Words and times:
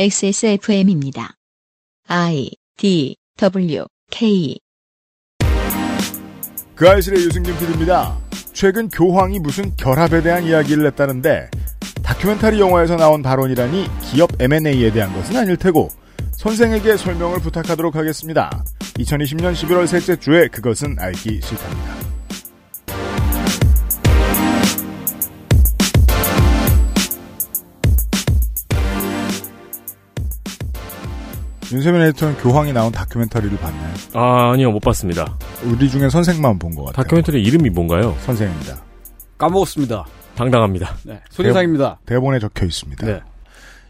XSFM입니다. 0.00 1.34
I 2.06 2.52
D 2.76 3.16
W 3.36 3.84
K 4.12 4.56
그 6.76 6.88
알실의 6.88 7.20
유승균 7.24 7.58
PD입니다. 7.58 8.16
최근 8.52 8.88
교황이 8.90 9.40
무슨 9.40 9.74
결합에 9.74 10.22
대한 10.22 10.44
이야기를 10.44 10.86
했다는데 10.86 11.50
다큐멘터리 12.04 12.60
영화에서 12.60 12.94
나온 12.94 13.24
발언이라니 13.24 13.88
기업 14.04 14.30
M&A에 14.40 14.92
대한 14.92 15.12
것은 15.12 15.34
아닐 15.34 15.56
테고 15.56 15.88
선생에게 16.30 16.96
설명을 16.96 17.40
부탁하도록 17.40 17.96
하겠습니다. 17.96 18.62
2020년 18.98 19.52
11월 19.52 19.88
셋째 19.88 20.14
주에 20.14 20.46
그것은 20.46 20.94
알기 21.00 21.40
싫답니다. 21.42 22.07
윤세민 31.72 32.00
에디터는 32.00 32.38
교황이 32.38 32.72
나온 32.72 32.90
다큐멘터리를 32.92 33.58
봤나요? 33.58 33.94
아, 34.14 34.52
아니요, 34.52 34.70
못 34.70 34.80
봤습니다. 34.80 35.36
우리 35.64 35.90
중에 35.90 36.08
선생만 36.08 36.58
본 36.58 36.74
것 36.74 36.84
같아요. 36.84 37.02
다큐멘터리 37.04 37.42
이름이 37.42 37.70
뭔가요? 37.70 38.16
선생입니다. 38.20 38.76
까먹었습니다. 39.36 40.04
당당합니다. 40.34 40.96
네. 41.04 41.20
손이상입니다. 41.30 41.98
대본 42.06 42.34
에 42.34 42.38
적혀 42.38 42.64
있습니다. 42.64 43.06
네. 43.06 43.20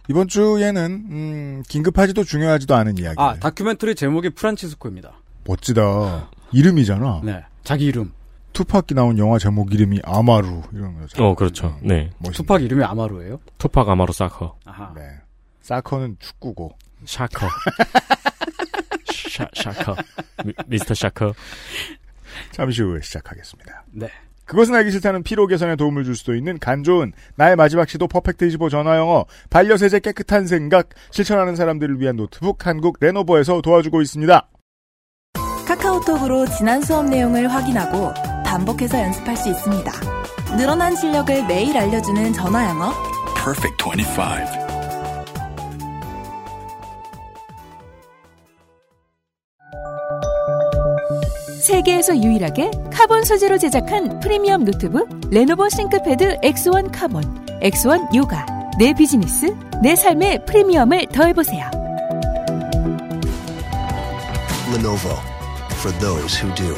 이번 0.08 0.26
주에는 0.26 0.84
음, 1.10 1.62
긴급하지도 1.68 2.24
중요하지도 2.24 2.74
않은 2.74 2.98
이야기. 2.98 3.16
아, 3.18 3.34
다큐멘터리 3.38 3.94
제목이 3.94 4.30
프란치스코입니다. 4.30 5.12
멋지다. 5.46 6.30
이름이잖아. 6.52 7.20
네. 7.24 7.44
자기 7.62 7.84
이름. 7.86 8.12
투팍이 8.54 8.94
나온 8.94 9.18
영화 9.18 9.38
제목 9.38 9.72
이름이 9.72 10.00
아마루 10.02 10.62
이런 10.72 10.98
거죠. 10.98 11.22
어, 11.22 11.34
그렇죠. 11.34 11.76
네. 11.82 12.10
멋있네. 12.18 12.32
투팍 12.36 12.62
이름이 12.62 12.82
아마루예요? 12.82 13.38
투팍 13.58 13.88
아마루 13.88 14.12
사커. 14.12 14.56
아하. 14.64 14.92
네. 14.96 15.02
soccer는 15.60 16.16
축구고. 16.18 16.72
샤커. 17.04 17.48
샤, 19.30 19.48
샤커. 19.54 19.96
미, 20.44 20.52
미스터 20.66 20.94
샤커. 20.94 21.34
잠시 22.52 22.82
후에 22.82 23.00
시작하겠습니다. 23.00 23.84
네. 23.92 24.08
그것은 24.44 24.74
알기 24.74 24.90
싫다는 24.90 25.22
피로 25.22 25.46
개선에 25.46 25.76
도움을 25.76 26.04
줄 26.04 26.16
수도 26.16 26.34
있는 26.34 26.58
간 26.58 26.82
좋은 26.82 27.12
나의 27.36 27.54
마지막 27.54 27.88
시도 27.88 28.08
퍼펙트 28.08 28.46
25 28.46 28.70
전화 28.70 28.96
영어 28.96 29.26
반려세제 29.50 30.00
깨끗한 30.00 30.46
생각 30.46 30.88
실천하는 31.10 31.54
사람들을 31.54 32.00
위한 32.00 32.16
노트북 32.16 32.66
한국 32.66 32.96
레노버에서 33.00 33.60
도와주고 33.60 34.00
있습니다. 34.00 34.48
카카오톡으로 35.66 36.46
지난 36.46 36.80
수업 36.80 37.04
내용을 37.04 37.52
확인하고 37.52 38.14
반복해서 38.46 38.98
연습할 38.98 39.36
수 39.36 39.50
있습니다. 39.50 39.92
늘어난 40.56 40.96
실력을 40.96 41.46
매일 41.46 41.76
알려주는 41.76 42.32
전화 42.32 42.70
영어. 42.70 42.94
Perfect 43.34 43.84
25. 43.84 44.67
세계에서 51.68 52.16
유일하게 52.16 52.70
카본 52.90 53.24
소재로 53.24 53.58
제작한 53.58 54.20
프리미엄 54.20 54.64
노트북 54.64 55.28
레노버 55.30 55.68
싱크패드 55.68 56.38
X1 56.40 56.90
카본, 56.90 57.22
X1 57.60 58.14
요가. 58.14 58.46
내 58.78 58.94
비즈니스, 58.94 59.54
내 59.82 59.94
삶의 59.94 60.46
프리미엄을 60.46 61.08
더해보세요. 61.12 61.70
Lenovo 64.74 65.12
for 65.72 65.98
those 65.98 66.42
who 66.42 66.54
do. 66.54 66.74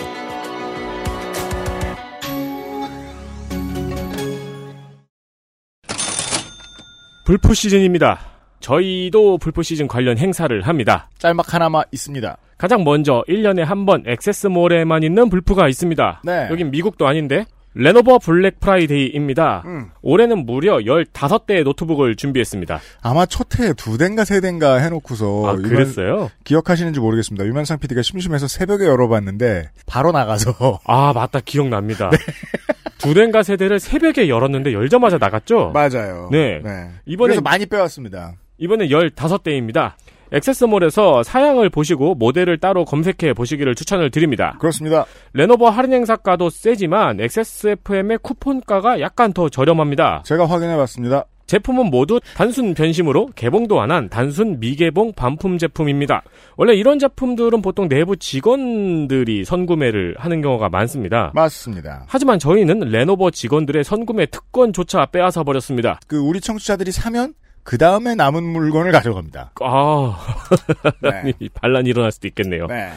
불프 7.27 7.55
시즌입니다. 7.55 8.19
저희도 8.59 9.39
불프 9.39 9.63
시즌 9.63 9.87
관련 9.87 10.19
행사를 10.19 10.61
합니다. 10.67 11.09
짤막 11.19 11.55
하나만 11.55 11.85
있습니다. 11.93 12.37
가장 12.61 12.85
먼저 12.85 13.25
1년에 13.27 13.61
한 13.65 13.87
번 13.87 14.03
XS몰에만 14.07 15.03
있는 15.03 15.31
불프가 15.31 15.67
있습니다. 15.67 16.21
네. 16.25 16.49
여긴 16.51 16.71
미국도 16.71 17.07
아닌데 17.09 17.47
레노버 17.73 18.19
블랙 18.19 18.61
프라이데이입니다. 18.61 19.63
음. 19.65 19.87
올해는 20.03 20.45
무려 20.45 20.77
15대의 20.79 21.63
노트북을 21.65 22.17
준비했습니다. 22.17 22.79
아마 23.01 23.25
첫 23.25 23.59
해에 23.59 23.73
두 23.73 23.97
대인가 23.97 24.25
세 24.27 24.41
대인가 24.43 24.75
해놓고서 24.77 25.49
아, 25.49 25.57
그랬어요? 25.57 26.31
기억하시는지 26.45 27.01
모르겠습니다. 27.01 27.47
유면상 27.47 27.79
PD가 27.79 28.03
심심해서 28.03 28.47
새벽에 28.49 28.85
열어봤는데 28.85 29.71
바로 29.87 30.13
나가서 30.13 30.81
아, 30.85 31.13
맞다. 31.15 31.41
기억납니다. 31.43 32.11
두 32.99 33.15
대인가 33.15 33.43
세 33.43 33.57
대를 33.57 33.81
새벽에 33.81 34.29
열었는데 34.29 34.75
열자마자 34.75 35.17
나갔죠? 35.17 35.71
맞아요. 35.73 36.29
네. 36.31 36.61
이번에 37.07 37.29
그래서 37.29 37.41
많이 37.41 37.65
빼왔습니다. 37.65 38.35
이번에 38.59 38.89
15대입니다. 38.89 39.93
액세스몰에서 40.33 41.23
사양을 41.23 41.71
보시고 41.71 42.15
모델을 42.15 42.59
따로 42.59 42.85
검색해 42.85 43.35
보시기를 43.35 43.75
추천을 43.75 44.11
드립니다. 44.11 44.57
그렇습니다. 44.61 45.05
레노버 45.33 45.69
할인 45.71 45.93
행사가도 45.93 46.51
세지만 46.51 47.21
XSFM의 47.21 48.19
쿠폰가가 48.23 49.01
약간 49.01 49.33
더 49.33 49.49
저렴합니다. 49.49 50.23
제가 50.25 50.47
확인해 50.47 50.77
봤습니다. 50.77 51.25
제품은 51.47 51.87
모두 51.87 52.21
단순 52.37 52.75
변심으로 52.75 53.31
개봉도 53.35 53.81
안 53.81 53.91
한 53.91 54.09
단순 54.09 54.61
미개봉 54.61 55.15
반품 55.15 55.59
제품입니다. 55.59 56.23
원래 56.57 56.75
이런 56.75 57.01
제품들은 57.01 57.61
보통 57.61 57.89
내부 57.89 58.17
직원들이 58.17 59.45
선구매를 59.45 60.15
하는 60.17 60.43
경우가 60.43 60.69
많습니다. 60.69 61.33
맞습니다. 61.35 62.05
하지만 62.07 62.39
저희는 62.39 62.79
레노버 62.91 63.33
직원들의 63.33 63.83
선구매 63.83 64.27
특권조차 64.27 65.07
빼앗아 65.07 65.43
버렸습니다. 65.43 65.99
그 66.07 66.19
우리 66.19 66.41
청취자들이 66.41 66.93
사면 66.93 67.35
그 67.63 67.79
다음에 67.79 68.15
남은 68.15 68.43
물건을 68.43 68.93
가져갑니다. 68.93 69.53
아, 69.61 70.19
네. 71.03 71.33
반란이 71.55 71.89
일어날 71.91 72.13
수도 72.13 72.27
있겠네요. 72.29 72.67
네. 72.67 72.91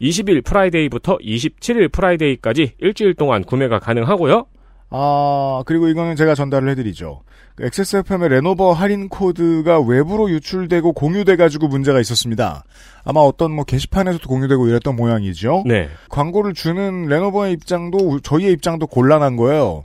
20일 0.00 0.44
Friday부터 0.44 1.18
27일 1.18 1.90
Friday까지 1.92 2.74
일주일 2.78 3.14
동안 3.14 3.44
구매가 3.44 3.78
가능하고요. 3.78 4.46
아 4.94 5.62
그리고 5.64 5.88
이거는 5.88 6.16
제가 6.16 6.34
전달을 6.34 6.68
해드리죠. 6.70 7.22
그 7.54 7.64
XSFM의 7.66 8.28
레노버 8.28 8.72
할인 8.72 9.08
코드가 9.08 9.80
외부로 9.80 10.28
유출되고 10.30 10.92
공유돼가지고 10.92 11.68
문제가 11.68 12.00
있었습니다. 12.00 12.64
아마 13.04 13.20
어떤 13.20 13.52
뭐 13.52 13.64
게시판에서도 13.64 14.28
공유되고 14.28 14.68
이랬던 14.68 14.96
모양이죠. 14.96 15.64
네. 15.66 15.88
광고를 16.10 16.52
주는 16.54 17.06
레노버의 17.06 17.52
입장도 17.54 18.20
저희의 18.20 18.52
입장도 18.52 18.86
곤란한 18.86 19.36
거예요. 19.36 19.84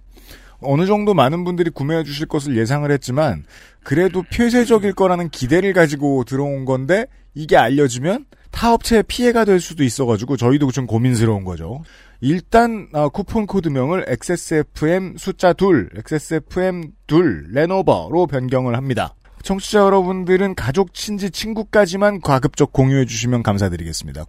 어느 0.62 0.86
정도 0.86 1.14
많은 1.14 1.44
분들이 1.44 1.70
구매해 1.70 2.04
주실 2.04 2.28
것을 2.28 2.58
예상을 2.58 2.90
했지만 2.92 3.46
그래도 3.84 4.24
폐쇄적일 4.30 4.94
거라는 4.94 5.30
기대를 5.30 5.74
가지고 5.74 6.24
들어온 6.24 6.66
건데 6.66 7.06
이게 7.34 7.56
알려지면 7.56 8.26
타 8.52 8.74
업체에 8.74 9.04
피해가 9.04 9.46
될 9.46 9.60
수도 9.60 9.84
있어가지고 9.84 10.38
저희도 10.38 10.72
좀 10.72 10.88
고민스러운 10.88 11.44
거죠. 11.44 11.84
일단 12.22 12.88
아, 12.94 13.08
쿠폰 13.10 13.46
코드명을 13.46 14.06
XSFM 14.08 15.18
숫자 15.18 15.54
둘, 15.54 15.90
XSFM 15.96 16.92
둘 17.06 17.46
레노버로 17.52 18.26
변경을 18.28 18.76
합니다. 18.76 19.14
청취자 19.44 19.80
여러분들은 19.80 20.56
가족, 20.56 20.94
친지, 20.94 21.30
친구까지만 21.30 22.22
가급적 22.22 22.74
공유해 22.74 23.06
주시면 23.06 23.44
감사드리겠습니다. 23.44 24.26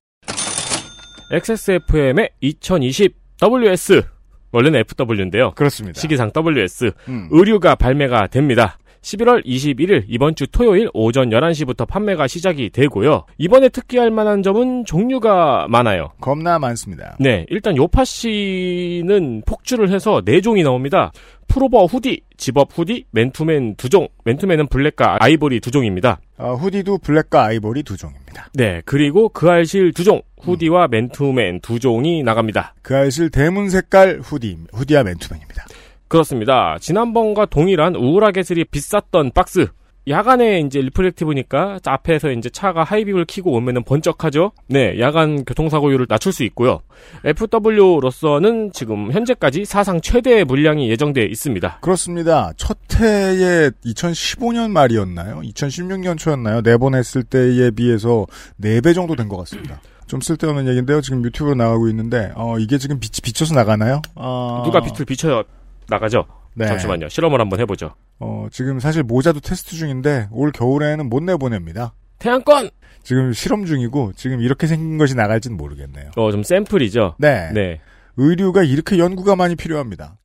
XSFM의 1.33 2.31
2020 2.41 3.17
WS 3.41 4.18
원래는 4.53 4.81
FW인데요. 4.81 5.53
그렇습니다. 5.53 6.01
시기상 6.01 6.31
WS 6.35 6.93
음. 7.09 7.29
의류가 7.31 7.75
발매가 7.75 8.29
됩니다. 8.29 8.79
11월 9.03 9.45
21일 9.45 10.05
이번 10.09 10.35
주 10.35 10.47
토요일 10.47 10.89
오전 10.93 11.31
11시부터 11.31 11.87
판매가 11.87 12.27
시작이 12.27 12.71
되고요. 12.71 13.25
이번에 13.39 13.69
특기할 13.69 14.11
만한 14.11 14.43
점은 14.43 14.85
종류가 14.85 15.67
많아요. 15.69 16.11
겁나 16.21 16.59
많습니다. 16.59 17.17
네, 17.21 17.47
일단 17.49 17.77
요파 17.77 18.05
씨는 18.05 19.43
폭주를 19.47 19.91
해서 19.91 20.21
4종이 20.25 20.63
나옵니다. 20.63 21.13
프로버 21.47 21.87
hoodie, 21.87 22.23
zip-up 22.37 22.77
hoodie, 22.77 23.07
맨투맨 23.11 23.77
2종, 23.77 24.11
맨투맨은 24.25 24.67
블랙과 24.67 25.17
아이보리 25.21 25.61
2종입니다. 25.61 26.19
아, 26.37 26.53
hoodie도 26.53 26.99
블랙과 26.99 27.45
아이보리 27.45 27.83
두 27.83 27.97
종입니다. 27.97 28.49
네, 28.53 28.83
그리고 28.85 29.31
그 29.31 29.49
알실 29.49 29.93
2종, 29.93 30.23
hoodie와 30.43 30.89
맨투맨 30.89 31.61
2종이 31.61 32.23
나갑니다. 32.25 32.75
그 32.83 32.97
알실 32.97 33.31
대문 33.31 33.69
색깔 33.71 34.21
hoodie, 34.23 34.57
hoodie와 34.73 35.03
맨투맨입니다. 35.05 35.65
그렇습니다. 36.09 36.79
지난번과 36.81 37.47
동일한 37.47 37.95
우울하게 37.95 38.43
슬이 38.43 38.65
비쌌던 38.65 39.33
박스. 39.35 39.67
야간에 40.09 40.61
이제 40.61 40.81
reflective니까 40.81 41.81
앞에서 41.85 42.31
이제 42.31 42.49
차가 42.49 42.83
high 42.83 42.99
beam을 42.99 43.27
키고 43.27 43.53
오면은 43.53 43.85
번쩍하죠. 43.85 44.53
네, 44.67 44.99
야간 45.01 45.45
교통사고율을 45.45 46.07
낮출 46.09 46.33
수 46.33 46.45
있고요. 46.45 46.81
FW로서는 47.25 48.73
지금 48.73 49.13
현재까지 49.13 49.67
사상 49.67 50.01
최대의 50.01 50.47
물량이 50.47 50.89
예정돼 50.91 51.25
있습니다. 51.27 51.81
그렇습니다. 51.83 52.53
첫 52.57 52.79
해에 52.99 53.69
2015년 53.85 54.71
말이었나요? 54.71 55.41
2016년 55.45 56.17
초였나요? 56.17 56.63
내보냈을 56.63 57.23
때에 57.25 57.71
비해서 57.71 58.25
4배 58.63 58.95
정도 58.95 59.15
된 59.15 59.29
것 59.29 59.37
같습니다. 59.39 59.79
좀 60.09 60.21
쓸데없는 60.21 60.67
얘기인데요. 60.69 61.01
지금 61.01 61.23
유튜브로 61.25 61.55
나가고 61.55 61.89
있는데, 61.89 62.33
어, 62.35 62.59
이게 62.59 62.79
지금 62.79 62.99
빛이 62.99 63.21
비쳐서 63.23 63.55
나가나요? 63.55 64.03
어, 64.15 64.63
누가 64.65 64.81
빛을 64.81 65.05
비춰 65.05 65.45
나가죠? 65.89 66.25
네. 66.55 66.67
잠시만요. 66.67 67.09
실험을 67.09 67.41
한번 67.41 67.61
해보죠. 67.61 67.95
어, 68.19 68.49
지금 68.51 68.81
사실 68.81 69.03
모자도 69.03 69.41
테스트 69.41 69.77
중인데 69.77 70.29
올 70.33 70.51
겨울에는 70.51 71.09
못 71.09 71.23
내보냅니다. 71.23 71.93
태양권! 72.19 72.71
지금 73.05 73.33
실험 73.33 73.65
중이고 73.65 74.13
지금 74.17 74.41
이렇게 74.41 74.67
생긴 74.67 74.99
것이 74.99 75.15
나갈지는 75.15 75.57
모르겠네요. 75.57 76.11
어, 76.17 76.33
좀 76.33 76.43
샘플이죠. 76.43 77.15
네. 77.19 77.53
네. 77.53 77.81
의류가 78.17 78.65
이렇게 78.65 78.99
연구가 78.99 79.37
많이 79.37 79.55
필요합니다. 79.55 80.19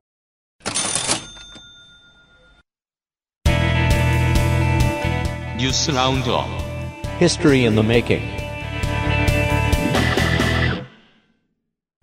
뉴스 5.59 5.91
roundup 5.91 6.45
History 7.21 7.61
in 7.65 7.75
the 7.75 7.85
making. 7.85 8.42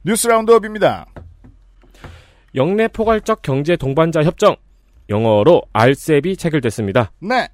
뉴스 0.02 0.26
roundup입니다. 0.28 1.06
역내 2.55 2.88
포괄적 2.88 3.43
경제 3.43 3.76
동반자 3.76 4.23
협정. 4.23 4.56
영어로 5.11 5.62
RCEP이 5.73 6.37
체결됐습니다. 6.37 7.12
네. 7.20 7.49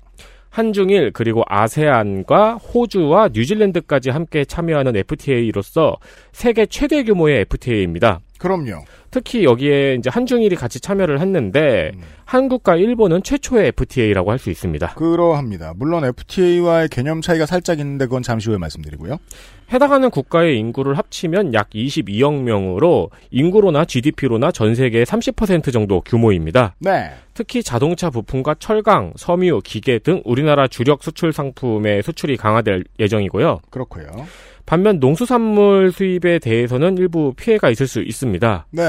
한중일 0.50 1.10
그리고 1.12 1.43
아세안과 1.46 2.54
호주와 2.54 3.31
뉴질랜드까지 3.32 4.10
함께 4.10 4.44
참여하는 4.44 4.96
FTA로서 4.96 5.96
세계 6.32 6.66
최대 6.66 7.02
규모의 7.02 7.40
FTA입니다. 7.40 8.20
그럼요. 8.46 8.84
특히 9.10 9.44
여기에 9.44 9.94
이제 9.94 10.08
한중일이 10.08 10.54
같이 10.56 10.78
참여를 10.78 11.20
했는데 11.20 11.90
음. 11.94 12.00
한국과 12.25 12.76
일본은 12.76 13.22
최초의 13.22 13.69
FTA라고 13.69 14.31
할 14.31 14.37
수 14.38 14.50
있습니다. 14.50 14.94
그러합니다. 14.94 15.72
물론 15.75 16.04
FTA와의 16.04 16.88
개념 16.88 17.22
차이가 17.22 17.46
살짝 17.46 17.81
있는데 17.81 18.04
그건 18.04 18.22
잠시 18.22 18.50
후에 18.50 18.58
말씀드리고요. 18.58 19.16
해당하는 19.72 20.10
국가의 20.10 20.58
인구를 20.58 20.98
합치면 20.98 21.54
약 21.54 21.70
22억 21.70 22.43
명으로 22.43 23.10
인구로나 23.31 23.84
GDP로나 23.87 24.52
전 24.52 24.75
세계의 24.75 25.06
30% 25.06 25.72
정도 25.72 26.02
규모입니다. 26.02 26.75
네. 26.78 27.12
특히 27.34 27.62
자동차 27.62 28.10
부품과 28.10 28.56
철강, 28.58 29.14
섬유, 29.16 29.62
기계 29.64 29.99
등 29.99 30.22
우리나라 30.25 30.69
주력 30.69 31.02
수출 31.02 31.32
상품의 31.32 32.02
수출이 32.02 32.37
강화될 32.37 32.84
예정이고요. 33.00 33.60
그렇고요. 33.70 34.06
반면 34.66 34.98
농수산물 34.98 35.92
수입에 35.92 36.40
대해서는 36.40 36.98
일부 36.98 37.32
피해가 37.36 37.70
있을 37.70 37.86
수 37.86 38.02
있습니다. 38.02 38.66
네. 38.72 38.82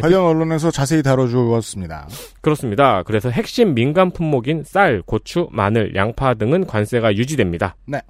관련 0.00 0.22
언론에서 0.22 0.70
자세히 0.70 1.02
다뤄주었습니다. 1.02 2.08
그렇습니다. 2.40 3.02
그래서 3.02 3.30
핵심 3.30 3.74
민간 3.74 4.12
품목인 4.12 4.62
쌀, 4.64 5.02
고추, 5.02 5.48
마늘, 5.50 5.94
양파 5.96 6.34
등은 6.34 6.66
관세가 6.66 7.16
유지됩니다. 7.16 7.74
네. 7.86 8.00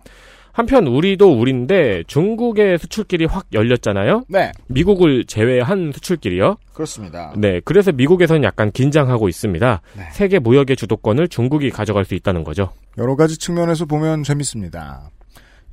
한편 0.52 0.86
우리도 0.86 1.32
우리인데 1.36 2.04
중국의 2.06 2.78
수출길이 2.78 3.24
확 3.24 3.46
열렸잖아요. 3.52 4.24
네. 4.28 4.52
미국을 4.68 5.24
제외한 5.24 5.90
수출길이요. 5.92 6.58
그렇습니다. 6.72 7.32
네, 7.36 7.60
그래서 7.64 7.90
미국에서는 7.90 8.44
약간 8.44 8.70
긴장하고 8.70 9.28
있습니다. 9.28 9.80
네. 9.96 10.02
세계 10.12 10.38
무역의 10.38 10.76
주도권을 10.76 11.26
중국이 11.26 11.70
가져갈 11.70 12.04
수 12.04 12.14
있다는 12.14 12.44
거죠. 12.44 12.70
여러 12.98 13.16
가지 13.16 13.36
측면에서 13.36 13.86
보면 13.86 14.22
재밌습니다. 14.22 15.10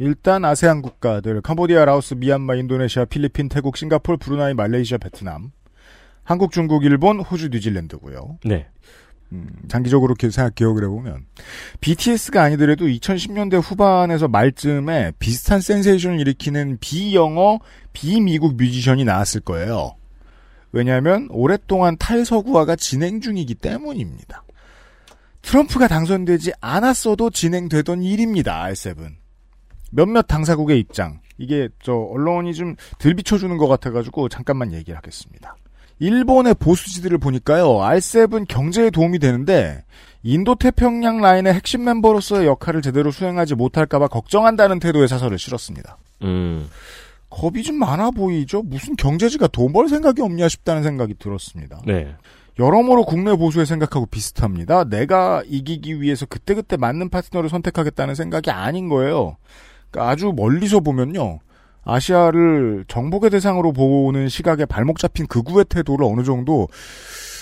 일단 0.02 0.44
아세안 0.44 0.82
국가들 0.82 1.42
캄보디아, 1.42 1.86
라오스, 1.86 2.16
미얀마, 2.16 2.56
인도네시아, 2.56 3.06
필리핀, 3.06 3.50
태국, 3.50 3.78
싱가폴, 3.78 4.18
브루나이, 4.18 4.56
말레이시아, 4.56 4.98
베트남, 4.98 5.52
한국, 6.24 6.52
중국, 6.52 6.86
일본, 6.86 7.20
호주, 7.20 7.50
뉴질랜드고요. 7.50 8.40
네. 8.44 8.66
음, 9.32 9.48
장기적으로 9.68 10.14
이렇게 10.14 10.32
생각 10.32 10.56
기억을 10.56 10.86
해보면 10.86 11.28
BTS가 11.82 12.42
아니더라도 12.42 12.86
2010년대 12.86 13.62
후반에서 13.62 14.28
말쯤에 14.28 15.14
비슷한 15.20 15.62
센세이션을 15.62 16.20
일으키는 16.20 16.80
비영어, 16.82 17.60
비미국 17.94 18.56
뮤지션이 18.56 19.06
나왔을 19.06 19.42
거예요. 19.42 19.98
왜냐하면 20.72 21.28
오랫동안 21.30 21.96
탈서구화가 22.00 22.76
진행 22.76 23.22
중이기 23.22 23.54
때문입니다. 23.54 24.44
트럼프가 25.44 25.88
당선되지 25.88 26.54
않았어도 26.60 27.30
진행되던 27.30 28.02
일입니다. 28.02 28.66
R7. 28.66 29.21
몇몇 29.92 30.24
당사국의 30.24 30.80
입장. 30.80 31.20
이게 31.38 31.70
저 31.82 31.94
언론이 31.94 32.54
좀덜 32.54 33.14
비춰주는 33.16 33.56
것 33.58 33.68
같아가지고 33.68 34.30
잠깐만 34.30 34.74
얘기를 34.74 34.98
하겠습니다. 34.98 35.56
일본의 36.00 36.56
보수지들을 36.56 37.20
보니까요, 37.20 37.66
R7 37.78 38.48
경제에 38.48 38.90
도움이 38.90 39.20
되는데, 39.20 39.84
인도 40.24 40.56
태평양 40.56 41.22
라인의 41.22 41.54
핵심 41.54 41.84
멤버로서의 41.84 42.48
역할을 42.48 42.82
제대로 42.82 43.12
수행하지 43.12 43.54
못할까봐 43.54 44.08
걱정한다는 44.08 44.80
태도의 44.80 45.08
사설을 45.08 45.38
실었습니다. 45.38 45.98
음. 46.24 46.68
겁이 47.30 47.64
좀 47.64 47.76
많아 47.78 48.12
보이죠? 48.12 48.62
무슨 48.64 48.96
경제지가 48.96 49.48
돈 49.48 49.72
벌 49.74 49.88
생각이 49.90 50.22
없냐 50.22 50.48
싶다는 50.50 50.84
생각이 50.84 51.16
들었습니다. 51.20 51.80
네. 51.86 52.14
여러모로 52.60 53.06
국내 53.06 53.36
보수의 53.36 53.66
생각하고 53.66 54.06
비슷합니다. 54.08 54.84
내가 54.84 55.42
이기기 55.48 56.02
위해서 56.02 56.26
그때그때 56.26 56.78
맞는 56.78 57.10
파트너를 57.10 57.50
선택하겠다는 57.50 58.16
생각이 58.16 58.52
아닌 58.52 58.90
거예요. 58.90 59.38
그러니까 59.92 60.12
아주 60.12 60.34
멀리서 60.36 60.80
보면요. 60.80 61.40
아시아를 61.84 62.86
정복의 62.88 63.30
대상으로 63.32 63.74
보는 63.74 64.30
시각에 64.30 64.66
발목 64.66 65.00
잡힌 65.00 65.28
극우의 65.28 65.66
태도를 65.66 66.06
어느 66.06 66.24
정도 66.24 66.68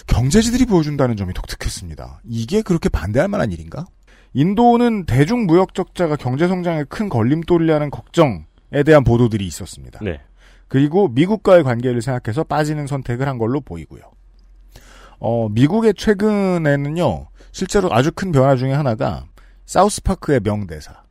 경제지들이 0.07 0.65
보여준다는 0.65 1.15
점이 1.15 1.33
독특했습니다. 1.33 2.21
이게 2.25 2.61
그렇게 2.61 2.89
반대할 2.89 3.27
만한 3.27 3.51
일인가? 3.51 3.85
인도는 4.33 5.05
대중 5.05 5.45
무역 5.45 5.73
적자가 5.73 6.15
경제 6.15 6.47
성장에 6.47 6.83
큰 6.85 7.09
걸림돌이라는 7.09 7.89
걱정에 7.89 8.83
대한 8.85 9.03
보도들이 9.03 9.45
있었습니다. 9.45 9.99
네. 10.01 10.19
그리고 10.67 11.07
미국과의 11.09 11.63
관계를 11.63 12.01
생각해서 12.01 12.43
빠지는 12.43 12.87
선택을 12.87 13.27
한 13.27 13.37
걸로 13.37 13.59
보이고요. 13.59 14.01
어, 15.19 15.49
미국의 15.49 15.95
최근에는요, 15.95 17.27
실제로 17.51 17.91
아주 17.91 18.11
큰 18.13 18.31
변화 18.31 18.55
중에 18.55 18.71
하나가 18.71 19.25
사우스파크의 19.65 20.41
명대사. 20.43 21.08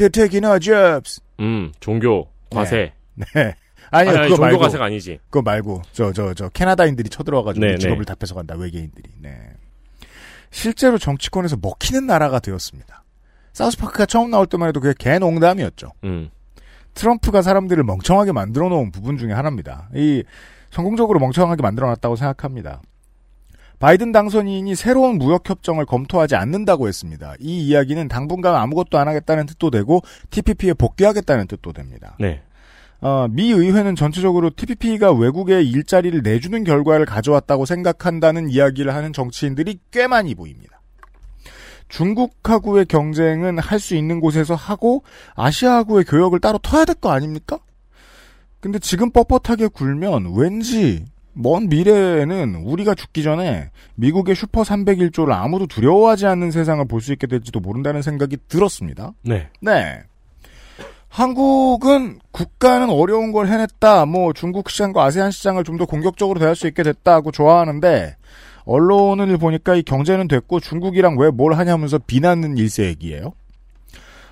Our 0.00 0.60
jobs. 0.60 1.20
음, 1.40 1.72
종교, 1.80 2.28
과세. 2.50 2.92
네. 3.14 3.24
아니요, 3.90 4.10
아니, 4.10 4.10
아니, 4.10 4.16
그거 4.16 4.28
종교 4.28 4.42
말고. 4.42 4.58
과세가 4.58 4.84
아니지. 4.84 5.18
그거 5.30 5.42
말고, 5.42 5.82
저, 5.92 6.12
저, 6.12 6.34
저, 6.34 6.48
캐나다인들이 6.48 7.08
쳐들어와가지고 7.08 7.64
네, 7.64 7.72
우리 7.72 7.78
직업을 7.78 8.04
네. 8.04 8.04
다 8.04 8.14
뺏어간다, 8.14 8.56
외계인들이. 8.56 9.10
네. 9.20 9.30
실제로 10.50 10.98
정치권에서 10.98 11.56
먹히는 11.60 12.06
나라가 12.06 12.38
되었습니다. 12.40 13.04
사우스파크가 13.52 14.06
처음 14.06 14.30
나올 14.30 14.46
때만 14.46 14.68
해도 14.68 14.80
그게 14.80 14.94
개농담이었죠. 14.98 15.92
음. 16.04 16.30
트럼프가 16.94 17.42
사람들을 17.42 17.82
멍청하게 17.84 18.32
만들어 18.32 18.68
놓은 18.68 18.90
부분 18.90 19.18
중에 19.18 19.32
하나입니다. 19.32 19.88
이 19.94 20.24
성공적으로 20.70 21.18
멍청하게 21.20 21.62
만들어 21.62 21.88
놨다고 21.88 22.16
생각합니다. 22.16 22.80
바이든 23.78 24.12
당선인이 24.12 24.74
새로운 24.74 25.18
무역 25.18 25.48
협정을 25.48 25.84
검토하지 25.84 26.34
않는다고 26.34 26.88
했습니다. 26.88 27.34
이 27.40 27.66
이야기는 27.66 28.08
당분간 28.08 28.54
아무것도 28.54 28.98
안 28.98 29.06
하겠다는 29.08 29.46
뜻도 29.46 29.70
되고 29.70 30.00
TPP에 30.30 30.72
복귀하겠다는 30.74 31.46
뜻도 31.46 31.72
됩니다. 31.72 32.16
네. 32.18 32.42
어, 33.02 33.28
미 33.28 33.50
의회는 33.52 33.94
전체적으로 33.94 34.48
TPP가 34.50 35.12
외국에 35.12 35.60
일자리를 35.62 36.22
내주는 36.22 36.64
결과를 36.64 37.04
가져왔다고 37.04 37.66
생각한다는 37.66 38.48
이야기를 38.48 38.94
하는 38.94 39.12
정치인들이 39.12 39.78
꽤 39.90 40.06
많이 40.06 40.34
보입니다. 40.34 40.80
중국하고의 41.88 42.86
경쟁은 42.86 43.58
할 43.58 43.78
수 43.78 43.94
있는 43.94 44.18
곳에서 44.20 44.54
하고 44.54 45.04
아시아하고의 45.36 46.04
교역을 46.04 46.40
따로 46.40 46.58
터야 46.58 46.84
될 46.84 46.94
거 46.96 47.10
아닙니까? 47.10 47.58
근데 48.60 48.78
지금 48.78 49.10
뻣뻣하게 49.12 49.72
굴면 49.72 50.32
왠지 50.34 51.04
먼 51.38 51.68
미래에는 51.68 52.54
우리가 52.64 52.94
죽기 52.94 53.22
전에 53.22 53.70
미국의 53.96 54.34
슈퍼 54.34 54.62
301조를 54.62 55.32
아무도 55.32 55.66
두려워하지 55.66 56.26
않는 56.26 56.50
세상을 56.50 56.84
볼 56.88 57.00
수 57.02 57.12
있게 57.12 57.26
될지도 57.26 57.60
모른다는 57.60 58.00
생각이 58.02 58.38
들었습니다. 58.48 59.12
네. 59.22 59.48
네. 59.60 60.00
한국은 61.08 62.18
국가는 62.30 62.88
어려운 62.90 63.32
걸 63.32 63.48
해냈다. 63.48 64.06
뭐 64.06 64.32
중국 64.32 64.68
시장과 64.70 65.04
아세안 65.04 65.30
시장을 65.30 65.64
좀 65.64 65.76
더 65.76 65.84
공격적으로 65.84 66.40
대할 66.40 66.56
수 66.56 66.66
있게 66.66 66.82
됐다고 66.82 67.30
좋아하는데 67.32 68.16
언론을 68.64 69.36
보니까 69.36 69.74
이 69.76 69.82
경제는 69.82 70.26
됐고 70.28 70.60
중국이랑 70.60 71.16
왜 71.18 71.30
뭘 71.30 71.52
하냐면서 71.54 71.98
비난은 71.98 72.56
일세얘기예요. 72.56 73.32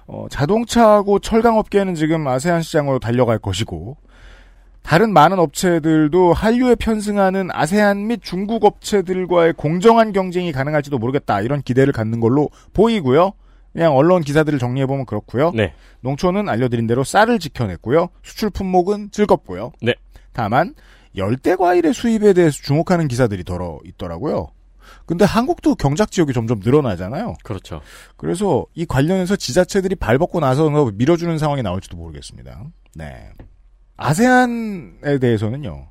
어, 0.07 0.27
자동차하고 0.31 1.19
철강 1.19 1.59
업계는 1.59 1.95
지금 1.95 2.27
아세안 2.27 2.63
시장으로 2.63 2.99
달려갈 2.99 3.39
것이고 3.39 3.97
다른 4.85 5.15
많은 5.15 5.39
업체들도 5.39 6.35
한류에 6.35 6.75
편승하는 6.75 7.49
아세안 7.51 8.07
및 8.07 8.21
중국 8.23 8.65
업체들과의 8.65 9.55
공정한 9.55 10.13
경쟁이 10.13 10.53
가능할지도 10.53 10.99
모르겠다. 10.99 11.41
이런 11.41 11.63
기대를 11.63 11.93
갖는 11.93 12.21
걸로 12.21 12.51
보이고요. 12.75 13.33
그냥 13.73 13.97
언론 13.97 14.23
기사들을 14.23 14.59
정리해보면 14.59 15.07
그렇고요. 15.07 15.53
네. 15.53 15.73
농촌은 16.03 16.51
알려드린 16.51 16.87
대로 16.87 17.03
쌀을 17.03 17.39
지켜냈고요. 17.39 18.11
수출 18.23 18.51
품목은 18.51 19.11
즐겁고요. 19.11 19.73
네. 19.81 19.95
다만 20.33 20.75
열대 21.17 21.57
과일의 21.57 21.95
수입에 21.95 22.35
대해서 22.35 22.57
주목하는 22.63 23.09
기사들이 23.09 23.43
덜어 23.43 23.81
있더라고요. 23.85 24.49
근데 25.07 25.25
한국도 25.25 25.77
경작 25.77 26.11
지역이 26.11 26.35
점점 26.35 26.61
늘어나잖아요. 26.63 27.37
그렇죠. 27.43 27.81
그래서 28.19 28.67
이 28.75 28.85
관련해서 28.85 29.35
지자체들이 29.35 29.95
발벗고 29.95 30.41
나서 30.41 30.69
밀어주는 30.95 31.39
상황이 31.39 31.63
나올지도 31.63 31.97
모르겠습니다. 31.97 32.65
네. 32.95 33.31
아세안에 33.97 35.19
대해서는요. 35.21 35.89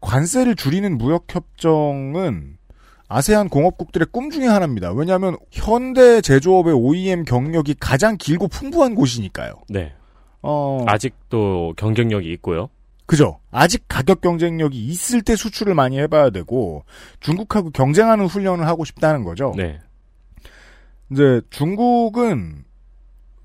관세를 0.00 0.56
줄이는 0.56 0.98
무역 0.98 1.26
협정은 1.28 2.58
아세안 3.08 3.48
공업국들의 3.48 4.08
꿈 4.10 4.30
중에 4.30 4.46
하나입니다. 4.46 4.92
왜냐하면 4.92 5.36
현대 5.52 6.20
제조업의 6.20 6.74
OEM 6.74 7.24
경력이 7.24 7.76
가장 7.78 8.16
길고 8.16 8.48
풍부한 8.48 8.94
곳이니까요. 8.94 9.54
네. 9.68 9.92
어, 10.42 10.84
아직도 10.86 11.74
경쟁력이 11.76 12.32
있고요. 12.34 12.68
그죠. 13.06 13.38
아직 13.52 13.84
가격 13.86 14.20
경쟁력이 14.20 14.84
있을 14.84 15.22
때 15.22 15.36
수출을 15.36 15.74
많이 15.74 15.98
해봐야 15.98 16.30
되고 16.30 16.84
중국하고 17.20 17.70
경쟁하는 17.70 18.26
훈련을 18.26 18.66
하고 18.66 18.84
싶다는 18.84 19.22
거죠. 19.22 19.54
네. 19.56 19.78
이제 21.10 21.40
중국은 21.50 22.64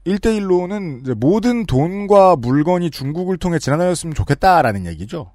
1대1로는 0.05 1.01
이제 1.01 1.13
모든 1.13 1.65
돈과 1.65 2.35
물건이 2.37 2.89
중국을 2.89 3.37
통해 3.37 3.59
지나다녔으면 3.59 4.15
좋겠다라는 4.15 4.85
얘기죠. 4.87 5.31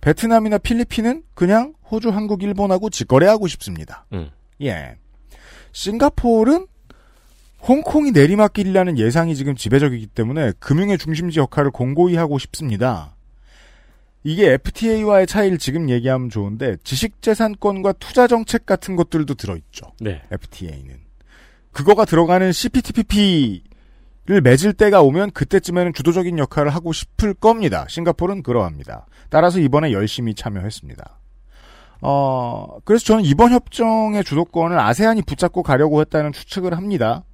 베트남이나 0.00 0.58
필리핀은 0.58 1.22
그냥 1.34 1.74
호주, 1.90 2.10
한국, 2.10 2.42
일본하고 2.42 2.90
직거래하고 2.90 3.46
싶습니다. 3.48 4.06
음. 4.12 4.30
예. 4.62 4.96
싱가포르는 5.72 6.66
홍콩이 7.62 8.10
내리막길이라는 8.10 8.98
예상이 8.98 9.36
지금 9.36 9.54
지배적이기 9.54 10.08
때문에 10.08 10.52
금융의 10.58 10.98
중심지 10.98 11.38
역할을 11.38 11.70
공고히 11.70 12.16
하고 12.16 12.38
싶습니다. 12.38 13.14
이게 14.24 14.52
FTA와의 14.52 15.26
차이를 15.26 15.58
지금 15.58 15.88
얘기하면 15.88 16.30
좋은데 16.30 16.76
지식재산권과 16.82 17.94
투자 17.94 18.26
정책 18.26 18.66
같은 18.66 18.96
것들도 18.96 19.34
들어있죠. 19.34 19.92
네. 20.00 20.22
FTA는. 20.30 21.00
그거가 21.72 22.04
들어가는 22.04 22.52
CPTPP 22.52 23.62
를 24.24 24.40
맺을 24.40 24.72
때가 24.74 25.02
오면 25.02 25.32
그때쯤에는 25.32 25.94
주도적인 25.94 26.38
역할을 26.38 26.72
하고 26.72 26.92
싶을 26.92 27.34
겁니다. 27.34 27.86
싱가포르는 27.88 28.44
그러합니다. 28.44 29.06
따라서 29.30 29.58
이번에 29.58 29.90
열심히 29.90 30.34
참여했습니다. 30.34 31.18
어, 32.02 32.78
그래서 32.84 33.04
저는 33.04 33.24
이번 33.24 33.52
협정의 33.52 34.22
주도권을 34.22 34.78
아세안이 34.78 35.22
붙잡고 35.22 35.64
가려고 35.64 36.00
했다는 36.00 36.32
추측을 36.32 36.76
합니다. 36.76 37.24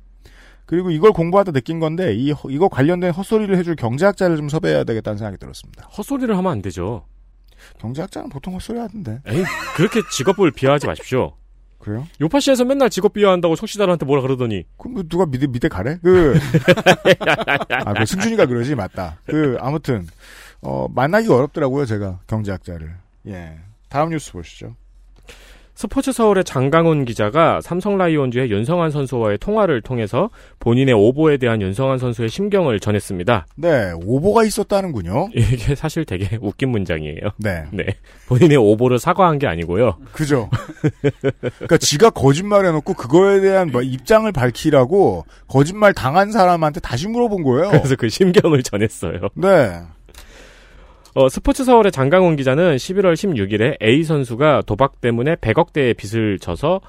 그리고 0.64 0.90
이걸 0.90 1.12
공부하다 1.12 1.52
느낀 1.52 1.78
건데, 1.78 2.14
이, 2.14 2.34
이거 2.48 2.68
관련된 2.68 3.10
헛소리를 3.10 3.56
해줄 3.56 3.76
경제학자를 3.76 4.36
좀 4.36 4.48
섭외해야 4.48 4.84
되겠다는 4.84 5.16
생각이 5.16 5.38
들었습니다. 5.38 5.86
헛소리를 5.88 6.36
하면 6.36 6.52
안 6.52 6.62
되죠. 6.62 7.06
경제학자는 7.78 8.28
보통 8.28 8.54
헛소리 8.54 8.78
하던데. 8.78 9.20
에이, 9.26 9.42
그렇게 9.76 10.00
직업을 10.12 10.52
비하하지 10.52 10.86
마십시오. 10.86 11.34
그래요? 11.88 12.06
요파시에서 12.20 12.64
맨날 12.64 12.90
직업 12.90 13.14
비하한다고 13.14 13.56
청취자들한테 13.56 14.04
뭐라 14.04 14.22
그러더니. 14.22 14.64
그럼 14.76 14.94
뭐 14.94 15.02
누가 15.08 15.26
미대, 15.26 15.46
미대 15.46 15.68
가래? 15.68 15.98
그, 16.02 16.38
아, 17.70 17.94
그 17.94 18.06
승준이가 18.06 18.46
그러지? 18.46 18.74
맞다. 18.74 19.18
그, 19.26 19.56
아무튼, 19.60 20.06
어, 20.60 20.86
만나기 20.88 21.28
어렵더라고요, 21.28 21.86
제가, 21.86 22.20
경제학자를. 22.26 22.94
예. 23.28 23.58
다음 23.88 24.10
뉴스 24.10 24.32
보시죠. 24.32 24.74
스포츠 25.78 26.10
서울의 26.10 26.42
장강훈 26.42 27.04
기자가 27.04 27.60
삼성 27.60 27.96
라이온즈의 27.98 28.50
윤성환 28.50 28.90
선수와의 28.90 29.38
통화를 29.38 29.80
통해서 29.80 30.28
본인의 30.58 30.92
오보에 30.92 31.36
대한 31.36 31.62
윤성환 31.62 31.98
선수의 31.98 32.30
심경을 32.30 32.80
전했습니다. 32.80 33.46
네, 33.54 33.92
오보가 34.04 34.42
있었다는군요. 34.42 35.28
이게 35.38 35.76
사실 35.76 36.04
되게 36.04 36.36
웃긴 36.42 36.70
문장이에요. 36.70 37.20
네. 37.36 37.62
네. 37.70 37.84
본인의 38.26 38.56
오보를 38.56 38.98
사과한 38.98 39.38
게 39.38 39.46
아니고요. 39.46 39.98
그죠. 40.10 40.50
그러니까 41.40 41.78
지가 41.78 42.10
거짓말 42.10 42.66
해놓고 42.66 42.94
그거에 42.94 43.40
대한 43.40 43.70
뭐 43.70 43.80
입장을 43.80 44.32
밝히라고 44.32 45.26
거짓말 45.46 45.94
당한 45.94 46.32
사람한테 46.32 46.80
다시 46.80 47.06
물어본 47.06 47.44
거예요. 47.44 47.68
그래서 47.70 47.94
그 47.94 48.08
심경을 48.08 48.64
전했어요. 48.64 49.28
네. 49.36 49.78
어, 51.18 51.28
스포츠 51.28 51.64
서울의 51.64 51.90
장강훈 51.90 52.36
기자는 52.36 52.76
11월 52.76 53.14
16일에 53.14 53.82
A 53.82 54.04
선수가 54.04 54.62
도박 54.66 55.00
때문에 55.00 55.34
100억 55.34 55.72
대의 55.72 55.92
빚을 55.94 56.38
져서 56.38 56.80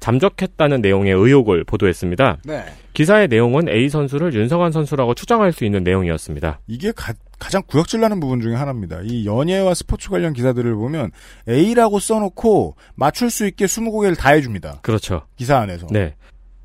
잠적했다는 0.00 0.80
내용의 0.80 1.12
의혹을 1.12 1.62
보도했습니다. 1.62 2.38
네. 2.46 2.64
기사의 2.94 3.28
내용은 3.28 3.68
A 3.68 3.88
선수를 3.88 4.34
윤성환 4.34 4.72
선수라고 4.72 5.14
추정할 5.14 5.52
수 5.52 5.64
있는 5.64 5.84
내용이었습니다. 5.84 6.58
이게 6.66 6.90
가, 6.90 7.14
장 7.48 7.62
구역질 7.64 8.00
나는 8.00 8.18
부분 8.18 8.40
중에 8.40 8.56
하나입니다. 8.56 9.02
이 9.04 9.24
연예와 9.24 9.74
스포츠 9.74 10.10
관련 10.10 10.32
기사들을 10.32 10.74
보면 10.74 11.12
A라고 11.48 12.00
써놓고 12.00 12.74
맞출 12.96 13.30
수 13.30 13.46
있게 13.46 13.66
20곡을 13.66 14.18
다 14.18 14.30
해줍니다. 14.30 14.80
그렇죠. 14.82 15.22
기사 15.36 15.58
안에서. 15.58 15.86
네. 15.92 16.16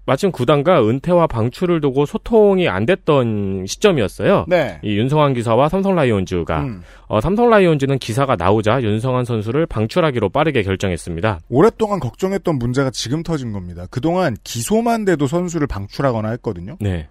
마침 0.05 0.31
구단과 0.31 0.87
은퇴와 0.87 1.27
방출을 1.27 1.79
두고 1.79 2.05
소통이 2.05 2.67
안 2.67 2.85
됐던 2.85 3.65
시점이었어요. 3.67 4.45
네. 4.47 4.79
이 4.83 4.97
윤성환 4.97 5.33
기사와 5.35 5.69
삼성 5.69 5.95
라이온즈가 5.95 6.61
음. 6.61 6.81
어, 7.07 7.21
삼성 7.21 7.49
라이온즈는 7.49 7.99
기사가 7.99 8.35
나오자 8.35 8.81
윤성환 8.81 9.25
선수를 9.25 9.65
방출하기로 9.67 10.29
빠르게 10.29 10.63
결정했습니다. 10.63 11.41
오랫동안 11.49 11.99
걱정했던 11.99 12.57
문제가 12.57 12.89
지금 12.89 13.21
터진 13.23 13.51
겁니다. 13.53 13.85
그동안 13.91 14.35
기소만 14.43 15.05
돼도 15.05 15.27
선수를 15.27 15.67
방출하거나 15.67 16.29
했거든요. 16.31 16.77
네. 16.79 17.07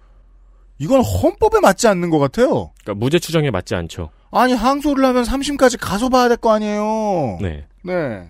이건 0.77 1.01
헌법에 1.01 1.59
맞지 1.61 1.87
않는 1.87 2.09
것 2.09 2.19
같아요. 2.19 2.71
그러니까 2.83 2.95
무죄 2.95 3.19
추정에 3.19 3.51
맞지 3.51 3.75
않죠. 3.75 4.09
아니 4.31 4.53
항소를 4.53 5.05
하면 5.05 5.23
3심까지 5.23 5.77
가서 5.79 6.09
봐야 6.09 6.27
될 6.27 6.37
거 6.37 6.51
아니에요. 6.51 7.37
네. 7.41 7.65
네. 7.83 8.27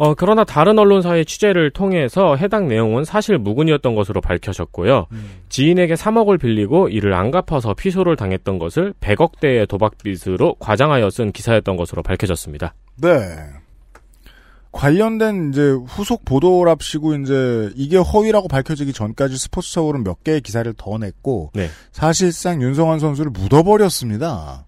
어, 0.00 0.14
그러나 0.14 0.44
다른 0.44 0.78
언론사의 0.78 1.26
취재를 1.26 1.70
통해서 1.70 2.34
해당 2.34 2.68
내용은 2.68 3.04
사실 3.04 3.36
무근이었던 3.36 3.94
것으로 3.94 4.22
밝혀졌고요. 4.22 5.08
지인에게 5.50 5.92
3억을 5.92 6.40
빌리고 6.40 6.88
이를 6.88 7.12
안 7.12 7.30
갚아서 7.30 7.74
피소를 7.74 8.16
당했던 8.16 8.58
것을 8.58 8.94
100억대의 8.98 9.68
도박빚으로 9.68 10.54
과장하여 10.58 11.10
쓴 11.10 11.32
기사였던 11.32 11.76
것으로 11.76 12.02
밝혀졌습니다. 12.02 12.72
네. 12.96 13.10
관련된 14.72 15.50
이제 15.50 15.60
후속 15.86 16.24
보도랍시고 16.24 17.16
이제 17.16 17.70
이게 17.76 17.98
허위라고 17.98 18.48
밝혀지기 18.48 18.94
전까지 18.94 19.36
스포츠 19.36 19.70
서울은 19.70 20.02
몇 20.02 20.24
개의 20.24 20.40
기사를 20.40 20.72
더 20.78 20.96
냈고 20.96 21.50
네. 21.52 21.68
사실상 21.92 22.62
윤성환 22.62 23.00
선수를 23.00 23.32
묻어버렸습니다. 23.32 24.64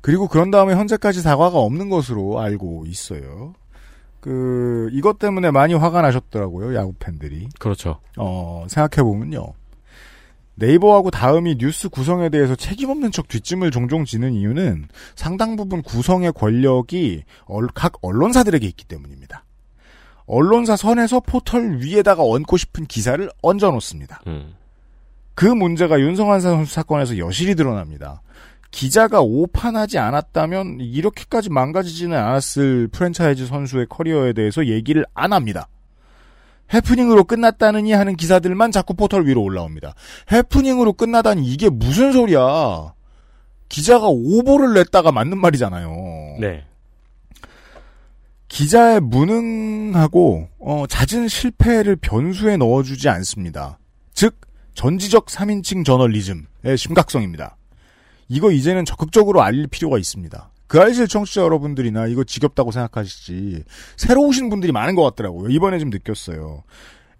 그리고 0.00 0.26
그런 0.26 0.50
다음에 0.50 0.74
현재까지 0.74 1.20
사과가 1.20 1.58
없는 1.58 1.90
것으로 1.90 2.40
알고 2.40 2.86
있어요. 2.88 3.52
그 4.20 4.88
이것 4.92 5.18
때문에 5.18 5.50
많이 5.50 5.74
화가 5.74 6.02
나셨더라고요 6.02 6.74
야구 6.76 6.92
팬들이. 6.98 7.48
그렇죠. 7.58 8.00
어 8.16 8.66
생각해 8.68 9.02
보면요. 9.02 9.52
네이버하고 10.56 11.10
다음이 11.12 11.56
뉴스 11.58 11.88
구성에 11.88 12.30
대해서 12.30 12.56
책임 12.56 12.90
없는 12.90 13.12
척 13.12 13.28
뒷짐을 13.28 13.70
종종 13.70 14.04
지는 14.04 14.32
이유는 14.32 14.88
상당 15.14 15.54
부분 15.54 15.82
구성의 15.82 16.32
권력이 16.32 17.22
얼- 17.46 17.68
각 17.74 17.92
언론사들에게 18.02 18.66
있기 18.66 18.84
때문입니다. 18.86 19.44
언론사 20.26 20.74
선에서 20.76 21.20
포털 21.20 21.78
위에다가 21.80 22.22
얹고 22.24 22.56
싶은 22.56 22.86
기사를 22.86 23.30
얹어 23.40 23.70
놓습니다. 23.70 24.20
음. 24.26 24.54
그 25.34 25.46
문제가 25.46 26.00
윤성환 26.00 26.40
선수 26.40 26.74
사건에서 26.74 27.16
여실히 27.18 27.54
드러납니다. 27.54 28.20
기자가 28.70 29.20
오판하지 29.20 29.98
않았다면 29.98 30.78
이렇게까지 30.80 31.50
망가지지는 31.50 32.16
않았을 32.16 32.88
프랜차이즈 32.88 33.46
선수의 33.46 33.86
커리어에 33.88 34.32
대해서 34.32 34.66
얘기를 34.66 35.04
안 35.14 35.32
합니다. 35.32 35.68
해프닝으로 36.72 37.24
끝났다느니 37.24 37.92
하는 37.92 38.14
기사들만 38.16 38.72
자꾸 38.72 38.94
포털 38.94 39.26
위로 39.26 39.42
올라옵니다. 39.42 39.94
해프닝으로 40.30 40.92
끝나다니 40.92 41.46
이게 41.46 41.70
무슨 41.70 42.12
소리야. 42.12 42.92
기자가 43.68 44.06
오보를 44.08 44.74
냈다가 44.74 45.12
맞는 45.12 45.38
말이잖아요. 45.38 46.36
네. 46.40 46.64
기자의 48.48 49.00
무능하고 49.00 50.48
어, 50.58 50.84
잦은 50.88 51.28
실패를 51.28 51.96
변수에 51.96 52.56
넣어주지 52.56 53.08
않습니다. 53.08 53.78
즉 54.14 54.40
전지적 54.74 55.26
3인칭 55.26 55.84
저널리즘의 55.84 56.76
심각성입니다. 56.76 57.57
이거 58.28 58.50
이제는 58.50 58.84
적극적으로 58.84 59.42
알릴 59.42 59.66
필요가 59.66 59.98
있습니다. 59.98 60.50
그 60.66 60.80
알실 60.80 61.08
청취자 61.08 61.40
여러분들이나 61.42 62.06
이거 62.06 62.24
지겹다고 62.24 62.72
생각하시지 62.72 63.64
새로 63.96 64.22
오신 64.26 64.50
분들이 64.50 64.70
많은 64.70 64.94
것 64.94 65.02
같더라고요. 65.02 65.48
이번에 65.50 65.78
좀 65.78 65.88
느꼈어요. 65.90 66.62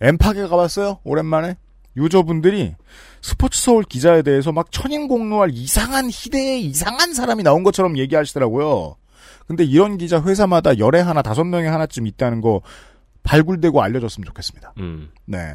엠파게 0.00 0.46
가봤어요? 0.46 1.00
오랜만에? 1.04 1.56
유저분들이 1.96 2.74
스포츠 3.22 3.60
서울 3.60 3.82
기자에 3.82 4.22
대해서 4.22 4.52
막 4.52 4.70
천인공노할 4.70 5.50
이상한 5.52 6.08
희대의 6.10 6.64
이상한 6.64 7.14
사람이 7.14 7.42
나온 7.42 7.64
것처럼 7.64 7.98
얘기하시더라고요. 7.98 8.96
근데 9.46 9.64
이런 9.64 9.96
기자 9.96 10.22
회사마다 10.22 10.78
열에 10.78 11.00
하나 11.00 11.22
다섯 11.22 11.42
명에 11.44 11.66
하나쯤 11.66 12.06
있다는 12.06 12.40
거 12.42 12.60
발굴되고 13.22 13.82
알려졌으면 13.82 14.26
좋겠습니다. 14.26 14.74
음. 14.78 15.10
네. 15.24 15.54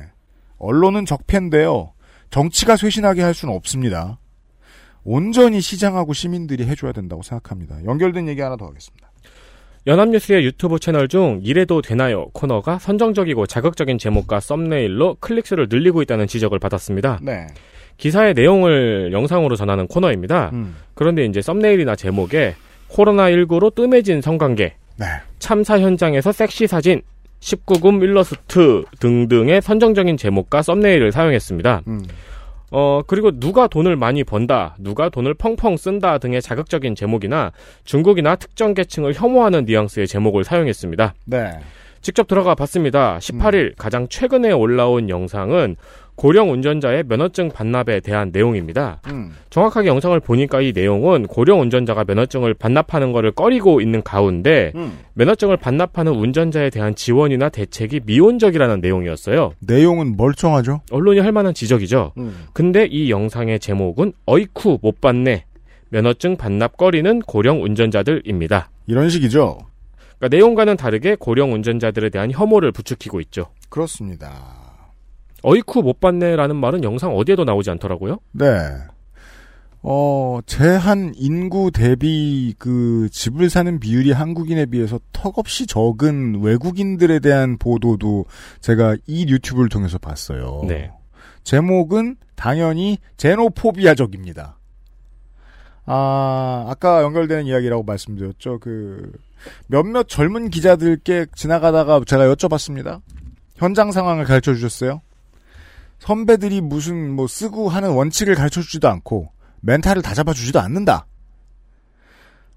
언론은 0.58 1.06
적폐인데요. 1.06 1.94
정치가 2.30 2.76
쇄신하게 2.76 3.22
할 3.22 3.34
수는 3.34 3.54
없습니다. 3.54 4.20
온전히 5.04 5.62
시장하고 5.62 6.14
시민들이 6.14 6.66
해줘야 6.66 6.92
된다고 6.92 7.22
생각합니다. 7.24 7.84
연결된 7.86 8.28
얘기 8.28 8.42
하나 8.42 8.56
더 8.56 8.68
하겠습니다. 8.68 9.12
연합뉴스의 9.86 10.46
유튜브 10.46 10.80
채널 10.80 11.10
중 11.10 11.42
이래도 11.44 11.82
되나요 11.82 12.30
코너가 12.34 12.80
선정적이고 12.80 13.48
자극적인 13.48 13.98
제목과 13.98 14.40
썸네일로 14.40 15.18
클릭수를 15.20 15.68
늘리고 15.70 16.02
있다는 16.02 16.28
지적을 16.28 16.60
받았습니다. 16.60 17.20
네. 17.22 17.48
기사의 17.98 18.34
내용을 18.34 19.12
영상으로 19.12 19.56
전하는 19.56 19.88
코너입니다. 19.88 20.52
음. 20.54 20.76
그런데 20.94 21.26
이제 21.26 21.42
썸네일이나 21.42 21.96
제목에 21.96 22.56
코로나19로 22.90 23.76
뜸해진 23.76 24.22
성관계, 24.22 24.76
네. 24.98 25.06
참사 25.40 25.80
현장에서 25.80 26.32
섹시 26.32 26.66
사진, 26.66 27.02
19금 27.40 28.02
일러스트 28.02 28.84
등등의 29.00 29.62
선정적인 29.62 30.18
제목과 30.18 30.62
썸네일을 30.62 31.12
사용했습니다. 31.12 31.82
음. 31.88 32.04
어, 32.76 33.04
그리고 33.06 33.40
누가 33.40 33.68
돈을 33.68 33.96
많이 33.96 34.24
번다, 34.24 34.76
누가 34.80 35.10
돈을 35.10 35.36
펑펑 35.36 35.78
쓴다 35.78 36.18
등의 36.18 36.42
자극적인 36.42 36.96
제목이나 36.96 37.52
중국이나 37.84 38.36
특정 38.36 38.74
계층을 38.74 39.14
혐오하는 39.14 39.66
뉘앙스의 39.66 40.08
제목을 40.08 40.44
사용했습니다. 40.44 41.14
네. 41.26 41.60
직접 42.02 42.28
들어가 42.28 42.56
봤습니다. 42.56 43.20
18일 43.20 43.76
가장 43.78 44.08
최근에 44.10 44.52
올라온 44.52 45.08
영상은 45.08 45.76
고령 46.16 46.52
운전자의 46.52 47.04
면허증 47.08 47.50
반납에 47.50 48.00
대한 48.00 48.30
내용입니다. 48.32 49.02
음. 49.08 49.32
정확하게 49.50 49.88
영상을 49.88 50.20
보니까 50.20 50.62
이 50.62 50.72
내용은 50.74 51.28
고령 51.28 51.62
운전자가 51.62 52.04
면허증을 52.06 52.54
반납하는 52.54 53.12
것을 53.12 53.32
꺼리고 53.32 53.82
있는 53.82 54.04
가운데 54.04 54.72
음. 54.76 55.00
면허증을 55.16 55.58
반납하는 55.58 56.14
운전자에 56.14 56.70
대한 56.70 56.96
지원이나 56.96 57.50
대책이 57.50 58.02
미온적이라는 58.06 58.80
내용이었어요. 58.82 59.54
내용은 59.60 60.16
멀쩡하죠. 60.16 60.82
언론이 60.92 61.20
할 61.20 61.32
만한 61.32 61.54
지적이죠. 61.54 62.14
음. 62.18 62.46
근데 62.54 62.86
이 62.86 63.10
영상의 63.10 63.60
제목은 63.60 64.14
어이쿠 64.26 64.80
못 64.82 65.02
받네. 65.02 65.46
면허증 65.90 66.38
반납 66.38 66.78
꺼리는 66.78 67.20
고령 67.22 67.64
운전자들입니다. 67.64 68.70
이런 68.88 69.10
식이죠. 69.10 69.60
그러니까 70.18 70.36
내용과는 70.38 70.78
다르게 70.78 71.16
고령 71.16 71.54
운전자들에 71.54 72.10
대한 72.10 72.32
혐오를 72.32 72.72
부추기고 72.72 73.20
있죠. 73.22 73.48
그렇습니다. 73.70 74.63
어이쿠 75.44 75.84
못 75.84 76.00
받네라는 76.00 76.56
말은 76.56 76.84
영상 76.84 77.16
어디에도 77.16 77.44
나오지 77.44 77.70
않더라고요. 77.72 78.20
네. 78.32 78.46
어, 79.86 80.40
제한 80.46 81.14
인구 81.16 81.70
대비 81.70 82.56
그 82.58 83.10
집을 83.12 83.50
사는 83.50 83.80
비율이 83.80 84.14
한국인에 84.14 84.66
비해서 84.66 85.00
턱없이 85.12 85.68
적은 85.68 86.42
외국인들에 86.42 87.20
대한 87.20 87.58
보도도 87.58 88.26
제가 88.62 88.96
이 89.08 89.28
유튜브를 89.28 89.68
통해서 89.68 89.98
봤어요. 89.98 90.62
네. 90.66 90.90
제목은 91.44 92.16
당연히 92.36 92.98
제노포비아적입니다. 93.18 94.58
아, 95.86 96.66
아까 96.70 97.04
연결되는 97.04 97.46
이야기라고 97.46 97.84
말씀드렸죠. 97.84 98.60
그, 98.60 99.12
몇몇 99.68 100.08
젊은 100.08 100.50
기자들께 100.50 101.26
지나가다가 101.36 102.02
제가 102.06 102.34
여쭤봤습니다. 102.34 103.02
현장 103.58 103.92
상황을 103.92 104.24
가르쳐 104.24 104.54
주셨어요. 104.54 105.02
선배들이 106.04 106.60
무슨 106.60 107.12
뭐 107.12 107.28
쓰고 107.28 107.70
하는 107.70 107.92
원칙을 107.92 108.36
가르쳐 108.36 108.62
주지도 108.62 108.90
않고 108.90 109.32
멘탈을 109.62 110.02
다 110.02 110.14
잡아 110.14 110.34
주지도 110.34 110.60
않는다. 110.60 111.06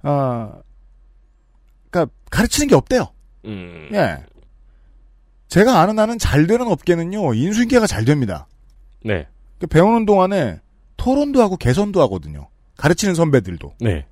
아, 0.03 0.53
그니까 1.89 2.11
가르치는 2.31 2.69
게 2.69 2.75
없대요. 2.75 3.07
음. 3.45 3.89
예. 3.93 4.19
제가 5.47 5.81
아는 5.81 5.97
한은 5.99 6.19
잘 6.19 6.49
되는 6.49 6.67
업계는요 6.67 7.35
인수인계가 7.35 7.87
잘 7.87 8.05
됩니다. 8.05 8.49
네. 9.05 9.29
그 9.61 9.69
배우는 9.69 10.07
동안에 10.07 10.61
토론도 10.97 11.41
하고 11.41 11.57
개선도 11.57 12.03
하거든요. 12.03 12.49
가르치는 12.77 13.15
선배들도. 13.15 13.75
네. 13.81 14.07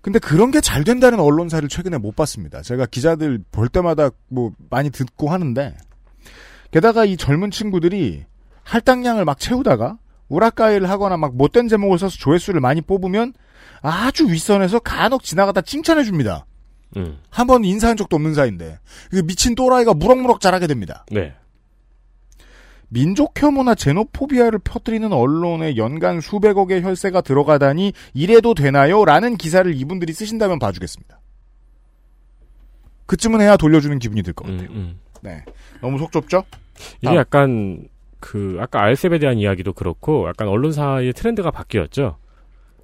근데 0.00 0.18
그런 0.18 0.50
게 0.50 0.60
잘 0.60 0.82
된다는 0.82 1.20
언론사를 1.20 1.68
최근에 1.68 1.98
못 1.98 2.16
봤습니다. 2.16 2.60
제가 2.60 2.86
기자들 2.86 3.44
볼 3.52 3.68
때마다 3.68 4.10
뭐 4.26 4.50
많이 4.68 4.90
듣고 4.90 5.30
하는데 5.30 5.76
게다가 6.72 7.04
이 7.04 7.16
젊은 7.16 7.52
친구들이 7.52 8.24
할당량을 8.64 9.24
막 9.24 9.38
채우다가 9.38 9.98
우라카이를 10.28 10.88
하거나 10.88 11.16
막 11.16 11.36
못된 11.36 11.68
제목을 11.68 11.98
써서 11.98 12.16
조회수를 12.16 12.60
많이 12.60 12.80
뽑으면 12.80 13.34
아주 13.82 14.28
윗선에서 14.28 14.78
간혹 14.80 15.22
지나가다 15.22 15.60
칭찬해 15.60 16.04
줍니다. 16.04 16.46
음. 16.96 17.18
한번 17.30 17.64
인사한 17.64 17.96
적도 17.96 18.16
없는 18.16 18.34
사이인데 18.34 18.78
그 19.10 19.22
미친 19.22 19.54
또라이가 19.54 19.94
무럭무럭 19.94 20.40
자라게 20.40 20.66
됩니다. 20.66 21.04
네. 21.10 21.34
민족 22.88 23.32
혐오나 23.42 23.74
제노포비아를 23.74 24.58
퍼뜨리는 24.58 25.10
언론에 25.10 25.76
연간 25.76 26.20
수백억의 26.20 26.82
혈세가 26.82 27.22
들어가다니 27.22 27.94
이래도 28.12 28.52
되나요? 28.54 29.06
라는 29.06 29.36
기사를 29.38 29.74
이분들이 29.74 30.12
쓰신다면 30.12 30.58
봐주겠습니다. 30.58 31.18
그쯤은 33.06 33.40
해야 33.40 33.56
돌려주는 33.56 33.98
기분이 33.98 34.22
들 34.22 34.34
것 34.34 34.46
같아요. 34.46 34.68
음, 34.70 34.76
음. 34.76 35.00
네. 35.22 35.42
너무 35.80 35.98
속 35.98 36.12
좁죠? 36.12 36.44
이게 37.00 37.10
아. 37.10 37.16
약간 37.16 37.88
그 38.22 38.56
아까 38.60 38.80
알셉에 38.84 39.18
대한 39.18 39.36
이야기도 39.36 39.72
그렇고 39.72 40.28
약간 40.28 40.46
언론사의 40.46 41.12
트렌드가 41.12 41.50
바뀌었죠. 41.50 42.16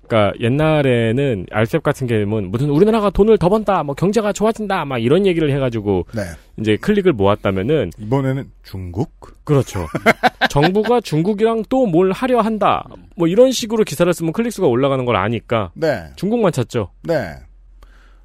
그러니까 0.07 0.33
옛날에는 0.41 1.47
알셉 1.53 1.83
같은 1.83 2.07
경우는 2.07 2.51
무슨 2.51 2.71
우리나라가 2.71 3.11
돈을 3.11 3.39
더 3.39 3.49
번다, 3.49 3.83
뭐 3.85 3.95
경제가 3.95 4.33
좋아진다, 4.33 4.85
막 4.85 4.99
이런 4.99 5.27
얘기를 5.27 5.53
해가지고 5.53 6.07
네. 6.15 6.23
이제 6.59 6.77
클릭을 6.77 7.13
모았다면은 7.13 7.91
이번에는 7.99 8.51
중국? 8.65 9.11
그렇죠. 9.45 9.87
정부가 10.51 11.01
중국이랑 11.03 11.63
또 11.69 11.87
뭘 11.87 12.11
하려 12.11 12.41
한다, 12.41 12.85
뭐 13.17 13.29
이런 13.29 13.53
식으로 13.53 13.85
기사를 13.85 14.13
쓰면 14.13 14.33
클릭 14.33 14.51
수가 14.53 14.67
올라가는 14.67 15.05
걸 15.05 15.15
아니까 15.17 15.71
네. 15.75 16.05
중국만 16.17 16.51
찾죠. 16.53 16.91
네. 17.05 17.35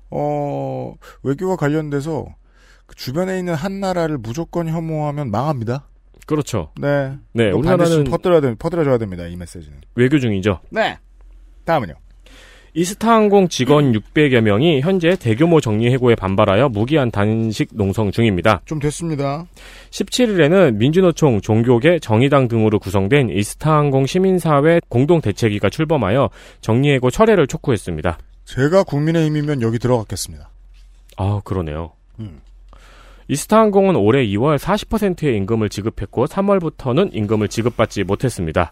어, 0.09 0.95
외교와 1.21 1.57
관련돼서 1.57 2.25
그 2.87 2.95
주변에 2.95 3.37
있는 3.37 3.53
한 3.53 3.79
나라를 3.81 4.17
무조건 4.17 4.67
혐오하면 4.67 5.29
망합니다. 5.31 5.85
그렇죠. 6.25 6.71
네. 6.79 7.13
네, 7.33 7.51
우리나라는 7.51 7.77
반드시 7.77 8.03
퍼뜨려야, 8.11 8.41
돼, 8.41 8.55
퍼뜨려줘야 8.55 8.97
됩니다. 8.97 9.25
이 9.27 9.35
메시지는. 9.35 9.79
외교 9.95 10.19
중이죠. 10.19 10.59
네. 10.69 10.97
다음은요. 11.65 11.93
이스타항공 12.75 13.49
직원 13.49 13.91
600여 13.91 14.41
명이 14.41 14.81
현재 14.81 15.15
대규모 15.15 15.61
정리 15.61 15.91
해고에 15.91 16.15
반발하여 16.15 16.69
무기한 16.69 17.11
단식 17.11 17.69
농성 17.73 18.11
중입니다. 18.11 18.61
좀 18.65 18.79
됐습니다. 18.79 19.45
17일에는 19.91 20.75
민주노총, 20.77 21.39
종교계, 21.41 21.99
정의당 21.99 22.47
등으로 22.47 22.79
구성된 22.79 23.29
이스타항공 23.29 24.07
시민사회 24.07 24.81
공동대책위가 24.89 25.69
출범하여 25.69 26.31
정리해고 26.61 27.11
철회를 27.11 27.45
촉구했습니다. 27.45 28.17
제가 28.45 28.83
국민의힘이면 28.83 29.61
여기 29.61 29.77
들어갔겠습니다. 29.77 30.49
아, 31.17 31.41
그러네요. 31.43 31.91
음. 32.19 32.41
이스타항공은 33.27 33.95
올해 33.95 34.25
2월 34.27 34.57
40%의 34.57 35.35
임금을 35.37 35.69
지급했고 35.69 36.25
3월부터는 36.25 37.13
임금을 37.13 37.47
지급받지 37.47 38.03
못했습니다. 38.03 38.71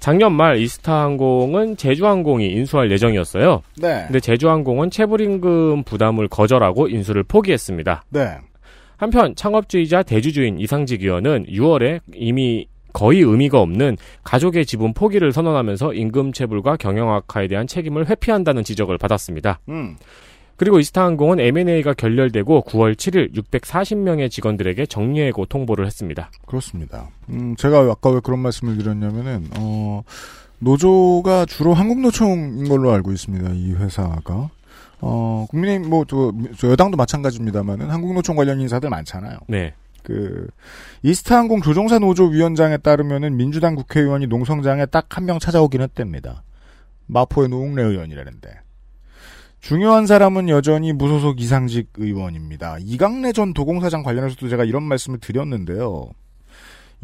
작년 0.00 0.32
말 0.32 0.58
이스타항공은 0.58 1.76
제주항공이 1.76 2.48
인수할 2.48 2.90
예정이었어요. 2.90 3.62
네. 3.76 4.04
근데 4.06 4.18
제주항공은 4.18 4.90
체불임금 4.90 5.84
부담을 5.84 6.26
거절하고 6.26 6.88
인수를 6.88 7.22
포기했습니다. 7.22 8.04
네. 8.08 8.38
한편 8.96 9.34
창업주의자 9.34 10.02
대주주인 10.02 10.58
이상직 10.58 11.02
의원은 11.02 11.46
6월에 11.46 12.00
이미 12.14 12.66
거의 12.92 13.20
의미가 13.20 13.60
없는 13.60 13.96
가족의 14.24 14.66
지분 14.66 14.94
포기를 14.94 15.32
선언하면서 15.32 15.94
임금 15.94 16.32
체불과 16.32 16.76
경영 16.76 17.12
악화에 17.12 17.46
대한 17.46 17.66
책임을 17.66 18.08
회피한다는 18.08 18.64
지적을 18.64 18.98
받았습니다. 18.98 19.60
음. 19.68 19.96
그리고 20.60 20.78
이스타항공은 20.78 21.40
M&A가 21.40 21.94
결렬되고 21.94 22.64
9월 22.68 22.94
7일 22.94 23.34
640명의 23.34 24.30
직원들에게 24.30 24.84
정리해고 24.84 25.46
통보를 25.46 25.86
했습니다. 25.86 26.30
그렇습니다. 26.46 27.08
음, 27.30 27.56
제가 27.56 27.78
아까 27.90 28.10
왜 28.10 28.20
그런 28.22 28.40
말씀을 28.40 28.76
드렸냐면은, 28.76 29.48
어, 29.56 30.02
노조가 30.58 31.46
주로 31.46 31.72
한국노총인 31.72 32.68
걸로 32.68 32.92
알고 32.92 33.10
있습니다. 33.10 33.52
이 33.54 33.72
회사가. 33.72 34.50
어, 35.00 35.46
국민의힘, 35.48 35.88
뭐, 35.88 36.04
저, 36.06 36.30
저 36.58 36.68
여당도 36.70 36.98
마찬가지입니다만은 36.98 37.88
한국노총 37.88 38.36
관련 38.36 38.60
인사들 38.60 38.90
많잖아요. 38.90 39.38
네. 39.48 39.72
그, 40.02 40.46
이스타항공 41.02 41.62
조종사 41.62 41.98
노조 41.98 42.26
위원장에 42.26 42.76
따르면은 42.76 43.34
민주당 43.38 43.76
국회의원이 43.76 44.26
농성장에 44.26 44.84
딱 44.84 45.06
한 45.16 45.24
명 45.24 45.38
찾아오긴 45.38 45.80
했답니다. 45.80 46.42
마포의 47.06 47.48
노웅래 47.48 47.82
의원이라는데. 47.82 48.60
중요한 49.60 50.06
사람은 50.06 50.48
여전히 50.48 50.92
무소속 50.92 51.40
이상직 51.40 51.90
의원입니다. 51.96 52.78
이강래 52.80 53.32
전 53.32 53.52
도공사장 53.52 54.02
관련해서도 54.02 54.48
제가 54.48 54.64
이런 54.64 54.82
말씀을 54.82 55.20
드렸는데요. 55.20 56.10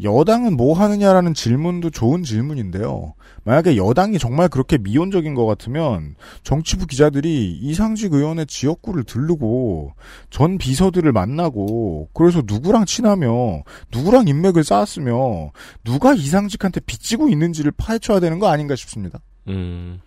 여당은 0.03 0.57
뭐 0.57 0.77
하느냐라는 0.77 1.33
질문도 1.33 1.89
좋은 1.89 2.21
질문인데요. 2.23 3.13
만약에 3.43 3.77
여당이 3.77 4.19
정말 4.19 4.47
그렇게 4.47 4.77
미온적인 4.77 5.33
것 5.33 5.45
같으면 5.45 6.15
정치부 6.43 6.85
기자들이 6.85 7.57
이상직 7.61 8.13
의원의 8.13 8.45
지역구를 8.45 9.05
들르고 9.05 9.93
전 10.29 10.57
비서들을 10.57 11.11
만나고 11.11 12.09
그래서 12.13 12.43
누구랑 12.45 12.85
친하며 12.85 13.63
누구랑 13.91 14.27
인맥을 14.27 14.63
쌓았으며 14.63 15.51
누가 15.83 16.13
이상직한테 16.13 16.81
빚지고 16.81 17.29
있는지를 17.29 17.71
파헤쳐야 17.75 18.19
되는 18.19 18.37
거 18.37 18.49
아닌가 18.49 18.75
싶습니다. 18.75 19.19
음. 19.47 19.99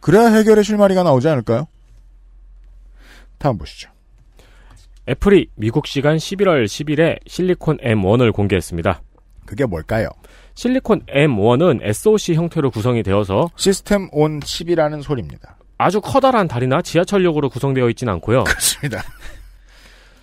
그래야 0.00 0.28
해결의 0.28 0.64
실마리가 0.64 1.02
나오지 1.04 1.28
않을까요? 1.28 1.66
다음 3.38 3.58
보시죠. 3.58 3.90
애플이 5.08 5.48
미국 5.54 5.86
시간 5.86 6.16
11월 6.16 6.64
10일에 6.64 7.18
실리콘 7.26 7.78
M1을 7.78 8.32
공개했습니다. 8.32 9.02
그게 9.44 9.64
뭘까요? 9.64 10.08
실리콘 10.54 11.02
M1은 11.06 11.80
SoC 11.82 12.34
형태로 12.34 12.70
구성이 12.70 13.02
되어서 13.02 13.48
system 13.56 14.08
on 14.10 14.40
chip이라는 14.40 15.02
소리입니다. 15.02 15.58
아주 15.78 16.00
커다란 16.00 16.48
다리나 16.48 16.82
지하철역으로 16.82 17.50
구성되어 17.50 17.88
있진 17.90 18.08
않고요. 18.08 18.44
그렇습니다. 18.44 19.04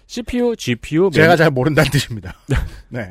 CPU, 0.08 0.56
GPU, 0.56 1.12
제가 1.12 1.34
메모- 1.34 1.38
잘 1.38 1.52
모른다는 1.52 1.90
뜻입니다. 1.92 2.34
네. 2.90 3.10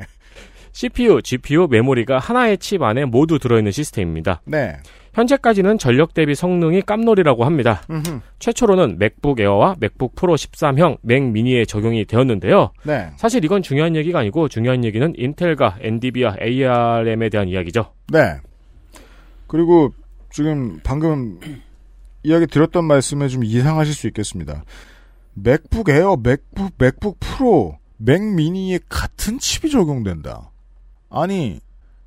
CPU, 0.73 1.21
GPU, 1.21 1.67
메모리가 1.69 2.19
하나의 2.19 2.57
칩 2.57 2.81
안에 2.83 3.05
모두 3.05 3.39
들어있는 3.39 3.71
시스템입니다. 3.71 4.41
네. 4.45 4.77
현재까지는 5.13 5.77
전력 5.77 6.13
대비 6.13 6.35
성능이 6.35 6.81
깜놀이라고 6.81 7.45
합니다. 7.45 7.81
음흠. 7.89 8.19
최초로는 8.39 8.97
맥북 8.97 9.39
에어와 9.39 9.75
맥북 9.79 10.15
프로 10.15 10.35
13형, 10.35 10.97
맥 11.01 11.23
미니에 11.23 11.65
적용이 11.65 12.05
되었는데요. 12.05 12.71
네. 12.83 13.11
사실 13.15 13.45
이건 13.45 13.61
중요한 13.61 13.95
얘기가 13.95 14.19
아니고 14.19 14.47
중요한 14.47 14.83
얘기는 14.83 15.13
인텔과 15.15 15.77
엔디비아 15.81 16.37
ARM에 16.41 17.29
대한 17.29 17.47
이야기죠. 17.47 17.93
네. 18.11 18.37
그리고 19.47 19.93
지금 20.31 20.79
방금 20.83 21.39
이야기 22.23 22.47
드렸던 22.47 22.85
말씀에 22.85 23.27
좀 23.27 23.43
이상하실 23.43 23.93
수 23.93 24.07
있겠습니다. 24.07 24.63
맥북 25.35 25.89
에어, 25.89 26.17
맥북, 26.21 26.71
맥북 26.77 27.19
프로, 27.19 27.77
맥 27.97 28.21
미니에 28.21 28.79
같은 28.89 29.39
칩이 29.39 29.69
적용된다. 29.69 30.51
아니, 31.09 31.59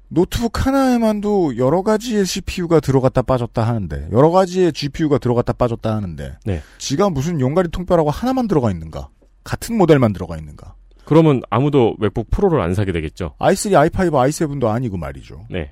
노트북 0.09 0.67
하나에만도 0.67 1.57
여러 1.57 1.83
가지의 1.83 2.25
CPU가 2.25 2.81
들어갔다 2.81 3.23
빠졌다 3.23 3.61
하는데, 3.63 4.09
여러 4.13 4.31
가지의 4.31 4.73
GPU가 4.73 5.19
들어갔다 5.19 5.53
빠졌다 5.53 5.95
하는데, 5.95 6.37
네. 6.45 6.63
지가 6.79 7.11
무슨 7.11 7.41
용가리 7.41 7.71
통뼈라고 7.71 8.11
하나만 8.11 8.47
들어가 8.47 8.71
있는가? 8.71 9.09
같은 9.43 9.77
모델만 9.77 10.13
들어가 10.13 10.37
있는가? 10.37 10.75
그러면 11.05 11.41
아무도 11.51 11.95
맥북 11.99 12.31
프로를 12.31 12.61
안 12.61 12.75
사게 12.75 12.93
되겠죠. 12.93 13.35
i3, 13.39 13.91
i5, 13.91 14.11
i7도 14.11 14.67
아니고 14.67 14.97
말이죠. 14.97 15.47
네. 15.51 15.71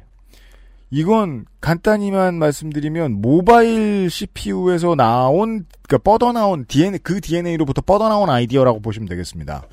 이건 0.90 1.44
간단히만 1.60 2.34
말씀드리면 2.38 3.20
모바일 3.20 4.08
CPU에서 4.08 4.94
나온 4.94 5.66
그러니까 5.82 5.98
뻗어나온 6.04 6.66
DNA 6.66 7.00
그 7.02 7.20
DNA로부터 7.20 7.82
뻗어나온 7.82 8.30
아이디어라고 8.30 8.80
보시면 8.80 9.08
되겠습니다. 9.08 9.66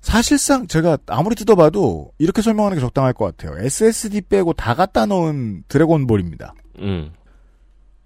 사실상 0.00 0.66
제가 0.66 0.98
아무리 1.06 1.34
뜯어봐도 1.34 2.12
이렇게 2.18 2.42
설명하는 2.42 2.76
게 2.76 2.80
적당할 2.80 3.12
것 3.12 3.36
같아요. 3.36 3.58
SSD 3.64 4.22
빼고 4.22 4.52
다 4.54 4.74
갖다 4.74 5.06
넣은 5.06 5.64
드래곤볼입니다. 5.68 6.54
음. 6.80 7.10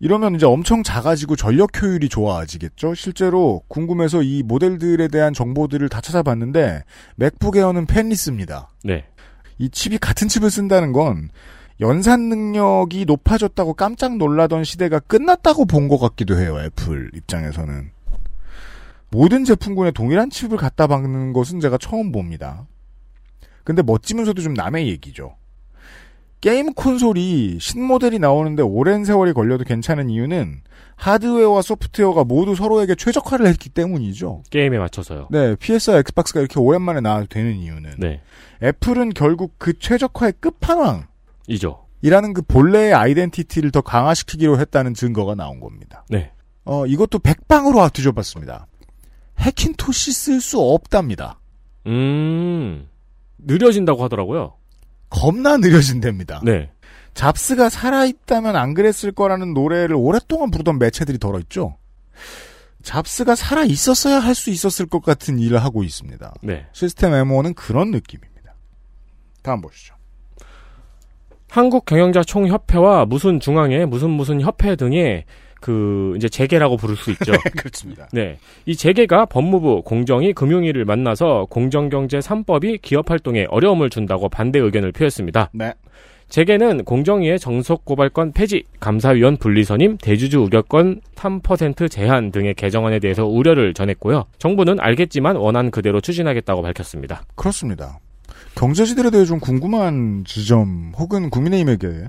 이러면 0.00 0.34
이제 0.34 0.46
엄청 0.46 0.82
작아지고 0.82 1.36
전력 1.36 1.80
효율이 1.80 2.08
좋아지겠죠? 2.08 2.94
실제로 2.94 3.62
궁금해서 3.68 4.22
이 4.22 4.42
모델들에 4.42 5.06
대한 5.08 5.32
정보들을 5.32 5.88
다 5.88 6.00
찾아봤는데 6.00 6.82
맥북 7.14 7.56
에어는 7.56 7.86
펜리스입니다. 7.86 8.68
네. 8.82 9.04
이 9.58 9.70
칩이 9.70 9.98
같은 9.98 10.26
칩을 10.26 10.50
쓴다는 10.50 10.92
건 10.92 11.28
연산 11.80 12.28
능력이 12.28 13.04
높아졌다고 13.04 13.74
깜짝 13.74 14.16
놀라던 14.16 14.64
시대가 14.64 14.98
끝났다고 14.98 15.66
본 15.66 15.88
것 15.88 15.98
같기도 15.98 16.36
해요. 16.36 16.58
애플 16.60 17.10
입장에서는. 17.14 17.90
모든 19.12 19.44
제품군에 19.44 19.90
동일한 19.90 20.30
칩을 20.30 20.56
갖다 20.56 20.86
박는 20.86 21.34
것은 21.34 21.60
제가 21.60 21.76
처음 21.76 22.12
봅니다. 22.12 22.66
근데 23.62 23.82
멋지면서도 23.82 24.40
좀 24.40 24.54
남의 24.54 24.88
얘기죠. 24.88 25.36
게임 26.40 26.72
콘솔이 26.72 27.58
신모델이 27.60 28.18
나오는데 28.18 28.62
오랜 28.62 29.04
세월이 29.04 29.34
걸려도 29.34 29.64
괜찮은 29.64 30.10
이유는 30.10 30.62
하드웨어와 30.96 31.62
소프트웨어가 31.62 32.24
모두 32.24 32.54
서로에게 32.54 32.94
최적화를 32.94 33.46
했기 33.46 33.68
때문이죠. 33.68 34.42
게임에 34.50 34.78
맞춰서요. 34.78 35.28
네, 35.30 35.54
PS와 35.56 35.98
엑스박스가 35.98 36.40
이렇게 36.40 36.58
오랜만에 36.58 37.00
나와도 37.00 37.26
되는 37.26 37.54
이유는 37.54 37.92
네. 37.98 38.22
애플은 38.62 39.10
결국 39.10 39.54
그 39.58 39.78
최적화의 39.78 40.34
끝판왕 40.40 41.06
이죠. 41.48 41.84
이라는 42.00 42.32
그 42.32 42.42
본래의 42.42 42.94
아이덴티티를 42.94 43.70
더 43.70 43.82
강화시키기로 43.82 44.58
했다는 44.58 44.94
증거가 44.94 45.34
나온 45.34 45.60
겁니다. 45.60 46.04
네. 46.08 46.32
어, 46.64 46.86
이것도 46.86 47.18
백방으로 47.18 47.88
뒤져봤습니다. 47.90 48.66
해킨토시 49.40 50.12
쓸 50.12 50.40
수 50.40 50.60
없답니다. 50.60 51.40
음. 51.86 52.88
느려진다고 53.38 54.02
하더라고요. 54.04 54.54
겁나 55.10 55.56
느려진답니다. 55.56 56.40
네. 56.44 56.70
잡스가 57.14 57.68
살아있다면 57.68 58.56
안 58.56 58.72
그랬을 58.74 59.12
거라는 59.12 59.52
노래를 59.52 59.94
오랫동안 59.96 60.50
부르던 60.50 60.78
매체들이 60.78 61.18
덜어있죠. 61.18 61.76
잡스가 62.82 63.34
살아있었어야 63.36 64.18
할 64.18 64.34
수 64.34 64.50
있었을 64.50 64.86
것 64.86 65.02
같은 65.02 65.38
일을 65.38 65.62
하고 65.62 65.84
있습니다. 65.84 66.34
네. 66.42 66.66
시스템 66.72 67.10
M1은 67.12 67.54
그런 67.54 67.90
느낌입니다. 67.90 68.54
다음 69.42 69.60
보시죠. 69.60 69.94
한국경영자총협회와 71.50 73.04
무슨 73.04 73.38
중앙회, 73.38 73.84
무슨 73.84 74.08
무슨 74.10 74.40
협회 74.40 74.74
등의 74.74 75.24
그 75.62 76.12
이제 76.16 76.28
재계라고 76.28 76.76
부를 76.76 76.96
수 76.96 77.10
있죠. 77.12 77.32
그렇습니다. 77.56 78.08
네. 78.12 78.36
이 78.66 78.76
재계가 78.76 79.26
법무부, 79.26 79.82
공정위, 79.84 80.34
금융위를 80.34 80.84
만나서 80.84 81.46
공정경제 81.48 82.18
3법이 82.18 82.82
기업 82.82 83.10
활동에 83.10 83.46
어려움을 83.48 83.88
준다고 83.88 84.28
반대 84.28 84.58
의견을 84.58 84.92
표했습니다. 84.92 85.50
네. 85.54 85.72
재계는 86.28 86.84
공정위의 86.84 87.38
정속고발권 87.38 88.32
폐지, 88.32 88.64
감사위원 88.80 89.36
분리선임, 89.36 89.98
대주주 89.98 90.40
우려권 90.40 91.02
3% 91.14 91.90
제한 91.90 92.32
등의 92.32 92.54
개정안에 92.54 92.98
대해서 92.98 93.26
우려를 93.26 93.74
전했고요. 93.74 94.24
정부는 94.38 94.80
알겠지만 94.80 95.36
원안 95.36 95.70
그대로 95.70 96.00
추진하겠다고 96.00 96.62
밝혔습니다. 96.62 97.22
그렇습니다. 97.34 97.98
경제지들에 98.56 99.10
대해 99.10 99.24
좀 99.24 99.40
궁금한 99.40 100.24
지점 100.26 100.92
혹은 100.96 101.30
국민의힘에게 101.30 102.08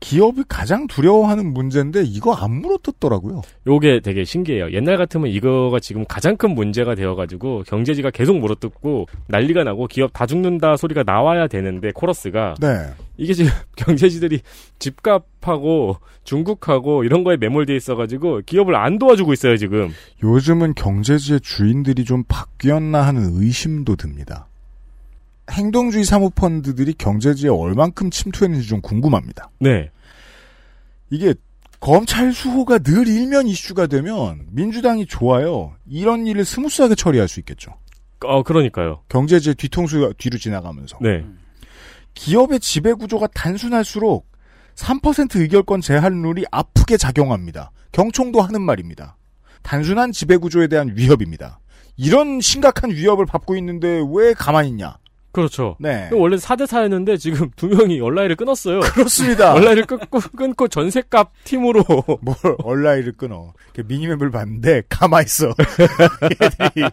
기업이 0.00 0.44
가장 0.48 0.86
두려워하는 0.86 1.52
문제인데 1.52 2.02
이거 2.04 2.32
안 2.34 2.52
물어뜯더라고요. 2.52 3.42
요게 3.66 4.00
되게 4.00 4.24
신기해요. 4.24 4.70
옛날 4.72 4.96
같으면 4.96 5.28
이거가 5.28 5.80
지금 5.80 6.04
가장 6.06 6.36
큰 6.36 6.54
문제가 6.54 6.94
되어가지고 6.94 7.64
경제지가 7.66 8.10
계속 8.10 8.38
물어뜯고 8.38 9.06
난리가 9.26 9.64
나고 9.64 9.86
기업 9.86 10.12
다 10.12 10.26
죽는다 10.26 10.76
소리가 10.76 11.02
나와야 11.02 11.48
되는데 11.48 11.90
코러스가 11.92 12.54
네. 12.60 12.90
이게 13.16 13.32
지금 13.32 13.50
경제지들이 13.76 14.40
집값하고 14.78 15.96
중국하고 16.22 17.04
이런 17.04 17.24
거에 17.24 17.36
매몰돼 17.36 17.74
있어가지고 17.74 18.42
기업을 18.46 18.76
안 18.76 18.98
도와주고 18.98 19.32
있어요 19.32 19.56
지금. 19.56 19.90
요즘은 20.22 20.74
경제지의 20.74 21.40
주인들이 21.40 22.04
좀 22.04 22.22
바뀌었나 22.28 23.02
하는 23.06 23.30
의심도 23.34 23.96
듭니다. 23.96 24.46
행동주의 25.50 26.04
사모펀드들이 26.04 26.94
경제지에 26.94 27.50
얼만큼 27.50 28.10
침투했는지 28.10 28.66
좀 28.68 28.80
궁금합니다. 28.80 29.50
네. 29.60 29.90
이게 31.10 31.34
검찰 31.80 32.32
수호가 32.32 32.78
늘 32.78 33.06
일면 33.06 33.46
이슈가 33.46 33.86
되면 33.86 34.46
민주당이 34.50 35.06
좋아요. 35.06 35.74
이런 35.86 36.26
일을 36.26 36.44
스무스하게 36.44 36.94
처리할 36.94 37.28
수 37.28 37.40
있겠죠. 37.40 37.72
어 38.24 38.42
그러니까요. 38.42 39.02
경제지의 39.08 39.54
뒤통수가 39.54 40.14
뒤로 40.18 40.38
지나가면서. 40.38 40.98
네. 41.00 41.24
기업의 42.14 42.60
지배 42.60 42.92
구조가 42.94 43.28
단순할수록 43.28 44.26
3% 44.74 45.36
의결권 45.40 45.80
제한 45.80 46.22
룰이 46.22 46.44
아프게 46.50 46.96
작용합니다. 46.96 47.70
경총도 47.92 48.40
하는 48.40 48.62
말입니다. 48.62 49.16
단순한 49.62 50.12
지배 50.12 50.36
구조에 50.36 50.66
대한 50.66 50.92
위협입니다. 50.96 51.60
이런 51.96 52.40
심각한 52.40 52.90
위협을 52.90 53.26
받고 53.26 53.56
있는데 53.56 54.00
왜 54.12 54.34
가만히 54.34 54.68
있냐? 54.68 54.98
그렇죠. 55.32 55.76
네. 55.78 56.08
원래 56.12 56.36
4대 56.36 56.66
4였는데 56.66 57.18
지금 57.18 57.50
두 57.56 57.68
명이 57.68 58.00
얼라이를 58.00 58.36
끊었어요. 58.36 58.80
그렇습니다. 58.80 59.52
얼라이를 59.54 59.84
끊고 59.84 60.20
끊고 60.36 60.68
전세값 60.68 61.32
팀으로 61.44 61.84
뭘 62.22 62.36
얼라이를 62.62 63.12
끊어. 63.12 63.52
미니맵을 63.76 64.30
봤는데 64.30 64.82
가만히 64.88 65.26
있어. 65.26 65.54
얘들이 66.42 66.88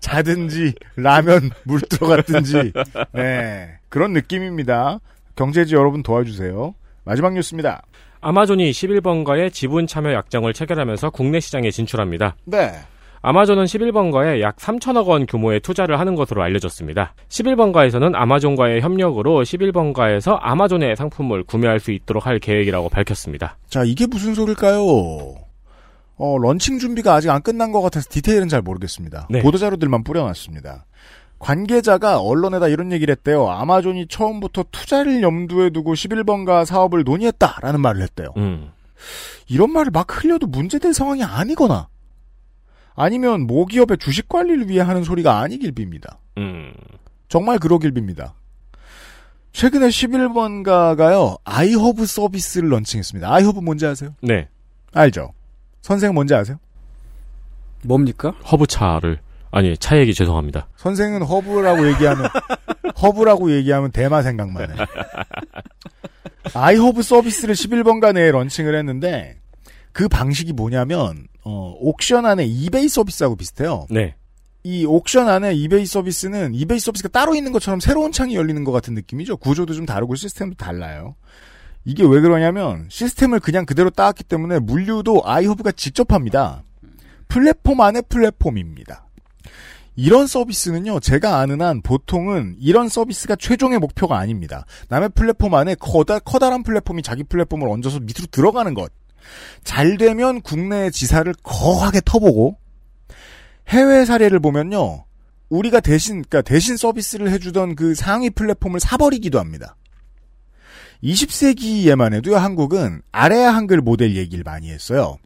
자든지 0.00 0.74
라면 0.96 1.50
물 1.64 1.80
들어갔든지 1.80 2.72
네 3.12 3.78
그런 3.88 4.12
느낌입니다. 4.12 5.00
경제지 5.36 5.74
여러분 5.74 6.02
도와주세요. 6.02 6.74
마지막 7.04 7.32
뉴스입니다. 7.32 7.82
아마존이 8.20 8.70
11번가의 8.70 9.52
지분 9.52 9.86
참여 9.86 10.12
약정을 10.12 10.54
체결하면서 10.54 11.10
국내 11.10 11.40
시장에 11.40 11.70
진출합니다. 11.70 12.36
네. 12.44 12.72
아마존은 13.26 13.64
11번가에 13.64 14.42
약 14.42 14.56
3천억 14.56 15.06
원 15.06 15.24
규모의 15.24 15.60
투자를 15.60 15.98
하는 15.98 16.14
것으로 16.14 16.42
알려졌습니다. 16.42 17.14
11번가에서는 17.30 18.12
아마존과의 18.14 18.82
협력으로 18.82 19.42
11번가에서 19.42 20.36
아마존의 20.42 20.94
상품을 20.94 21.44
구매할 21.44 21.80
수 21.80 21.90
있도록 21.90 22.26
할 22.26 22.38
계획이라고 22.38 22.90
밝혔습니다. 22.90 23.56
자 23.66 23.82
이게 23.82 24.06
무슨 24.06 24.34
소릴까요? 24.34 24.84
어 26.16 26.38
런칭 26.38 26.78
준비가 26.78 27.14
아직 27.14 27.30
안 27.30 27.40
끝난 27.40 27.72
것 27.72 27.80
같아서 27.80 28.08
디테일은 28.10 28.48
잘 28.48 28.60
모르겠습니다. 28.60 29.28
네. 29.30 29.40
보도 29.40 29.56
자료들만 29.56 30.04
뿌려놨습니다. 30.04 30.84
관계자가 31.38 32.20
언론에다 32.20 32.68
이런 32.68 32.92
얘기를 32.92 33.10
했대요. 33.10 33.48
아마존이 33.48 34.06
처음부터 34.08 34.66
투자를 34.70 35.22
염두에 35.22 35.70
두고 35.70 35.94
11번가 35.94 36.66
사업을 36.66 37.04
논의했다라는 37.04 37.80
말을 37.80 38.02
했대요. 38.02 38.28
음. 38.36 38.70
이런 39.48 39.72
말을 39.72 39.92
막 39.92 40.06
흘려도 40.10 40.46
문제될 40.46 40.92
상황이 40.92 41.24
아니거나 41.24 41.88
아니면 42.94 43.46
모기업의 43.46 43.98
주식 43.98 44.28
관리를 44.28 44.68
위해 44.68 44.80
하는 44.80 45.02
소리가 45.04 45.40
아니길 45.40 45.72
빕니다. 45.72 46.16
음. 46.38 46.72
정말 47.28 47.58
그러길 47.58 47.92
빕니다. 47.92 48.32
최근에 49.52 49.88
11번가가요, 49.88 51.38
아이허브 51.44 52.06
서비스를 52.06 52.70
런칭했습니다. 52.70 53.32
아이허브 53.32 53.60
뭔지 53.60 53.86
아세요? 53.86 54.14
네. 54.20 54.48
알죠? 54.92 55.32
선생 55.80 56.12
뭔지 56.14 56.34
아세요? 56.34 56.58
뭡니까? 57.84 58.30
허브차를 58.50 59.20
아니, 59.50 59.76
차 59.78 59.96
얘기 59.98 60.12
죄송합니다. 60.14 60.66
선생은 60.76 61.22
허브라고 61.22 61.86
얘기하면 61.88 62.28
허브라고 63.00 63.52
얘기하면 63.52 63.92
대마 63.92 64.22
생각만 64.22 64.72
해. 64.72 64.74
아이허브 66.54 67.02
서비스를 67.02 67.54
11번가 67.54 68.12
내에 68.12 68.32
런칭을 68.32 68.74
했는데 68.74 69.38
그 69.94 70.08
방식이 70.08 70.52
뭐냐면 70.52 71.28
어, 71.44 71.74
옥션 71.78 72.26
안에 72.26 72.44
이베이 72.44 72.88
서비스하고 72.88 73.36
비슷해요. 73.36 73.86
네. 73.88 74.16
이 74.64 74.84
옥션 74.84 75.28
안에 75.28 75.54
이베이 75.54 75.86
서비스는 75.86 76.54
이베이 76.54 76.80
서비스가 76.80 77.08
따로 77.08 77.34
있는 77.34 77.52
것처럼 77.52 77.80
새로운 77.80 78.10
창이 78.10 78.34
열리는 78.34 78.64
것 78.64 78.72
같은 78.72 78.94
느낌이죠. 78.94 79.36
구조도 79.36 79.72
좀 79.72 79.86
다르고 79.86 80.16
시스템도 80.16 80.56
달라요. 80.56 81.14
이게 81.84 82.02
왜 82.02 82.20
그러냐면 82.20 82.86
시스템을 82.90 83.38
그냥 83.38 83.64
그대로 83.66 83.88
따왔기 83.88 84.24
때문에 84.24 84.58
물류도 84.58 85.22
아이허브가 85.24 85.72
직접 85.72 86.12
합니다. 86.12 86.64
플랫폼 87.28 87.80
안에 87.80 88.00
플랫폼입니다. 88.02 89.06
이런 89.96 90.26
서비스는요, 90.26 90.98
제가 90.98 91.38
아는 91.38 91.62
한 91.62 91.82
보통은 91.82 92.56
이런 92.58 92.88
서비스가 92.88 93.36
최종의 93.36 93.78
목표가 93.78 94.18
아닙니다. 94.18 94.66
남의 94.88 95.10
플랫폼 95.10 95.54
안에 95.54 95.76
커다, 95.76 96.18
커다란 96.18 96.64
플랫폼이 96.64 97.02
자기 97.02 97.22
플랫폼을 97.22 97.68
얹어서 97.68 98.00
밑으로 98.00 98.26
들어가는 98.32 98.74
것. 98.74 98.90
잘 99.64 99.96
되면 99.96 100.40
국내의 100.40 100.92
지사를 100.92 101.32
거하게 101.42 102.00
터보고, 102.04 102.58
해외 103.68 104.04
사례를 104.04 104.40
보면요, 104.40 105.04
우리가 105.48 105.80
대신, 105.80 106.22
그러니까 106.22 106.42
대신 106.42 106.76
서비스를 106.76 107.30
해주던 107.30 107.76
그 107.76 107.94
상위 107.94 108.30
플랫폼을 108.30 108.80
사버리기도 108.80 109.38
합니다. 109.38 109.76
20세기에만 111.02 112.14
해도요, 112.14 112.36
한국은 112.36 113.02
아래아 113.12 113.54
한글 113.54 113.80
모델 113.80 114.16
얘기를 114.16 114.42
많이 114.44 114.70
했어요. 114.70 115.16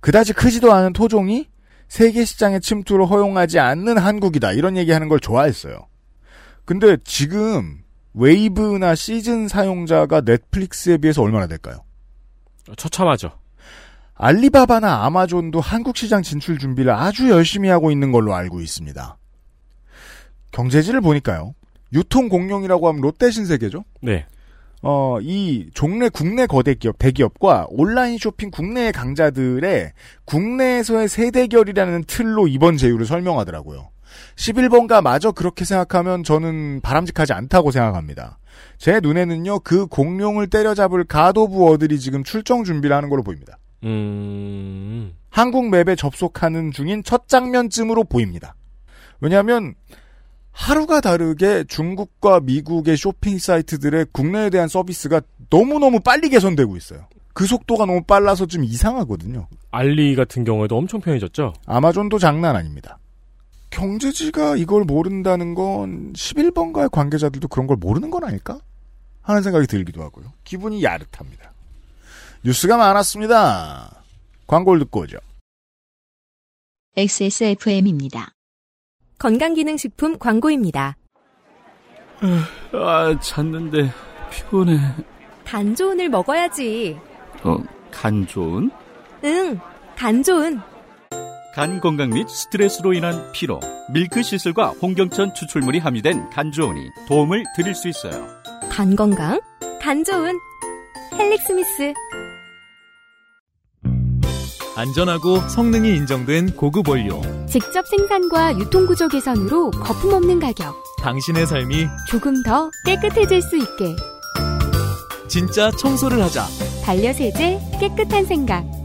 그다지 0.00 0.32
크지도 0.32 0.72
않은 0.72 0.92
토종이 0.92 1.48
세계 1.88 2.24
시장의 2.24 2.60
침투를 2.60 3.06
허용하지 3.06 3.58
않는 3.58 3.98
한국이다. 3.98 4.52
이런 4.52 4.76
얘기하는 4.76 5.08
걸 5.08 5.20
좋아했어요. 5.20 5.86
근데 6.64 6.96
지금 7.04 7.82
웨이브나 8.14 8.94
시즌 8.94 9.48
사용자가 9.48 10.22
넷플릭스에 10.22 10.98
비해서 10.98 11.22
얼마나 11.22 11.46
될까요? 11.46 11.84
처참하죠. 12.76 13.32
알리바바나 14.14 15.04
아마존도 15.04 15.60
한국 15.60 15.96
시장 15.96 16.22
진출 16.22 16.58
준비를 16.58 16.92
아주 16.92 17.30
열심히 17.30 17.68
하고 17.68 17.90
있는 17.90 18.12
걸로 18.12 18.34
알고 18.34 18.60
있습니다. 18.60 19.18
경제지를 20.52 21.00
보니까요. 21.02 21.54
유통 21.92 22.28
공룡이라고 22.28 22.88
하면 22.88 23.00
롯데 23.02 23.30
신세계죠? 23.30 23.84
네. 24.00 24.26
어, 24.82 25.18
이 25.20 25.68
종래 25.74 26.08
국내 26.08 26.46
거대 26.46 26.74
기업, 26.74 26.98
대기업과 26.98 27.66
온라인 27.70 28.18
쇼핑 28.18 28.50
국내의 28.50 28.92
강자들의 28.92 29.92
국내에서의 30.24 31.08
세대결이라는 31.08 32.04
틀로 32.06 32.46
이번 32.46 32.76
제휴를 32.76 33.06
설명하더라고요. 33.06 33.90
11번가 34.36 35.02
마저 35.02 35.32
그렇게 35.32 35.64
생각하면 35.64 36.24
저는 36.24 36.80
바람직하지 36.82 37.32
않다고 37.32 37.70
생각합니다. 37.70 38.38
제 38.78 39.00
눈에는요, 39.00 39.60
그 39.60 39.86
공룡을 39.86 40.48
때려잡을 40.48 41.04
가도부어들이 41.04 41.98
지금 41.98 42.24
출정 42.24 42.64
준비를 42.64 42.94
하는 42.94 43.08
걸로 43.08 43.22
보입니다. 43.22 43.58
음, 43.84 45.12
한국 45.30 45.68
맵에 45.68 45.96
접속하는 45.96 46.72
중인 46.72 47.02
첫 47.04 47.28
장면쯤으로 47.28 48.04
보입니다. 48.04 48.54
왜냐하면 49.20 49.74
하루가 50.50 51.00
다르게 51.00 51.64
중국과 51.68 52.40
미국의 52.40 52.96
쇼핑 52.96 53.38
사이트들의 53.38 54.06
국내에 54.12 54.50
대한 54.50 54.68
서비스가 54.68 55.20
너무너무 55.50 56.00
빨리 56.00 56.30
개선되고 56.30 56.76
있어요. 56.76 57.06
그 57.34 57.46
속도가 57.46 57.84
너무 57.84 58.02
빨라서 58.02 58.46
좀 58.46 58.64
이상하거든요. 58.64 59.48
알리 59.70 60.16
같은 60.16 60.44
경우에도 60.44 60.78
엄청 60.78 61.00
편해졌죠? 61.02 61.52
아마존도 61.66 62.18
장난 62.18 62.56
아닙니다. 62.56 62.98
경제지가 63.70 64.56
이걸 64.56 64.84
모른다는 64.84 65.54
건 65.54 66.12
11번가의 66.12 66.90
관계자들도 66.90 67.48
그런 67.48 67.66
걸 67.66 67.76
모르는 67.76 68.10
건 68.10 68.24
아닐까? 68.24 68.58
하는 69.22 69.42
생각이 69.42 69.66
들기도 69.66 70.02
하고요. 70.02 70.32
기분이 70.44 70.82
야릇합니다. 70.84 71.52
뉴스가 72.44 72.76
많았습니다. 72.76 74.02
광고를 74.46 74.80
듣고 74.84 75.00
오죠. 75.00 75.18
XSFM입니다. 76.96 78.30
건강기능식품 79.18 80.18
광고입니다. 80.18 80.96
아, 82.72 83.20
잤는데 83.20 83.90
피곤해. 84.30 84.78
간 85.44 85.74
좋은을 85.74 86.08
먹어야지. 86.08 86.96
어, 87.42 87.56
간 87.90 88.26
좋은? 88.26 88.70
응, 89.24 89.60
간 89.96 90.22
좋은. 90.22 90.60
간 91.56 91.80
건강 91.80 92.10
및 92.10 92.28
스트레스로 92.28 92.92
인한 92.92 93.32
피로, 93.32 93.58
밀크 93.90 94.22
시슬과 94.22 94.74
홍경천 94.82 95.32
추출물이 95.32 95.78
함유된 95.78 96.28
간 96.28 96.52
좋은이 96.52 96.90
도움을 97.08 97.44
드릴 97.56 97.74
수 97.74 97.88
있어요. 97.88 98.26
간 98.70 98.94
건강, 98.94 99.40
간 99.80 100.04
좋은. 100.04 100.38
헬릭스미스. 101.14 101.94
안전하고 104.76 105.48
성능이 105.48 105.96
인정된 105.96 106.56
고급 106.56 106.90
원료. 106.90 107.22
직접 107.46 107.86
생산과 107.86 108.58
유통구조 108.58 109.08
개선으로 109.08 109.70
거품 109.70 110.12
없는 110.12 110.38
가격. 110.38 110.76
당신의 111.00 111.46
삶이 111.46 111.86
조금 112.06 112.42
더 112.42 112.70
깨끗해질 112.84 113.40
수 113.40 113.56
있게. 113.56 113.96
진짜 115.26 115.70
청소를 115.70 116.22
하자. 116.22 116.44
반려세제 116.84 117.78
깨끗한 117.80 118.26
생각. 118.26 118.75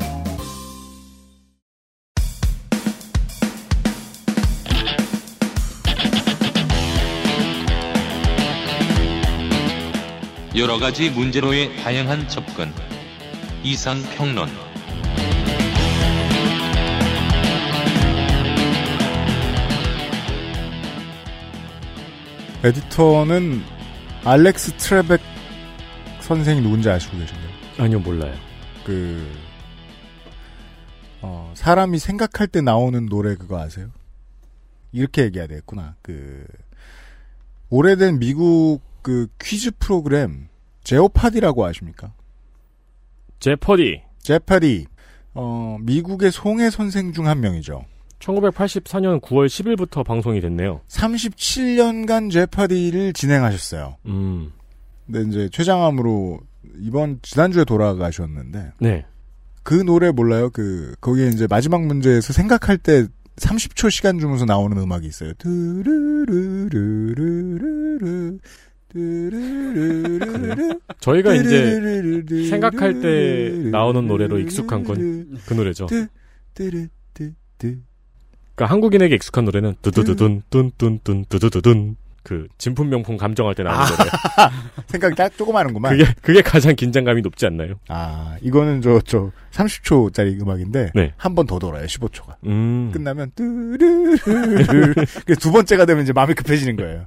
여러 10.53 10.79
가지 10.79 11.09
문제로의 11.09 11.77
다양한 11.77 12.27
접근. 12.27 12.73
이상 13.63 14.01
평론. 14.17 14.49
에디터는 22.65 23.61
알렉스 24.25 24.73
트레벡 24.73 25.21
선생이 26.19 26.59
누군지 26.59 26.89
아시고 26.89 27.17
계신가요? 27.17 27.49
아니요, 27.77 27.99
몰라요. 27.99 28.35
그, 28.85 29.25
어, 31.21 31.53
사람이 31.55 31.97
생각할 31.97 32.47
때 32.47 32.59
나오는 32.59 33.05
노래 33.05 33.35
그거 33.35 33.57
아세요? 33.57 33.89
이렇게 34.91 35.23
얘기해야 35.23 35.47
되겠구나. 35.47 35.95
그, 36.01 36.45
오래된 37.69 38.19
미국 38.19 38.90
그 39.01 39.27
퀴즈 39.41 39.71
프로그램, 39.79 40.47
제오파디라고 40.83 41.65
아십니까? 41.65 42.13
제퍼디. 43.39 44.01
제파디. 44.21 44.85
어, 45.33 45.77
미국의 45.81 46.31
송해 46.31 46.69
선생 46.69 47.11
중 47.13 47.25
한 47.27 47.39
명이죠. 47.39 47.85
1984년 48.19 49.19
9월 49.21 49.47
10일부터 49.47 50.05
방송이 50.05 50.41
됐네요. 50.41 50.81
37년간 50.87 52.31
제파디를 52.31 53.13
진행하셨어요. 53.13 53.97
음. 54.05 54.51
근데 55.07 55.27
이제 55.27 55.49
최장암으로 55.51 56.39
이번 56.79 57.19
지난주에 57.23 57.63
돌아가셨는데 57.65 58.73
네. 58.79 59.05
그 59.63 59.73
노래 59.73 60.11
몰라요? 60.11 60.49
그 60.51 60.93
거기에 61.01 61.29
이제 61.29 61.47
마지막 61.49 61.83
문제에서 61.85 62.31
생각할 62.33 62.77
때 62.77 63.07
30초 63.37 63.89
시간 63.89 64.19
주면서 64.19 64.45
나오는 64.45 64.77
음악이 64.77 65.07
있어요. 65.07 65.33
드르르르르 66.75 68.37
저희가 70.99 71.33
이제 71.35 71.79
생각할 72.49 72.99
때 73.01 73.49
나오는 73.71 74.07
노래로 74.07 74.39
익숙한 74.39 74.83
건 74.83 75.37
그 75.45 75.53
노래죠. 75.53 75.87
그러니까 78.55 78.73
한국인에게 78.73 79.15
익숙한 79.15 79.45
노래는 79.45 79.75
두두두둔 79.81 80.43
뚠뚠뚠 80.49 81.25
두두두둔 81.29 81.95
그 82.23 82.47
진품 82.59 82.89
명품 82.89 83.17
감정할 83.17 83.55
때 83.55 83.63
나오는 83.63 83.83
노래. 83.97 84.09
생각이 84.87 85.15
딱 85.15 85.35
조그마하는구만. 85.35 85.97
그게 85.97 86.13
그게 86.21 86.41
가장 86.43 86.75
긴장감이 86.75 87.21
높지 87.23 87.47
않나요? 87.47 87.75
아 87.87 88.35
이거는 88.41 88.81
저저 88.81 89.31
30초짜리 89.51 90.39
음악인데 90.39 90.91
네. 90.93 91.13
한 91.17 91.33
번 91.33 91.47
더 91.47 91.57
돌아요 91.57 91.85
15초가. 91.87 92.35
음. 92.45 92.91
끝나면 92.93 93.31
뚜르르르 93.35 94.93
그래서 95.25 95.39
두 95.39 95.51
번째가 95.51 95.85
되면 95.85 96.03
이제 96.03 96.13
마음이 96.13 96.35
급해지는 96.35 96.75
거예요. 96.75 97.05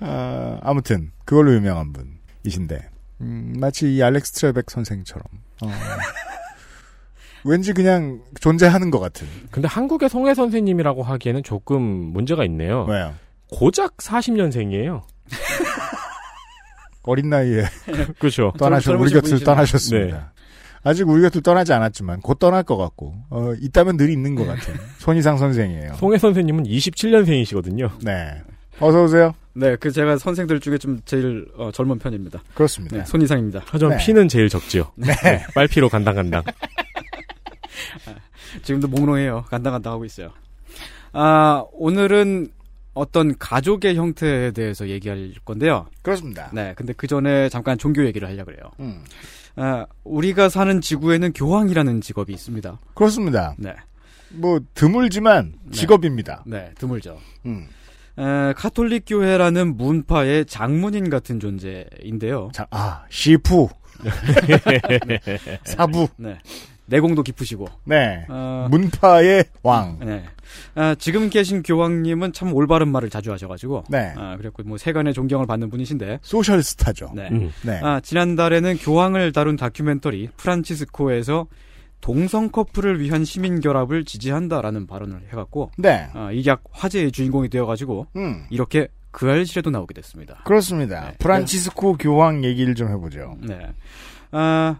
아, 0.00 0.58
아무튼 0.62 1.10
그걸로 1.24 1.54
유명한 1.54 1.92
분이신데 1.92 2.90
음, 3.22 3.54
마치 3.58 3.94
이 3.94 4.02
알렉스 4.02 4.32
트레벡 4.32 4.70
선생처럼 4.70 5.24
어, 5.62 5.68
왠지 7.44 7.72
그냥 7.72 8.20
존재하는 8.40 8.90
것 8.90 8.98
같은. 8.98 9.26
근데 9.50 9.68
한국의 9.68 10.08
송혜 10.08 10.34
선생님이라고 10.34 11.02
하기에는 11.02 11.42
조금 11.44 11.82
문제가 11.82 12.44
있네요. 12.44 12.84
왜요? 12.84 13.14
고작 13.50 13.96
40년생이에요. 13.98 15.02
어린 17.04 17.30
나이에 17.30 17.64
그렇죠. 18.18 18.52
떠나셨 18.58 18.94
우리 19.00 19.12
곁을 19.12 19.40
떠나셨습니다. 19.40 20.32
아직 20.82 21.08
우리 21.08 21.22
곁을 21.22 21.42
떠나지 21.42 21.72
않았지만 21.72 22.20
곧 22.20 22.38
떠날 22.38 22.62
것 22.64 22.76
같고 22.76 23.14
어, 23.30 23.52
있다면 23.60 23.96
늘 23.96 24.10
있는 24.10 24.34
것 24.34 24.44
같은 24.44 24.74
손희상 24.98 25.38
선생이에요. 25.38 25.94
송혜 25.94 26.18
선생님은 26.18 26.64
27년생이시거든요. 26.64 28.04
네. 28.04 28.42
어서 28.80 29.04
오세요. 29.04 29.34
네, 29.54 29.74
그 29.76 29.90
제가 29.90 30.18
선생들 30.18 30.60
중에 30.60 30.76
좀 30.78 31.00
제일 31.06 31.46
어, 31.56 31.70
젊은 31.72 31.98
편입니다. 31.98 32.42
그렇습니다. 32.54 32.98
네, 32.98 33.04
손 33.04 33.22
이상입니다. 33.22 33.62
하지만 33.64 33.96
피는 33.96 34.28
제일 34.28 34.48
적지요. 34.48 34.92
네. 34.96 35.14
빨피로 35.54 35.88
간당간당. 35.88 36.42
지금도 38.62 38.88
몽롱해요. 38.88 39.44
간당간당 39.48 39.92
하고 39.94 40.04
있어요. 40.04 40.30
아, 41.12 41.64
오늘은 41.72 42.48
어떤 42.92 43.36
가족의 43.38 43.96
형태에 43.96 44.50
대해서 44.52 44.88
얘기할 44.88 45.32
건데요. 45.44 45.86
그렇습니다. 46.02 46.50
네, 46.52 46.74
근데 46.76 46.92
그 46.94 47.06
전에 47.06 47.48
잠깐 47.48 47.78
종교 47.78 48.04
얘기를 48.04 48.28
하려고 48.28 48.46
그래요. 48.50 48.70
음. 48.80 49.02
아, 49.56 49.86
우리가 50.04 50.48
사는 50.50 50.80
지구에는 50.80 51.32
교황이라는 51.32 52.02
직업이 52.02 52.32
있습니다. 52.32 52.78
그렇습니다. 52.94 53.54
네. 53.58 53.74
뭐 54.30 54.60
드물지만 54.74 55.54
직업입니다. 55.72 56.42
네, 56.46 56.72
드물죠. 56.78 57.18
음. 57.46 57.68
에, 58.18 58.52
카톨릭 58.54 59.04
교회라는 59.06 59.76
문파의 59.76 60.46
장문인 60.46 61.10
같은 61.10 61.40
존재인데요. 61.40 62.50
자, 62.52 62.66
아, 62.70 63.04
시프. 63.10 63.66
사부. 65.64 66.08
네. 66.16 66.38
내공도 66.86 67.22
깊으시고. 67.22 67.66
네. 67.84 68.24
어, 68.28 68.68
문파의 68.70 69.44
왕. 69.62 69.98
네. 70.00 70.24
아, 70.74 70.94
지금 70.98 71.28
계신 71.30 71.62
교황님은 71.62 72.32
참 72.32 72.52
올바른 72.54 72.88
말을 72.88 73.10
자주 73.10 73.32
하셔가지고. 73.32 73.84
네. 73.88 74.12
아, 74.16 74.36
그랬고 74.36 74.62
뭐 74.64 74.78
세간의 74.78 75.12
존경을 75.12 75.46
받는 75.46 75.68
분이신데. 75.70 76.20
소셜 76.22 76.62
스타죠. 76.62 77.12
네. 77.14 77.28
음. 77.32 77.52
네. 77.62 77.80
아, 77.82 78.00
지난달에는 78.00 78.78
교황을 78.78 79.32
다룬 79.32 79.56
다큐멘터리 79.56 80.28
프란치스코에서 80.36 81.46
동성 82.00 82.50
커플을 82.50 83.00
위한 83.00 83.24
시민 83.24 83.60
결합을 83.60 84.04
지지한다라는 84.04 84.86
발언을 84.86 85.28
해갖고. 85.32 85.70
네. 85.78 86.08
아, 86.14 86.30
이게 86.32 86.54
화제의 86.70 87.12
주인공이 87.12 87.48
되어가지고. 87.48 88.06
음. 88.16 88.46
이렇게 88.50 88.88
그 89.10 89.30
알쓸에도 89.30 89.70
나오게 89.70 89.94
됐습니다. 89.94 90.42
그렇습니다. 90.44 91.12
프란치스코 91.18 91.96
교황 91.96 92.44
얘기를 92.44 92.74
좀 92.74 92.88
해보죠. 92.90 93.36
네. 93.40 93.72
아, 94.30 94.78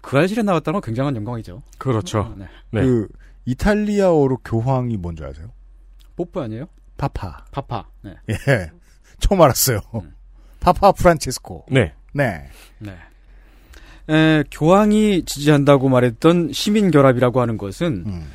그 0.00 0.16
알실에 0.16 0.42
나왔다는 0.42 0.80
건 0.80 0.86
굉장한 0.86 1.16
영광이죠. 1.16 1.62
그렇죠. 1.78 2.34
네. 2.38 2.46
네. 2.70 2.82
그 2.82 3.08
이탈리아어로 3.44 4.38
교황이 4.44 4.96
뭔지 4.96 5.24
아세요? 5.24 5.50
뽀뽀 6.16 6.42
아니에요? 6.42 6.66
파파. 6.96 7.44
파파. 7.50 7.86
네. 8.02 8.14
예. 8.30 8.70
처음 9.20 9.42
알았어요. 9.42 9.80
파파 10.60 10.92
프란치스코. 10.92 11.66
네. 11.70 11.92
네. 12.12 12.48
네. 12.78 12.96
에, 14.08 14.44
교황이 14.50 15.24
지지한다고 15.24 15.88
말했던 15.88 16.52
시민 16.52 16.90
결합이라고 16.90 17.40
하는 17.40 17.58
것은 17.58 18.04
음. 18.06 18.26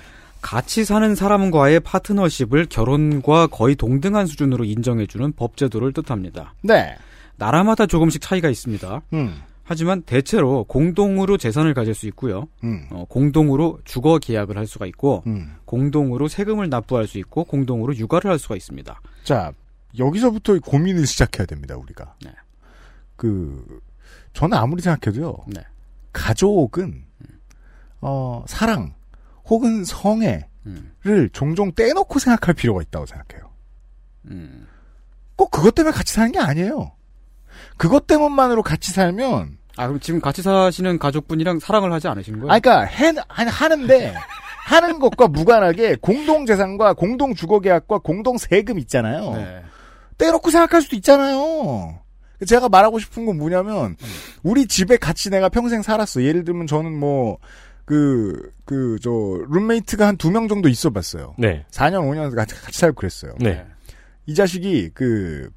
같이 0.42 0.84
사는 0.84 1.16
사람과의 1.16 1.80
파트너십을 1.80 2.68
결혼과 2.70 3.48
거의 3.48 3.76
동등한 3.76 4.26
수준으로 4.28 4.66
인정해주는 4.66 5.32
법제도를 5.34 5.94
뜻합니다. 5.94 6.54
네. 6.62 6.96
나라마다 7.38 7.86
조금씩 7.86 8.22
차이가 8.22 8.50
있습니다. 8.50 9.02
음. 9.14 9.36
하지만 9.64 10.02
대체로 10.02 10.66
공동으로 10.66 11.38
재산을 11.38 11.74
가질 11.74 11.94
수 11.94 12.06
있고요. 12.08 12.48
음. 12.64 12.86
어, 12.92 13.06
공동으로 13.08 13.80
주거 13.86 14.20
계약을 14.20 14.58
할 14.58 14.68
수가 14.68 14.86
있고, 14.88 15.24
음. 15.26 15.56
공동으로 15.64 16.28
세금을 16.28 16.70
납부할 16.70 17.08
수 17.08 17.18
있고, 17.18 17.46
공동으로 17.46 17.96
육아를 17.96 18.30
할 18.30 18.38
수가 18.38 18.58
있습니다. 18.58 19.02
자, 19.24 19.54
여기서부터 19.98 20.60
고민을 20.60 21.08
시작해야 21.08 21.46
됩니다, 21.46 21.78
우리가. 21.78 22.14
네. 22.26 22.32
그, 23.16 23.80
저는 24.34 24.58
아무리 24.58 24.82
생각해도요. 24.82 25.36
네. 25.48 25.62
가족은, 26.12 27.04
어, 28.02 28.44
사랑, 28.48 28.94
혹은 29.46 29.84
성애를 29.84 30.44
음. 30.66 31.30
종종 31.34 31.72
떼놓고 31.74 32.20
생각할 32.20 32.54
필요가 32.54 32.82
있다고 32.82 33.06
생각해요. 33.06 33.50
음. 34.26 34.68
꼭 35.36 35.52
그것 35.52 35.74
때문에 35.76 35.94
같이 35.94 36.14
사는 36.14 36.32
게 36.32 36.40
아니에요. 36.40 36.92
그것 37.78 38.08
때문만으로 38.08 38.64
같이 38.64 38.92
살면, 38.92 39.58
아, 39.78 39.88
그럼 39.88 40.00
지금 40.00 40.22
같이 40.22 40.42
사시는 40.42 41.00
가족분이랑 41.00 41.60
사랑을 41.60 41.92
하지 41.92 42.08
않으신 42.08 42.40
거예요? 42.40 42.52
아, 42.52 42.60
그니까, 42.60 42.84
해, 42.84 43.08
하- 43.28 43.46
하는데, 43.48 44.14
하는 44.66 45.00
것과 45.00 45.28
무관하게 45.28 45.96
공동 45.96 46.46
재산과 46.46 46.94
공동 46.94 47.34
주거 47.36 47.60
계약과 47.60 48.00
공동 48.00 48.38
세금 48.38 48.80
있잖아요. 48.80 49.32
네. 49.34 49.62
떼놓고 50.18 50.52
생각할 50.52 50.82
수도 50.82 50.96
있잖아요. 50.96 52.00
제가 52.48 52.70
말하고 52.70 53.00
싶은 53.00 53.26
건 53.26 53.38
뭐냐면, 53.38 53.96
우리 54.44 54.66
집에 54.68 54.98
같이 54.98 55.30
내가 55.30 55.50
평생 55.50 55.82
살았어. 55.82 56.24
예를 56.24 56.44
들면 56.44 56.68
저는 56.68 56.92
뭐, 56.98 57.38
그, 57.86 58.52
그, 58.66 58.98
저, 59.02 59.10
룸메이트가 59.50 60.08
한 60.08 60.18
두 60.18 60.32
명 60.32 60.48
정도 60.48 60.70
있어 60.70 60.90
봤어요. 60.90 61.36
네. 61.38 61.66
4년, 61.72 62.02
5년 62.10 62.34
같이, 62.36 62.56
같이 62.56 62.80
살고 62.80 62.96
그랬어요. 62.96 63.34
네. 63.40 63.66
이 64.26 64.34
자식이, 64.36 64.92
그, 64.94 65.50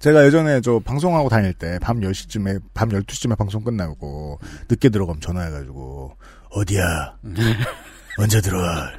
제가 0.00 0.24
예전에 0.26 0.60
저 0.60 0.78
방송하고 0.78 1.28
다닐 1.28 1.52
때 1.52 1.78
밤 1.80 2.00
10시쯤에, 2.00 2.60
밤 2.74 2.88
12시쯤에 2.90 3.36
방송 3.36 3.62
끝나고, 3.64 4.38
늦게 4.70 4.88
들어가면 4.90 5.20
전화해가지고, 5.20 6.12
어디야? 6.50 7.16
언제 8.18 8.40
들어와? 8.40 8.92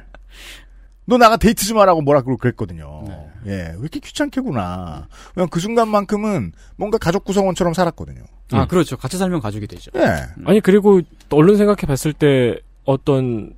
너 1.06 1.16
나가 1.18 1.36
데이트 1.36 1.64
좀 1.66 1.78
하라고 1.78 2.02
뭐라 2.02 2.20
그러고 2.22 2.38
그랬거든요. 2.38 3.29
예, 3.46 3.52
왜 3.52 3.78
이렇게 3.80 4.00
귀찮게구나. 4.00 5.08
그냥 5.34 5.48
그 5.48 5.60
순간만큼은 5.60 6.52
뭔가 6.76 6.98
가족 6.98 7.24
구성원처럼 7.24 7.74
살았거든요. 7.74 8.22
아, 8.52 8.66
그렇죠. 8.66 8.96
같이 8.96 9.16
살면 9.16 9.40
가족이 9.40 9.66
되죠. 9.66 9.90
예. 9.96 10.26
아니 10.44 10.60
그리고 10.60 11.00
얼른 11.30 11.56
생각해 11.56 11.82
봤을 11.86 12.12
때 12.12 12.58
어떤 12.84 13.54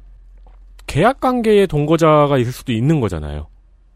계약 0.86 1.20
관계의 1.20 1.66
동거자가 1.66 2.36
있을 2.38 2.52
수도 2.52 2.72
있는 2.72 3.00
거잖아요. 3.00 3.48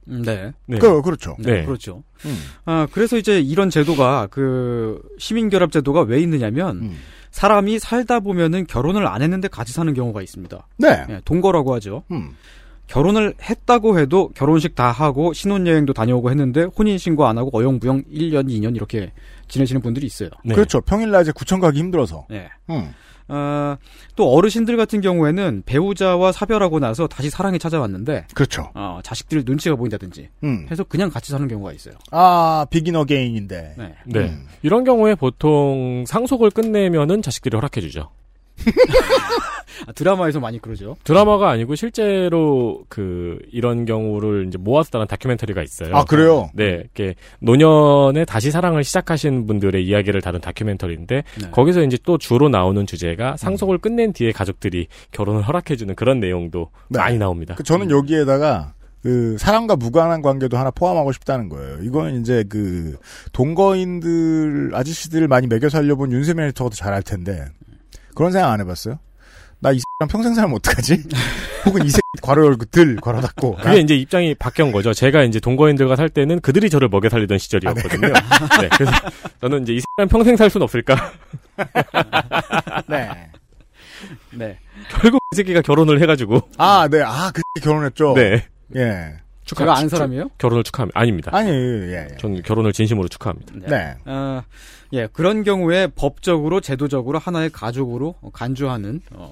음, 0.09 0.23
네. 0.23 0.53
네. 0.67 0.79
그, 0.79 1.03
그렇죠. 1.03 1.37
네, 1.39 1.53
네. 1.61 1.65
그렇죠. 1.65 2.03
음. 2.25 2.37
아, 2.65 2.87
그래서 2.93 3.17
이제 3.17 3.41
이런 3.41 3.71
제도가 3.71 4.29
그 4.31 5.03
시민결합 5.19 5.73
제도가 5.73 6.03
왜 6.03 6.21
있느냐면 6.21 6.79
음. 6.79 6.97
사람이 7.33 7.79
살다 7.79 8.21
보면은 8.21 8.67
결혼을 8.67 9.07
안 9.07 9.21
했는데 9.21 9.49
같이 9.49 9.73
사는 9.73 9.93
경우가 9.93 10.23
있습니다. 10.23 10.69
네. 10.79 11.05
예, 11.11 11.21
동거라고 11.25 11.75
하죠. 11.75 12.05
음. 12.13 12.35
결혼을 12.87 13.35
했다고 13.43 13.99
해도 13.99 14.31
결혼식 14.35 14.75
다 14.75 14.91
하고 14.91 15.33
신혼여행도 15.33 15.93
다녀오고 15.93 16.31
했는데 16.31 16.65
혼인신고 16.65 17.27
안 17.27 17.39
하고 17.39 17.51
어영부영 17.57 18.05
1년, 18.05 18.49
2년 18.49 18.77
이렇게 18.77 19.13
지내시는 19.49 19.83
분들이 19.83 20.07
있어요. 20.07 20.31
네. 20.45 20.55
그렇죠. 20.55 20.81
평일낮에 20.81 21.33
구청 21.33 21.61
가기 21.61 21.79
힘들어서. 21.79 22.27
네. 22.31 22.49
음. 22.71 22.93
아, 23.29 23.77
또 24.15 24.33
어르신들 24.33 24.77
같은 24.77 25.01
경우에는 25.01 25.65
배우자와 25.67 26.31
사별하고 26.31 26.79
나서 26.79 27.09
다시 27.09 27.29
사랑이 27.29 27.59
찾아왔는데 27.59 28.27
그렇죠. 28.35 28.71
어, 28.75 29.01
자식들 29.03 29.43
눈치가 29.45 29.75
보인다든지 29.75 30.29
음. 30.45 30.67
해서 30.71 30.85
그냥 30.85 31.11
같이 31.11 31.33
사는 31.33 31.47
경우가 31.49 31.73
있어요. 31.73 31.95
아, 32.13 32.67
비긴 32.71 32.95
어게인인데. 32.95 33.75
네. 33.77 33.95
네. 34.07 34.21
음. 34.21 34.47
이런 34.63 34.85
경우에 34.85 35.15
보통 35.17 36.05
상속을 36.07 36.51
끝내면은 36.51 37.23
자식들이 37.23 37.57
허락해주죠. 37.57 38.11
아, 39.87 39.93
드라마에서 39.93 40.41
많이 40.41 40.61
그러죠. 40.61 40.97
드라마가 41.05 41.51
아니고 41.51 41.75
실제로 41.75 42.85
그 42.89 43.39
이런 43.53 43.85
경우를 43.85 44.47
이제 44.49 44.59
모았다는 44.59 45.07
다큐멘터리가 45.07 45.63
있어요. 45.63 45.95
아, 45.95 46.05
그래요? 46.05 46.51
네, 46.55 46.81
이렇게 46.81 47.15
노년에 47.41 48.25
다시 48.25 48.51
사랑을 48.51 48.85
시작하신 48.85 49.47
분들의 49.47 49.85
이야기를 49.85 50.21
다룬 50.23 50.41
다큐멘터리인데 50.41 51.23
네. 51.43 51.51
거기서 51.51 51.83
이제 51.83 51.99
또 52.05 52.19
주로 52.19 52.49
나오는 52.49 52.87
주제가 52.87 53.37
상속을 53.37 53.79
끝낸 53.79 54.13
뒤에 54.13 54.33
가족들이 54.33 54.89
결혼을 55.13 55.43
허락해주는 55.43 55.95
그런 55.95 56.21
내용도 56.21 56.71
네. 56.89 56.99
많이 56.99 57.19
나옵니다. 57.19 57.55
그 57.57 57.63
저는 57.63 57.91
여기에다가 57.91 58.73
그 59.03 59.37
사람과 59.39 59.77
무관한 59.77 60.21
관계도 60.21 60.57
하나 60.57 60.71
포함하고 60.73 61.13
싶다는 61.13 61.49
거예요. 61.49 61.79
이거는 61.83 62.21
이제 62.21 62.45
그 62.49 62.97
동거인들 63.33 64.71
아저씨들을 64.75 65.29
많이 65.29 65.47
매겨 65.47 65.69
살려본 65.69 66.11
윤세민 66.11 66.47
에디터가 66.47 66.71
더 66.71 66.75
잘할 66.75 67.03
텐데 67.03 67.45
그런 68.17 68.33
생각 68.33 68.51
안 68.51 68.61
해봤어요? 68.61 68.99
나이 69.61 69.79
사람 69.79 70.09
평생 70.09 70.35
살면 70.35 70.57
어떡하지? 70.57 71.05
혹은 71.67 71.85
이 71.85 71.91
새끼 71.91 72.03
괄호 72.23 72.45
열고 72.47 72.65
들 72.67 72.97
괄호 72.97 73.21
닫고 73.21 73.57
그게 73.57 73.79
이제 73.79 73.95
입장이 73.95 74.35
바뀐 74.35 74.73
거죠. 74.73 74.93
제가 74.93 75.23
이제 75.23 75.39
동거인들과 75.39 75.97
살 75.97 76.09
때는 76.09 76.41
그들이 76.41 76.71
저를 76.71 76.89
먹여 76.89 77.09
살리던 77.09 77.39
시절이었거든요. 77.39 78.09
네, 78.09 78.69
그래서 78.73 78.93
저는 79.41 79.63
이제 79.63 79.75
이 79.75 79.81
사람 79.97 80.09
평생 80.09 80.37
살 80.37 80.51
수는 80.51 80.65
없을까? 80.65 81.13
네. 82.89 83.31
네. 84.33 84.59
결국 84.91 85.21
그 85.31 85.37
새끼가 85.37 85.61
결혼을 85.63 86.01
해가지고. 86.03 86.41
아, 86.59 86.89
네. 86.91 87.03
아, 87.03 87.31
그 87.33 87.43
결혼했죠. 87.61 88.15
네. 88.15 88.47
예. 88.77 89.17
축하, 89.47 89.61
제가 89.65 89.77
아는 89.77 89.89
축- 89.89 89.97
사람이에요? 89.97 90.29
결혼을 90.39 90.63
축하합니다. 90.65 91.01
아닙니다. 91.01 91.31
아니, 91.35 91.51
예, 91.51 92.09
예. 92.13 92.17
저는 92.19 92.43
결혼을 92.43 92.73
진심으로 92.75 93.09
축하합니다. 93.09 93.55
네. 93.69 93.95
아, 94.05 94.43
예, 94.93 95.07
그런 95.13 95.43
경우에 95.45 95.87
법적으로, 95.97 96.61
제도적으로 96.61 97.19
하나의 97.19 97.51
가족으로 97.51 98.17
간주하는, 98.33 99.01
어, 99.13 99.31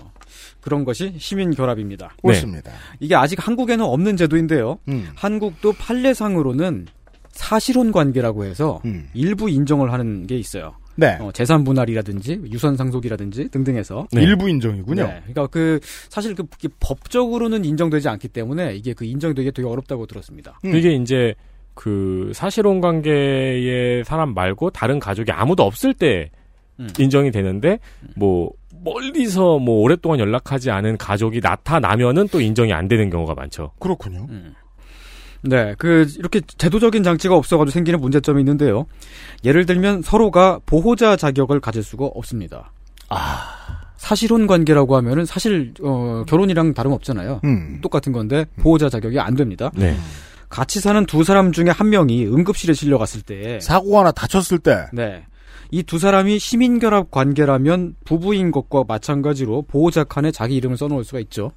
그런 0.61 0.85
것이 0.85 1.15
시민 1.19 1.51
결합입니다. 1.51 2.15
옳습니다. 2.23 2.73
이게 3.01 3.15
아직 3.15 3.45
한국에는 3.47 3.85
없는 3.85 4.17
제도인데요. 4.17 4.79
음. 4.89 5.09
한국도 5.15 5.75
판례상으로는 5.75 6.87
사실혼 7.33 7.93
관계라고 7.93 8.45
해서 8.45 8.81
음. 8.85 9.09
일부 9.15 9.51
인정을 9.51 9.93
하는 9.93 10.27
게 10.27 10.37
있어요. 10.39 10.75
네. 10.97 11.17
어, 11.21 11.31
재산 11.33 11.65
분할이라든지 11.65 12.43
유선 12.51 12.77
상속이라든지 12.77 13.49
등등해서 13.49 14.07
네. 14.13 14.23
일부 14.23 14.49
인정이군요. 14.49 15.03
네. 15.03 15.21
그러니까 15.27 15.47
그 15.49 15.81
사실 16.09 16.35
그 16.35 16.45
법적으로는 16.81 17.65
인정되지 17.65 18.09
않기 18.09 18.29
때문에 18.29 18.75
이게 18.75 18.93
그 18.93 19.05
인정되기 19.05 19.53
되게 19.53 19.67
어렵다고 19.67 20.07
들었습니다. 20.07 20.59
음. 20.65 20.75
이게 20.75 20.93
이제 20.95 21.35
그 21.75 22.31
사실혼 22.35 22.81
관계의 22.81 24.05
사람 24.05 24.35
말고 24.35 24.71
다른 24.71 24.99
가족이 24.99 25.33
아무도 25.33 25.65
없을 25.65 25.93
때 25.93 26.31
음. 26.79 26.89
인정이 26.99 27.31
되는데 27.31 27.79
뭐 28.17 28.51
멀리서 28.85 29.59
뭐 29.59 29.81
오랫동안 29.83 30.19
연락하지 30.21 30.71
않은 30.71 30.99
가족이 30.99 31.41
나타나면은 31.41 32.29
또 32.29 32.41
인정이 32.41 32.73
안 32.73 32.87
되는 32.89 33.11
경우가 33.11 33.35
많죠. 33.35 33.73
그렇군요. 33.79 34.27
네, 35.45 35.75
그 35.79 36.07
이렇게 36.19 36.41
제도적인 36.41 37.03
장치가 37.03 37.37
없어가지고 37.37 37.71
생기는 37.71 38.01
문제점이 38.01 38.41
있는데요. 38.41 38.87
예를 39.45 39.67
들면 39.67 40.03
서로가 40.03 40.61
보호자 40.67 41.17
자격을 41.17 41.61
가질 41.61 41.83
수가 41.83 42.07
없습니다. 42.07 42.73
아, 43.11 43.83
사실혼 43.97 44.47
관계라고 44.47 44.97
하면은 44.97 45.25
사실 45.27 45.75
어, 45.83 46.25
결혼이랑 46.27 46.75
다름없잖아요. 46.75 47.41
음. 47.45 47.79
똑같은 47.83 48.13
건데 48.13 48.47
보호자 48.61 48.89
자격이 48.89 49.21
안 49.21 49.35
됩니다. 49.35 49.71
네. 49.75 49.97
같이 50.49 50.81
사는 50.81 51.05
두 51.07 51.25
사람 51.25 51.53
중에 51.53 51.71
한 51.71 51.91
명이 51.91 52.27
응급실에 52.27 52.75
실려갔을 52.75 53.23
때 53.23 53.59
사고 53.61 53.99
하나 53.99 54.13
다쳤을 54.13 54.59
때. 54.59 54.87
네. 54.93 55.25
이 55.71 55.83
두 55.83 55.99
사람이 55.99 56.39
시민결합 56.39 57.11
관계라면 57.11 57.97
부부인 58.05 58.53
것과 58.53 58.85
마찬가지로 58.87 59.63
보호자 59.63 60.05
칸에 60.05 60.31
자기 60.31 60.55
이름을 60.57 60.77
써놓을 60.77 61.03
수가 61.05 61.19
있죠. 61.21 61.51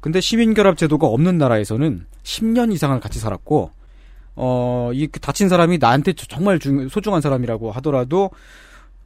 근데 0.00 0.20
시민결합 0.20 0.76
제도가 0.76 1.06
없는 1.06 1.38
나라에서는 1.38 2.06
10년 2.22 2.72
이상을 2.72 2.98
같이 3.00 3.18
살았고, 3.18 3.70
어, 4.36 4.90
이 4.94 5.08
다친 5.20 5.48
사람이 5.48 5.78
나한테 5.78 6.14
정말 6.14 6.58
중- 6.58 6.88
소중한 6.88 7.20
사람이라고 7.20 7.70
하더라도, 7.72 8.30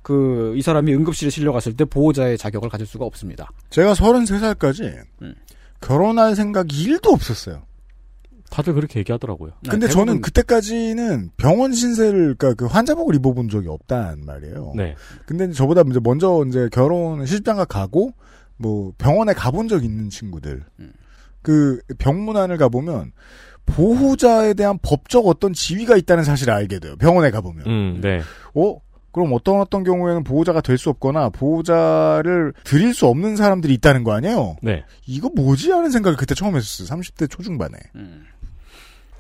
그, 0.03 0.53
이 0.57 0.63
사람이 0.63 0.93
응급실에 0.95 1.31
실려갔을 1.31 1.77
때 1.77 1.85
보호자의 1.85 2.37
자격을 2.39 2.69
가질 2.69 2.87
수가 2.87 3.05
없습니다. 3.07 3.51
제가 3.71 3.95
33살까지 3.95 5.03
음. 5.23 5.35
결혼할 5.81 6.37
생각이 6.37 6.87
1도 6.87 7.13
없었어요. 7.13 7.63
다들 8.51 8.75
그렇게 8.75 9.01
얘기하더라고요. 9.01 9.53
근데 9.69 9.87
네, 9.89 9.93
저는 9.93 10.07
대부분- 10.15 10.21
그때까지는 10.23 11.31
병원 11.37 11.73
신세를, 11.73 12.37
그러니까 12.37 12.55
그 12.55 12.67
환자복을 12.67 13.17
입어본 13.17 13.49
적이 13.49 13.69
없단 13.69 14.25
말이에요. 14.25 14.75
네. 14.77 14.95
근데 15.27 15.51
저보다 15.51 15.83
이제 15.91 15.99
먼저 16.05 16.45
이제 16.47 16.69
결혼 16.71 17.27
시집장가 17.27 17.65
가고 17.65 18.13
뭐 18.57 18.93
병원에 18.99 19.33
가본 19.33 19.69
적 19.69 19.85
있는 19.85 20.11
친구들 20.11 20.65
음. 20.81 20.93
그 21.43 21.81
병문안을 21.99 22.57
가보면 22.57 23.13
보호자에 23.67 24.55
대한 24.55 24.79
법적 24.83 25.27
어떤 25.27 25.53
지위가 25.53 25.97
있다는 25.97 26.25
사실을 26.25 26.53
알게 26.53 26.79
돼요. 26.79 26.97
병원에 26.97 27.31
가보면. 27.31 27.67
음, 27.67 28.01
네. 28.03 28.21
어? 28.55 28.77
그럼 29.13 29.33
어떤 29.33 29.61
어떤 29.61 29.85
경우에는 29.85 30.25
보호자가 30.25 30.61
될 30.61 30.77
수 30.77 30.91
없거나 30.91 31.29
보호자를 31.31 32.53
드릴 32.65 32.93
수 32.93 33.07
없는 33.07 33.37
사람들이 33.37 33.73
있다는 33.75 34.03
거 34.05 34.13
아니에요? 34.13 34.57
네. 34.61 34.85
이거 35.07 35.31
뭐지? 35.35 35.71
하는 35.71 35.91
생각을 35.93 36.17
그때 36.17 36.35
처음 36.35 36.57
했었어요. 36.57 36.89
30대 37.01 37.31
초중반에. 37.31 37.77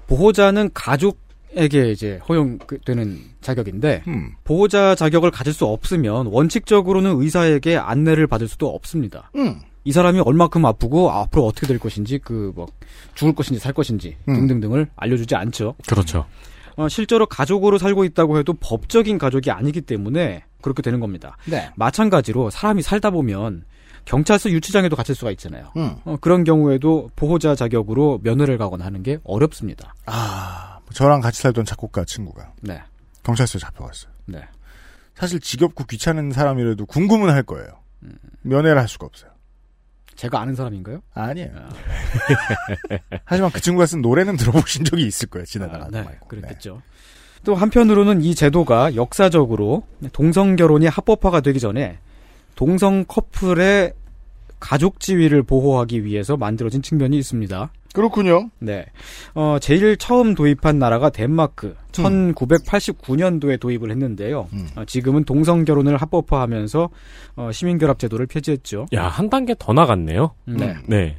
보호자는 0.06 0.70
가족 0.74 1.20
에게 1.56 1.90
이제 1.92 2.20
허용되는 2.28 3.18
자격인데, 3.40 4.02
음. 4.08 4.32
보호자 4.44 4.94
자격을 4.94 5.30
가질 5.30 5.52
수 5.52 5.66
없으면 5.66 6.26
원칙적으로는 6.26 7.20
의사에게 7.20 7.76
안내를 7.76 8.26
받을 8.26 8.48
수도 8.48 8.68
없습니다. 8.74 9.30
음. 9.36 9.60
이 9.84 9.92
사람이 9.92 10.20
얼마큼 10.20 10.64
아프고 10.64 11.10
앞으로 11.10 11.44
어떻게 11.44 11.66
될 11.66 11.78
것인지 11.78 12.18
그 12.18 12.52
뭐 12.54 12.66
죽을 13.14 13.34
것인지 13.34 13.60
살 13.60 13.72
것인지 13.72 14.16
음. 14.28 14.34
등등등을 14.34 14.88
알려주지 14.96 15.34
않죠. 15.34 15.74
그렇죠. 15.86 16.24
어, 16.76 16.88
실제로 16.88 17.26
가족으로 17.26 17.78
살고 17.78 18.04
있다고 18.04 18.38
해도 18.38 18.54
법적인 18.54 19.18
가족이 19.18 19.50
아니기 19.50 19.80
때문에 19.80 20.44
그렇게 20.60 20.82
되는 20.82 21.00
겁니다. 21.00 21.36
네. 21.44 21.70
마찬가지로 21.76 22.50
사람이 22.50 22.82
살다 22.82 23.10
보면 23.10 23.64
경찰서 24.06 24.50
유치장에도 24.50 24.96
갇힐 24.96 25.14
수가 25.14 25.30
있잖아요. 25.32 25.66
음. 25.76 25.96
어, 26.04 26.16
그런 26.20 26.44
경우에도 26.44 27.10
보호자 27.16 27.54
자격으로 27.54 28.20
면회를 28.22 28.58
가거나 28.58 28.84
하는 28.84 29.02
게 29.02 29.18
어렵습니다. 29.24 29.94
아, 30.06 30.73
저랑 30.92 31.20
같이 31.20 31.42
살던 31.42 31.64
작곡가 31.64 32.04
친구가 32.04 32.52
네. 32.60 32.82
경찰서에 33.22 33.58
잡혀갔어요. 33.60 34.12
네. 34.26 34.42
사실 35.14 35.40
지겹고 35.40 35.84
귀찮은 35.84 36.32
사람이라도 36.32 36.86
궁금은 36.86 37.30
할 37.30 37.42
거예요. 37.42 37.68
면회를 38.42 38.78
할 38.78 38.88
수가 38.88 39.06
없어요. 39.06 39.30
제가 40.14 40.40
아는 40.40 40.54
사람인가요? 40.54 41.02
아니에요. 41.12 41.50
하지만 43.24 43.50
그 43.50 43.60
친구가 43.60 43.86
쓴 43.86 44.00
노래는 44.00 44.36
들어보신 44.36 44.84
적이 44.84 45.06
있을 45.06 45.28
거예요. 45.28 45.44
지나다가. 45.44 45.86
아, 45.86 45.88
네, 45.90 46.04
그랬겠죠. 46.28 46.82
또 47.44 47.54
한편으로는 47.54 48.22
이 48.22 48.34
제도가 48.34 48.94
역사적으로 48.94 49.86
동성 50.12 50.56
결혼이 50.56 50.86
합법화가 50.86 51.40
되기 51.40 51.60
전에 51.60 51.98
동성 52.54 53.04
커플의 53.06 53.92
가족 54.60 54.98
지위를 54.98 55.42
보호하기 55.42 56.04
위해서 56.04 56.36
만들어진 56.36 56.80
측면이 56.80 57.18
있습니다. 57.18 57.70
그렇군요. 57.94 58.50
네. 58.58 58.86
어, 59.34 59.58
제일 59.60 59.96
처음 59.96 60.34
도입한 60.34 60.80
나라가 60.80 61.10
덴마크. 61.10 61.76
1989년도에 61.92 63.60
도입을 63.60 63.92
했는데요. 63.92 64.48
어, 64.74 64.84
지금은 64.84 65.22
동성 65.22 65.64
결혼을 65.64 65.96
합법화하면서 65.98 66.90
어, 67.36 67.52
시민결합 67.52 68.00
제도를 68.00 68.26
폐지했죠. 68.26 68.86
야, 68.94 69.06
한 69.06 69.30
단계 69.30 69.54
더 69.56 69.72
나갔네요. 69.72 70.32
네. 70.44 70.74
네. 70.88 71.16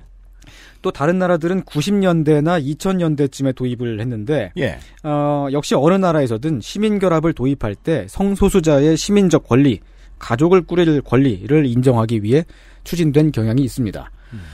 또 0.81 0.91
다른 0.91 1.17
나라들은 1.17 1.63
90년대나 1.63 2.61
2000년대쯤에 2.61 3.55
도입을 3.55 4.01
했는데 4.01 4.51
예. 4.57 4.77
어, 5.03 5.47
역시 5.53 5.75
어느 5.75 5.95
나라에서든 5.95 6.59
시민결합을 6.59 7.33
도입할 7.33 7.75
때 7.75 8.05
성소수자의 8.09 8.97
시민적 8.97 9.47
권리, 9.47 9.79
가족을 10.19 10.63
꾸릴 10.63 11.01
권리를 11.01 11.65
인정하기 11.65 12.21
위해 12.21 12.43
추진된 12.83 13.31
경향이 13.31 13.63
있습니다. 13.63 14.11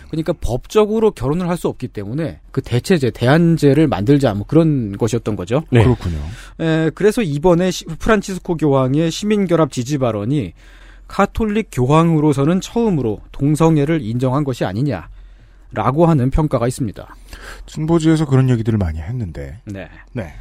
그러니까 0.09 0.33
법적으로 0.39 1.11
결혼을 1.11 1.47
할 1.49 1.57
수 1.57 1.67
없기 1.67 1.87
때문에 1.89 2.39
그 2.51 2.61
대체제, 2.61 3.11
대안제를 3.11 3.87
만들자 3.87 4.33
뭐 4.33 4.45
그런 4.47 4.97
것이었던 4.97 5.35
거죠. 5.35 5.63
네. 5.71 5.83
그렇군요. 5.83 6.17
에, 6.59 6.89
그래서 6.95 7.21
이번에 7.21 7.71
시- 7.71 7.85
프란치스코 7.85 8.57
교황의 8.57 9.11
시민결합 9.11 9.71
지지 9.71 9.97
발언이 9.97 10.53
카톨릭 11.07 11.69
교황으로서는 11.71 12.61
처음으로 12.61 13.21
동성애를 13.31 14.01
인정한 14.01 14.43
것이 14.43 14.63
아니냐 14.65 15.09
라고 15.73 16.05
하는 16.05 16.29
평가가 16.31 16.67
있습니다. 16.67 17.15
진보지에서 17.65 18.25
그런 18.25 18.49
얘기들을 18.49 18.77
많이 18.77 18.99
했는데. 18.99 19.59
네. 19.65 19.87
네. 20.13 20.33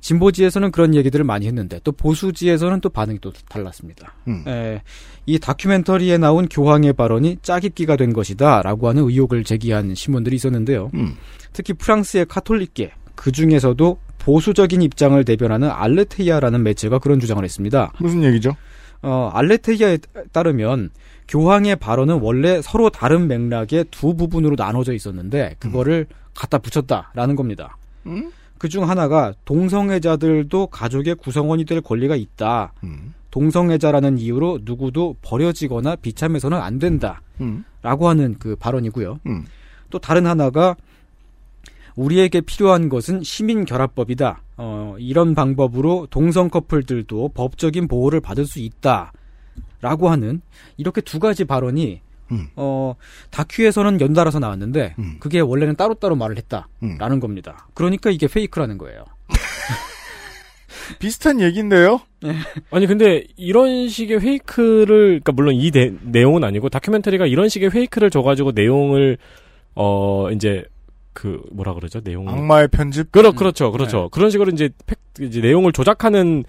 진보지에서는 0.00 0.70
그런 0.70 0.94
얘기들을 0.94 1.24
많이 1.24 1.46
했는데 1.46 1.80
또 1.84 1.92
보수지에서는 1.92 2.80
또 2.80 2.88
반응이 2.88 3.18
또 3.20 3.32
달랐습니다. 3.48 4.14
음. 4.28 4.44
에, 4.46 4.82
이 5.26 5.38
다큐멘터리에 5.38 6.18
나온 6.18 6.48
교황의 6.48 6.94
발언이 6.94 7.38
짜깁기가 7.42 7.96
된 7.96 8.12
것이다라고 8.12 8.88
하는 8.88 9.04
의혹을 9.04 9.44
제기한 9.44 9.94
신문들이 9.94 10.36
있었는데요. 10.36 10.90
음. 10.94 11.16
특히 11.52 11.74
프랑스의 11.74 12.26
카톨릭계 12.26 12.92
그 13.14 13.32
중에서도 13.32 13.98
보수적인 14.18 14.82
입장을 14.82 15.22
대변하는 15.24 15.70
알레테이아라는 15.70 16.62
매체가 16.62 16.98
그런 16.98 17.20
주장을 17.20 17.42
했습니다. 17.42 17.92
무슨 17.98 18.22
얘기죠? 18.24 18.56
어, 19.02 19.30
알레테이아에 19.32 19.98
따르면 20.32 20.90
교황의 21.28 21.76
발언은 21.76 22.20
원래 22.20 22.60
서로 22.60 22.90
다른 22.90 23.28
맥락의 23.28 23.86
두 23.90 24.14
부분으로 24.14 24.56
나눠져 24.56 24.92
있었는데 24.92 25.56
그거를 25.58 26.06
갖다 26.34 26.58
붙였다라는 26.58 27.36
겁니다. 27.36 27.76
음? 28.06 28.30
그중 28.60 28.90
하나가 28.90 29.32
동성애자들도 29.46 30.66
가족의 30.66 31.14
구성원이 31.14 31.64
될 31.64 31.80
권리가 31.80 32.14
있다. 32.14 32.74
음. 32.84 33.14
동성애자라는 33.30 34.18
이유로 34.18 34.60
누구도 34.64 35.16
버려지거나 35.22 35.96
비참해서는 35.96 36.58
안 36.58 36.78
된다. 36.78 37.22
음. 37.40 37.64
라고 37.80 38.06
하는 38.06 38.36
그 38.38 38.56
발언이고요. 38.56 39.20
음. 39.24 39.46
또 39.88 39.98
다른 39.98 40.26
하나가 40.26 40.76
우리에게 41.96 42.42
필요한 42.42 42.90
것은 42.90 43.22
시민결합법이다. 43.22 44.42
어, 44.58 44.94
이런 44.98 45.34
방법으로 45.34 46.06
동성 46.10 46.50
커플들도 46.50 47.30
법적인 47.30 47.88
보호를 47.88 48.20
받을 48.20 48.44
수 48.44 48.58
있다. 48.58 49.12
라고 49.80 50.10
하는 50.10 50.42
이렇게 50.76 51.00
두 51.00 51.18
가지 51.18 51.46
발언이 51.46 52.02
음. 52.32 52.48
어, 52.56 52.94
다큐에서는 53.30 54.00
연달아서 54.00 54.38
나왔는데 54.38 54.94
그게 55.18 55.40
원래는 55.40 55.76
따로따로 55.76 56.16
말을 56.16 56.36
했다라는 56.36 56.68
음. 56.82 57.20
겁니다. 57.20 57.68
그러니까 57.74 58.10
이게 58.10 58.26
페이크라는 58.26 58.78
거예요. 58.78 59.04
비슷한 60.98 61.40
얘기인데요? 61.40 62.00
아니 62.70 62.86
근데 62.86 63.24
이런 63.36 63.88
식의 63.88 64.18
페이크를 64.18 65.20
그러니까 65.20 65.32
물론 65.32 65.54
이 65.54 65.70
내, 65.70 65.92
내용은 66.02 66.44
아니고 66.44 66.68
다큐멘터리가 66.68 67.26
이런 67.26 67.48
식의 67.48 67.70
페이크를 67.70 68.10
줘 68.10 68.22
가지고 68.22 68.52
내용을 68.52 69.18
어 69.74 70.30
이제 70.32 70.64
그 71.12 71.40
뭐라 71.52 71.74
그러죠 71.74 72.00
내용 72.00 72.28
악마의 72.28 72.68
편집? 72.68 73.12
그렇 73.12 73.32
그렇죠 73.32 73.72
그렇죠 73.72 74.02
네. 74.02 74.08
그런 74.10 74.30
식으로 74.30 74.50
이제 74.50 74.70
팩 74.86 74.98
이제 75.20 75.40
내용을 75.40 75.72
조작하는 75.72 76.44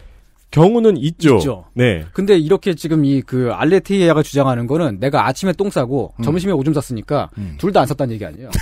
경우는 0.51 0.97
있죠. 0.97 1.37
있죠. 1.37 1.65
네. 1.73 2.05
근데 2.13 2.37
이렇게 2.37 2.73
지금 2.75 3.05
이 3.05 3.21
그 3.21 3.51
알레티에아가 3.53 4.21
주장하는 4.23 4.67
거는 4.67 4.99
내가 4.99 5.25
아침에 5.27 5.53
똥 5.53 5.69
싸고 5.69 6.13
음. 6.19 6.23
점심에 6.23 6.51
오줌 6.53 6.73
쌌으니까 6.73 7.29
둘다 7.57 7.81
안 7.81 7.87
쌌다는 7.87 8.13
얘기 8.13 8.25
아니에요. 8.25 8.49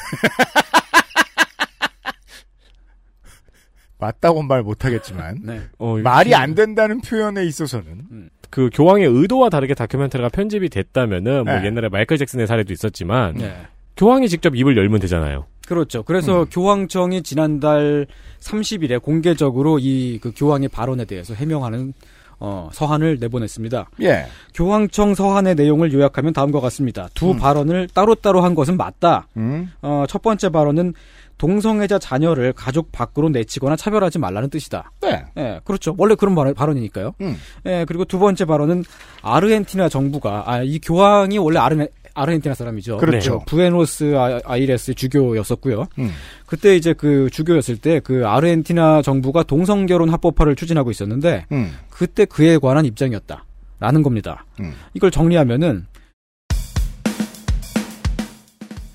맞다고는 3.98 4.48
말 4.48 4.64
못하겠지만 4.64 5.40
네. 5.44 5.62
어, 5.78 5.98
말이 5.98 6.34
안 6.34 6.56
된다는 6.56 7.02
표현에 7.02 7.44
있어서는 7.46 8.30
그 8.50 8.70
교황의 8.74 9.08
의도와 9.08 9.50
다르게 9.50 9.74
다큐멘터리가 9.74 10.30
편집이 10.30 10.70
됐다면은 10.70 11.44
뭐 11.46 11.60
네. 11.60 11.66
옛날에 11.66 11.90
마이클 11.90 12.18
잭슨의 12.18 12.48
사례도 12.48 12.72
있었지만 12.72 13.36
네. 13.36 13.54
교황이 13.98 14.30
직접 14.30 14.56
입을 14.56 14.78
열면 14.78 15.02
되잖아요. 15.02 15.48
그렇죠. 15.70 16.02
그래서 16.04 16.42
음. 16.42 16.46
교황청이 16.52 17.22
지난달 17.22 18.08
30일에 18.40 19.02
공개적으로 19.02 19.78
이 19.80 20.18
그 20.20 20.32
교황의 20.36 20.70
발언에 20.70 21.06
대해서 21.06 21.34
해명하는 21.36 21.94
어, 22.40 22.70
서한을 22.74 23.18
내보냈습니다. 23.20 23.90
예. 24.02 24.26
교황청 24.54 25.14
서한의 25.14 25.56
내용을 25.56 25.92
요약하면 25.94 26.34
다음과 26.34 26.60
같습니다. 26.62 27.10
두 27.14 27.32
음. 27.32 27.38
발언을 27.38 27.90
따로따로 27.94 28.42
한 28.42 28.56
것은 28.56 28.78
맞다. 28.78 29.28
음. 29.38 29.72
어, 29.82 30.06
첫 30.08 30.22
번째 30.22 30.50
발언은 30.50 30.94
동성애자 31.38 32.00
자녀를 32.00 32.52
가족 32.54 32.92
밖으로 32.92 33.30
내치거나 33.30 33.76
차별하지 33.76 34.20
말라는 34.20 34.50
뜻이다. 34.50 34.92
네. 35.02 35.24
예, 35.38 35.62
그렇죠. 35.64 35.96
원래 35.98 36.16
그런 36.16 36.36
발언, 36.36 36.54
발언이니까요. 36.54 37.14
음. 37.22 37.38
예, 37.66 37.86
그리고 37.88 38.04
두 38.06 38.20
번째 38.20 38.44
발언은 38.46 38.84
아르헨티나 39.22 39.88
정부가 39.90 40.44
아, 40.48 40.62
이 40.64 40.80
교황이 40.80 41.38
원래 41.38 41.60
아르, 41.60 41.88
아르헨티나 42.22 42.54
사람이죠. 42.56 42.98
그렇죠. 42.98 43.40
네. 43.40 43.46
부에노스 43.48 44.16
아- 44.18 44.40
아이레스 44.46 44.94
주교였었고요. 44.94 45.86
음. 46.00 46.12
그때 46.46 46.76
이제 46.76 46.94
그 46.94 47.30
주교였을 47.32 47.78
때 47.78 48.00
그 48.02 48.26
아르헨티나 48.28 49.02
정부가 49.02 49.44
동성 49.44 49.86
결혼 49.86 50.10
합법화를 50.10 50.56
추진하고 50.56 50.92
있었는데 50.92 51.46
음. 51.52 51.72
그때 51.90 52.26
그에 52.26 52.58
관한 52.58 52.86
입장이었다. 52.86 53.46
라는 53.80 54.04
겁니다. 54.04 54.46
음. 54.60 54.74
이걸 54.94 55.10
정리하면은 55.12 55.86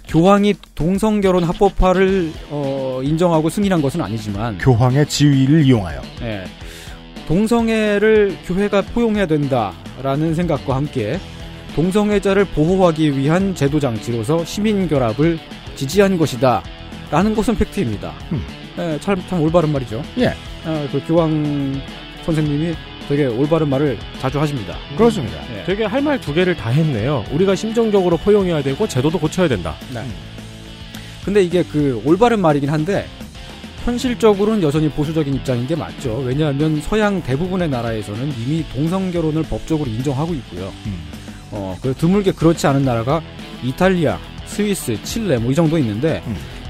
교황이 0.08 0.54
동성 0.74 1.20
결혼 1.20 1.42
합법화를 1.44 2.30
어, 2.50 3.00
인정하고 3.02 3.48
승인한 3.48 3.82
것은 3.82 4.00
아니지만 4.00 4.58
교황의 4.58 5.08
지위를 5.08 5.64
이용하여 5.64 6.00
예. 6.22 6.44
동성애를 7.26 8.36
교회가 8.46 8.82
포용해야 8.82 9.26
된다라는 9.26 10.34
생각과 10.34 10.76
함께 10.76 11.18
동성애자를 11.74 12.44
보호하기 12.46 13.18
위한 13.18 13.54
제도 13.54 13.80
장치로서 13.80 14.44
시민 14.44 14.88
결합을 14.88 15.38
지지한 15.74 16.16
것이다. 16.18 16.62
라는 17.10 17.34
것은 17.34 17.56
팩트입니다. 17.56 18.12
음. 18.32 18.42
예, 18.78 18.98
참, 19.00 19.22
참 19.28 19.40
올바른 19.40 19.70
말이죠. 19.72 20.02
예. 20.18 20.28
아, 20.64 20.88
그 20.90 21.02
교황 21.06 21.80
선생님이 22.24 22.74
되게 23.08 23.26
올바른 23.26 23.68
말을 23.68 23.98
자주 24.20 24.40
하십니다. 24.40 24.76
그렇습니다. 24.96 25.36
예. 25.56 25.64
되게 25.64 25.84
할 25.84 26.00
말 26.00 26.18
두 26.20 26.32
개를 26.32 26.56
다 26.56 26.70
했네요. 26.70 27.24
우리가 27.32 27.54
심정적으로 27.54 28.16
포용해야 28.16 28.62
되고 28.62 28.86
제도도 28.88 29.18
고쳐야 29.18 29.48
된다. 29.48 29.74
네. 29.92 30.02
근데 31.24 31.42
이게 31.42 31.62
그 31.62 32.00
올바른 32.04 32.40
말이긴 32.40 32.70
한데 32.70 33.06
현실적으로는 33.84 34.62
여전히 34.62 34.88
보수적인 34.88 35.34
입장인 35.34 35.66
게 35.66 35.76
맞죠. 35.76 36.22
왜냐하면 36.24 36.80
서양 36.80 37.22
대부분의 37.22 37.68
나라에서는 37.68 38.32
이미 38.38 38.64
동성 38.72 39.10
결혼을 39.10 39.42
법적으로 39.42 39.90
인정하고 39.90 40.32
있고요. 40.34 40.72
어, 41.54 41.76
그 41.80 41.94
드물게 41.94 42.32
그렇지 42.32 42.66
않은 42.66 42.82
나라가 42.84 43.22
이탈리아, 43.62 44.18
스위스, 44.46 45.00
칠레 45.02 45.38
뭐 45.38 45.50
이 45.52 45.54
정도 45.54 45.78
있는데 45.78 46.22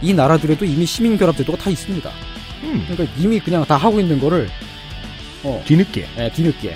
이 0.02 0.12
나라들에도 0.14 0.64
이미 0.64 0.84
시민 0.86 1.16
결합 1.18 1.36
제도가 1.36 1.58
다 1.58 1.70
있습니다. 1.70 2.10
그러니까 2.88 3.04
이미 3.18 3.40
그냥 3.40 3.64
다 3.64 3.76
하고 3.76 4.00
있는 4.00 4.18
거를 4.20 4.48
어, 5.42 5.62
뒤늦게 5.66 6.06
예, 6.18 6.30
뒤늦게 6.32 6.74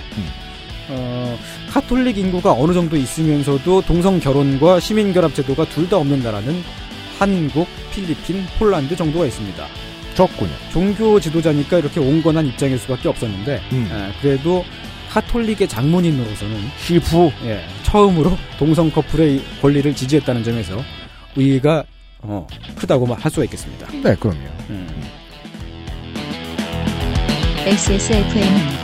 어, 0.91 1.39
카톨릭 1.71 2.19
인구가 2.19 2.53
어느 2.53 2.73
정도 2.73 2.97
있으면서도 2.97 3.83
동성 3.83 4.19
결혼과 4.21 4.81
시민 4.81 5.13
결합 5.13 5.35
제도가 5.35 5.65
둘 5.67 5.89
다 5.89 5.97
없는 5.99 6.23
나라는 6.23 6.63
한국, 7.19 7.67
필리핀, 7.93 8.45
폴란드 8.59 8.95
정도가 8.97 9.27
있습니다. 9.27 9.67
적군요. 10.15 10.51
종교 10.73 11.19
지도자니까 11.21 11.79
이렇게 11.79 12.01
온건한 12.01 12.47
입장일 12.47 12.79
수밖에 12.79 13.09
없었는데 13.09 13.61
음. 13.73 13.89
예, 13.91 14.21
그래도 14.21 14.65
카톨릭의 15.11 15.69
장모님으로서는 15.69 16.57
시부 16.79 17.31
예, 17.45 17.65
처음으로 17.83 18.37
동성 18.59 18.91
커플의 18.91 19.43
권리를 19.61 19.95
지지했다는 19.95 20.45
점에서 20.45 20.83
의의가 21.37 21.85
어, 22.21 22.47
크다고 22.77 23.07
할 23.15 23.31
수가 23.31 23.45
있겠습니다. 23.45 23.87
네, 24.03 24.15
그럼요. 24.17 24.39
음. 24.71 24.89
XSFM입니다. 27.67 28.78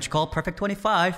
Don't 0.00 0.06
you 0.06 0.10
call 0.10 0.30
Perfect 0.30 0.58
25? 0.58 1.14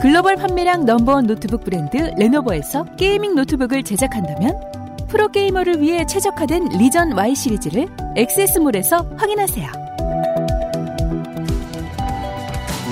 글로벌 0.00 0.36
판매량 0.36 0.84
넘버원 0.84 1.26
노트북 1.26 1.64
브랜드 1.64 1.96
레노버에서 1.96 2.84
게이밍 2.96 3.34
노트북을 3.34 3.82
제작한다면 3.82 4.54
프로게이머를 5.08 5.80
위해 5.80 6.06
최적화된 6.06 6.68
리전 6.78 7.12
Y 7.12 7.34
시리즈를 7.34 7.88
액세스몰에서 8.16 9.10
확인하세요. 9.16 9.68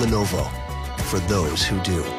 Lenovo 0.01 0.45
for 0.99 1.25
those 1.27 1.63
who 1.65 1.81
do. 1.83 2.16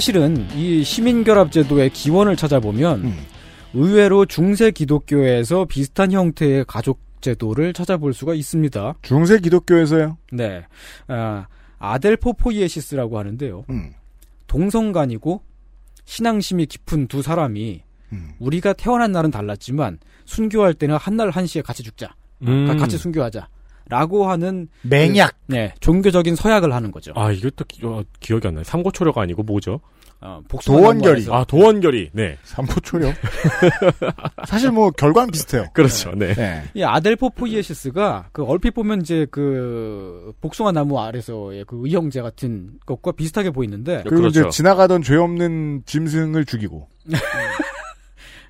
사실은 0.00 0.46
이 0.54 0.84
시민결합제도의 0.84 1.88
기원을 1.88 2.36
찾아보면 2.36 3.02
음. 3.02 3.16
의외로 3.72 4.26
중세 4.26 4.70
기독교에서 4.70 5.64
비슷한 5.64 6.12
형태의 6.12 6.66
가족 6.68 7.00
제도를 7.22 7.72
찾아볼 7.72 8.12
수가 8.12 8.34
있습니다. 8.34 8.96
중세 9.00 9.38
기독교에서요? 9.38 10.18
네. 10.32 10.66
아, 11.08 11.46
아델 11.78 12.18
포포이에시스라고 12.18 13.18
하는데요. 13.18 13.64
음. 13.70 13.94
동성간이고 14.48 15.40
신앙심이 16.04 16.66
깊은 16.66 17.06
두 17.06 17.22
사람이 17.22 17.82
음. 18.12 18.32
우리가 18.38 18.74
태어난 18.74 19.12
날은 19.12 19.30
달랐지만 19.30 19.98
순교할 20.26 20.74
때는 20.74 20.96
한날 20.98 21.30
한시에 21.30 21.62
같이 21.62 21.82
죽자. 21.82 22.14
음. 22.42 22.66
가- 22.66 22.76
같이 22.76 22.98
순교하자. 22.98 23.48
라고 23.88 24.28
하는 24.28 24.68
맹약. 24.82 25.30
그, 25.46 25.54
네, 25.54 25.74
종교적인 25.80 26.34
서약을 26.36 26.72
하는 26.72 26.90
거죠. 26.90 27.12
아, 27.14 27.30
이것도 27.30 27.64
기, 27.68 27.84
어, 27.86 28.02
기억이 28.20 28.46
안 28.48 28.54
나요. 28.54 28.64
삼고초려가 28.64 29.22
아니고 29.22 29.42
뭐죠? 29.44 29.80
어, 30.20 30.40
복숭아 30.48 30.76
도원결이. 30.78 31.26
나무에서- 31.26 31.32
아, 31.32 31.44
도원결이. 31.44 32.10
네. 32.14 32.38
삼포초려. 32.42 33.12
사실 34.48 34.70
뭐 34.72 34.90
결과는 34.90 35.30
비슷해요. 35.30 35.66
그렇죠. 35.74 36.12
네. 36.16 36.34
네. 36.34 36.62
이 36.74 36.82
아델포포이에시스가 36.82 38.30
그 38.32 38.42
얼핏 38.44 38.70
보면 38.72 39.02
이제 39.02 39.26
그 39.30 40.32
복숭아 40.40 40.72
나무 40.72 40.98
아래서의 40.98 41.64
그 41.66 41.80
의형제 41.84 42.22
같은 42.22 42.70
것과 42.86 43.12
비슷하게 43.12 43.50
보이는데 43.50 44.00
그리고 44.04 44.22
그렇죠. 44.22 44.40
이제 44.40 44.48
지나가던 44.50 45.02
죄 45.02 45.16
없는 45.16 45.82
짐승을 45.86 46.44
죽이고. 46.46 46.88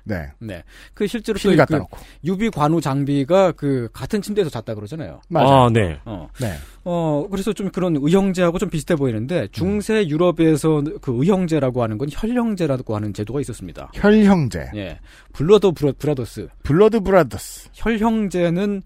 네. 0.07 0.27
네. 0.39 0.63
그 0.93 1.05
실제로 1.07 1.37
또 1.37 1.49
갖다 1.49 1.65
그 1.65 1.75
놓고. 1.75 1.97
유비 2.23 2.49
관우 2.49 2.81
장비가 2.81 3.51
그 3.51 3.89
같은 3.93 4.21
침대에서 4.21 4.49
잤다 4.49 4.73
그러잖아요. 4.75 5.21
맞아요. 5.29 5.47
아, 5.49 5.69
네. 5.71 5.99
어. 6.05 6.27
네. 6.39 6.53
어, 6.83 7.27
그래서 7.29 7.53
좀 7.53 7.69
그런 7.69 7.95
의형제하고 7.97 8.57
좀 8.57 8.69
비슷해 8.69 8.95
보이는데 8.95 9.47
중세 9.51 10.07
유럽에서 10.07 10.81
그 11.01 11.13
의형제라고 11.17 11.83
하는 11.83 11.97
건 11.97 12.07
혈형제라고 12.11 12.95
하는 12.95 13.13
제도가 13.13 13.41
있었습니다. 13.41 13.91
혈형제. 13.93 14.71
예. 14.75 14.99
blood 15.33 15.71
bro, 15.71 15.91
brothers. 15.97 16.47
Blood 16.63 17.01
brothers. 17.01 17.69
혈형제는 17.73 18.83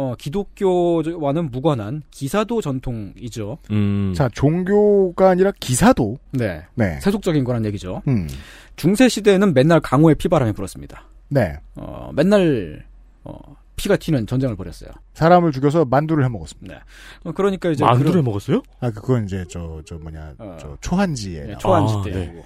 어, 0.00 0.14
기독교와는 0.16 1.50
무관한 1.50 2.02
기사도 2.12 2.60
전통이죠. 2.60 3.58
음. 3.72 4.12
자, 4.14 4.28
종교가 4.32 5.30
아니라 5.30 5.50
기사도. 5.58 6.18
네. 6.30 6.62
네. 6.76 7.00
세속적인 7.00 7.42
거란 7.42 7.64
얘기죠. 7.64 8.02
음. 8.06 8.28
중세 8.76 9.08
시대에는 9.08 9.54
맨날 9.54 9.80
강호에 9.80 10.14
피바람이 10.14 10.52
불었습니다. 10.52 11.02
네. 11.30 11.58
어, 11.74 12.12
맨날 12.14 12.86
어, 13.24 13.36
피가 13.74 13.96
튀는 13.96 14.28
전쟁을 14.28 14.54
벌였어요. 14.54 14.90
사람을 15.14 15.50
죽여서 15.50 15.84
만두를 15.86 16.24
해 16.24 16.28
먹었습니다. 16.28 16.74
네. 16.76 16.80
어, 17.24 17.32
그러니까 17.32 17.70
이제 17.70 17.84
만두를 17.84 18.12
그런- 18.12 18.24
먹었어요? 18.24 18.62
아, 18.78 18.92
그건 18.92 19.24
이제 19.24 19.44
저, 19.50 19.82
저 19.84 19.96
뭐냐, 19.96 20.34
어. 20.38 20.56
저 20.60 20.76
초한지에. 20.80 21.40
네. 21.44 21.54
초안 21.58 21.82
아, 21.82 21.88
시대. 21.88 22.10
네. 22.12 22.26
네. 22.34 22.42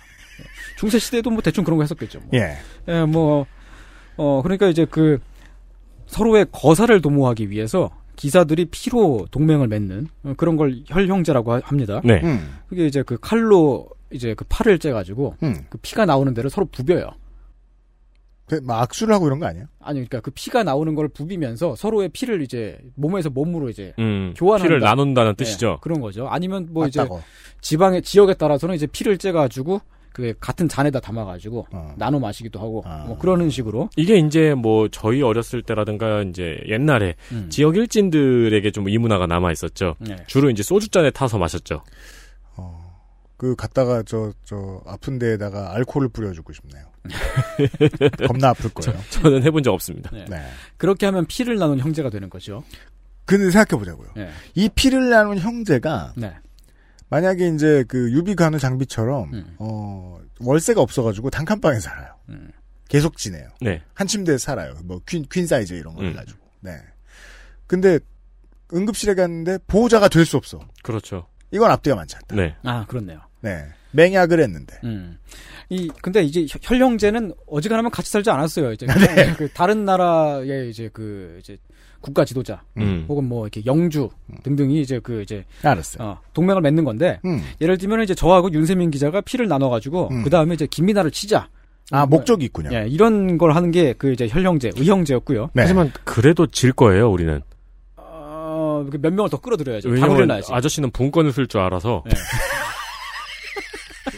중세 0.78 0.98
시대도 0.98 1.28
뭐 1.30 1.42
대충 1.42 1.64
그런 1.64 1.76
거 1.76 1.82
했었겠죠. 1.82 2.20
뭐. 2.20 2.28
예. 2.32 2.56
예, 2.88 3.04
뭐, 3.04 3.44
어, 4.16 4.40
그러니까 4.42 4.68
이제 4.68 4.86
그, 4.90 5.20
서로의 6.12 6.46
거사를 6.52 7.00
도모하기 7.00 7.50
위해서 7.50 7.90
기사들이 8.16 8.66
피로 8.66 9.26
동맹을 9.30 9.66
맺는 9.68 10.08
어, 10.24 10.34
그런 10.36 10.56
걸 10.56 10.82
혈형제라고 10.86 11.52
하- 11.54 11.60
합니다. 11.64 12.00
네. 12.04 12.20
음. 12.22 12.58
그게 12.68 12.86
이제 12.86 13.02
그 13.02 13.16
칼로 13.20 13.88
이제 14.12 14.34
그 14.34 14.44
팔을 14.48 14.78
째가지고 14.78 15.36
음. 15.42 15.56
그 15.70 15.78
피가 15.78 16.04
나오는 16.04 16.32
데를 16.34 16.50
서로 16.50 16.66
부벼요. 16.70 17.08
그, 18.46 18.60
막 18.62 18.82
악수를 18.82 19.14
하고 19.14 19.26
이런 19.26 19.38
거 19.38 19.46
아니에요? 19.46 19.64
아니 19.80 19.94
그러니까 20.00 20.20
그 20.20 20.30
피가 20.32 20.62
나오는 20.62 20.94
걸 20.94 21.08
부비면서 21.08 21.74
서로의 21.76 22.10
피를 22.10 22.42
이제 22.42 22.78
몸에서 22.96 23.30
몸으로 23.30 23.70
이제 23.70 23.94
음, 23.98 24.34
교환한다. 24.36 24.64
피를 24.68 24.80
나눈다는 24.80 25.34
네, 25.36 25.44
뜻이죠. 25.44 25.78
그런 25.80 26.02
거죠. 26.02 26.28
아니면 26.28 26.68
뭐 26.70 26.86
이제 26.86 27.00
맞다고. 27.00 27.22
지방의 27.62 28.02
지역에 28.02 28.34
따라서는 28.34 28.74
이제 28.74 28.86
피를 28.86 29.16
째가지고 29.16 29.80
그 30.12 30.34
같은 30.40 30.68
잔에다 30.68 31.00
담아가지고 31.00 31.66
어. 31.72 31.94
나눠 31.96 32.20
마시기도 32.20 32.60
하고 32.60 32.82
아. 32.86 33.04
뭐 33.06 33.18
그러는 33.18 33.48
식으로 33.50 33.88
이게 33.96 34.18
이제 34.18 34.54
뭐 34.54 34.88
저희 34.88 35.22
어렸을 35.22 35.62
때라든가 35.62 36.22
이제 36.22 36.58
옛날에 36.68 37.14
음. 37.32 37.48
지역 37.50 37.76
일진들에게 37.76 38.70
좀 38.70 38.82
이 38.88 38.98
문화가 38.98 39.26
남아 39.26 39.52
있었죠. 39.52 39.94
네. 40.00 40.16
주로 40.26 40.50
이제 40.50 40.62
소주 40.62 40.88
잔에 40.88 41.10
타서 41.10 41.38
마셨죠. 41.38 41.82
그 43.36 43.56
갔다가 43.56 44.02
저 44.04 44.32
저 44.44 44.80
아픈 44.86 45.18
데에다가 45.18 45.74
알코올을 45.74 46.10
뿌려주고 46.10 46.52
싶네요. 46.52 46.84
겁나 48.28 48.50
아플 48.50 48.70
거예요. 48.70 48.96
저 49.10 49.28
는 49.28 49.42
해본 49.42 49.64
적 49.64 49.72
없습니다. 49.72 50.10
네. 50.12 50.24
네. 50.28 50.42
그렇게 50.76 51.06
하면 51.06 51.26
피를 51.26 51.56
나눈 51.58 51.80
형제가 51.80 52.08
되는 52.10 52.30
거죠. 52.30 52.62
근데 53.24 53.50
생각해 53.50 53.78
보자고요. 53.80 54.10
네. 54.14 54.30
이 54.54 54.68
피를 54.68 55.10
나눈 55.10 55.38
형제가 55.38 56.12
네. 56.16 56.32
만약에 57.12 57.48
이제 57.48 57.84
그 57.88 58.10
유비 58.12 58.34
관우 58.34 58.58
장비처럼 58.58 59.32
음. 59.34 59.54
어 59.58 60.18
월세가 60.40 60.80
없어가지고 60.80 61.30
단칸방에 61.30 61.78
살아요. 61.78 62.14
음. 62.30 62.50
계속 62.88 63.16
지내요. 63.16 63.48
네. 63.60 63.82
한 63.94 64.06
침대에 64.06 64.38
살아요. 64.38 64.74
뭐 64.84 65.05
퀸 65.05 65.26
퀸 65.30 65.46
사이즈 65.46 65.74
이런 65.74 65.94
거 65.94 66.02
음. 66.02 66.08
해가지고. 66.08 66.38
네. 66.60 66.72
근데 67.66 67.98
응급실에 68.72 69.14
갔는데 69.14 69.58
보호자가 69.66 70.08
될 70.08 70.24
수 70.24 70.36
없어. 70.36 70.60
그렇죠. 70.82 71.26
이건 71.50 71.70
앞뒤가 71.70 71.96
맞지 71.96 72.16
않다. 72.16 72.34
네. 72.36 72.56
아 72.64 72.86
그렇네요. 72.86 73.20
네. 73.40 73.66
맹약을 73.92 74.40
했는데. 74.40 74.76
음. 74.84 75.18
이 75.68 75.88
근데 76.02 76.22
이제 76.22 76.46
혈- 76.50 76.60
혈형제는 76.80 77.32
어지간하면 77.46 77.90
같이 77.90 78.10
살지 78.10 78.28
않았어요. 78.30 78.72
이제 78.72 78.86
네. 78.86 79.32
그 79.38 79.48
다른 79.52 79.84
나라의 79.86 80.68
이제 80.70 80.90
그 80.92 81.38
이제 81.40 81.56
국가 82.00 82.24
지도자 82.24 82.62
음. 82.76 83.06
혹은 83.08 83.24
뭐 83.28 83.44
이렇게 83.46 83.62
영주 83.64 84.10
등등이 84.42 84.80
이제 84.82 84.98
그 85.02 85.22
이제 85.22 85.44
알았어요. 85.62 86.06
어, 86.06 86.20
동맹을 86.34 86.60
맺는 86.60 86.84
건데 86.84 87.20
음. 87.24 87.40
예를 87.60 87.78
들면 87.78 88.02
이제 88.02 88.14
저하고 88.14 88.52
윤세민 88.52 88.90
기자가 88.90 89.20
피를 89.22 89.48
나눠가지고 89.48 90.08
음. 90.10 90.22
그 90.24 90.28
다음에 90.30 90.52
이제 90.54 90.66
김민아를 90.66 91.10
치자. 91.10 91.48
아 91.90 92.04
목적이 92.06 92.46
있군요. 92.46 92.70
예, 92.72 92.86
이런 92.88 93.38
걸 93.38 93.54
하는 93.54 93.70
게 93.70 93.94
그 93.96 94.12
이제 94.12 94.26
혈형제, 94.28 94.72
의형제였고요. 94.76 95.50
네. 95.54 95.62
하지만 95.62 95.92
그래도 96.04 96.46
질 96.46 96.72
거예요, 96.72 97.10
우리는. 97.10 97.40
어, 97.96 98.84
그몇 98.90 99.12
명을 99.12 99.30
더 99.30 99.40
끌어들여야죠. 99.40 99.88
다. 100.48 100.56
아저씨는 100.56 100.90
분권을 100.90 101.32
쓸 101.32 101.46
줄 101.46 101.60
알아서 101.60 102.02
네. 102.06 102.12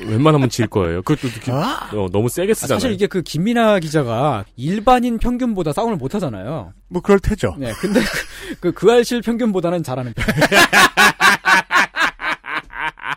웬만하면 0.08 0.48
질 0.48 0.66
거예요. 0.66 1.02
그것도 1.02 1.28
이렇게 1.28 1.52
아? 1.52 1.88
어, 1.92 2.08
너무 2.12 2.28
세게 2.28 2.52
아, 2.52 2.54
쓰잖아요. 2.54 2.78
사실 2.80 2.92
이게 2.92 3.06
그 3.06 3.22
김민아 3.22 3.78
기자가 3.80 4.44
일반인 4.56 5.18
평균보다 5.18 5.72
싸움을 5.72 5.96
못 5.96 6.14
하잖아요. 6.14 6.72
뭐 6.88 7.02
그럴 7.02 7.18
테죠. 7.18 7.54
네, 7.58 7.72
근데 7.80 8.00
그, 8.00 8.56
그, 8.60 8.72
그 8.72 8.90
알실 8.92 9.22
평균보다는 9.22 9.82
잘하는 9.82 10.12
편. 10.14 10.24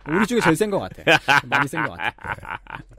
우리 0.09 0.25
중에 0.25 0.39
제일 0.39 0.55
센 0.55 0.69
것 0.71 0.79
같아. 0.79 1.19
많이 1.45 1.67
센 1.67 1.83
것 1.85 1.91
같아. 1.97 2.13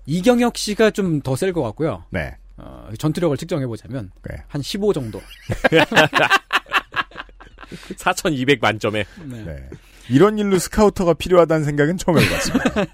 이경혁 0.07 0.57
씨가 0.59 0.91
좀 0.91 1.21
더 1.23 1.35
셀 1.37 1.53
것 1.53 1.63
같고요. 1.63 2.05
네. 2.11 2.37
어, 2.59 2.89
전투력을 2.99 3.37
측정해보자면, 3.37 4.11
네. 4.29 4.37
한15 4.51 4.93
정도. 4.93 5.23
4,200 7.97 8.59
만점에. 8.61 9.05
네. 9.25 9.45
네. 9.45 9.69
이런 10.09 10.39
일로 10.39 10.59
스카우터가 10.59 11.15
필요하다는 11.15 11.65
생각은 11.65 11.99
처음 11.99 12.19
해봤습니다. 12.19 12.85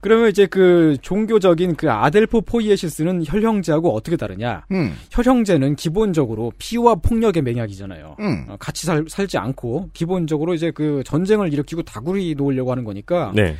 그러면 0.00 0.30
이제 0.30 0.46
그 0.46 0.96
종교적인 1.00 1.76
그 1.76 1.90
아델포 1.90 2.40
포이에시스는 2.40 3.24
혈형제하고 3.24 3.94
어떻게 3.94 4.16
다르냐? 4.16 4.66
음. 4.72 4.94
혈형제는 5.12 5.76
기본적으로 5.76 6.52
피와 6.58 6.96
폭력의 6.96 7.42
맹약이잖아요. 7.42 8.16
음. 8.18 8.46
어, 8.48 8.56
같이 8.58 8.84
살, 8.84 9.04
살지 9.08 9.38
않고 9.38 9.90
기본적으로 9.92 10.54
이제 10.54 10.72
그 10.72 11.02
전쟁을 11.04 11.52
일으키고 11.52 11.82
다구리 11.82 12.34
놓으려고 12.34 12.72
하는 12.72 12.82
거니까 12.82 13.32
네. 13.34 13.54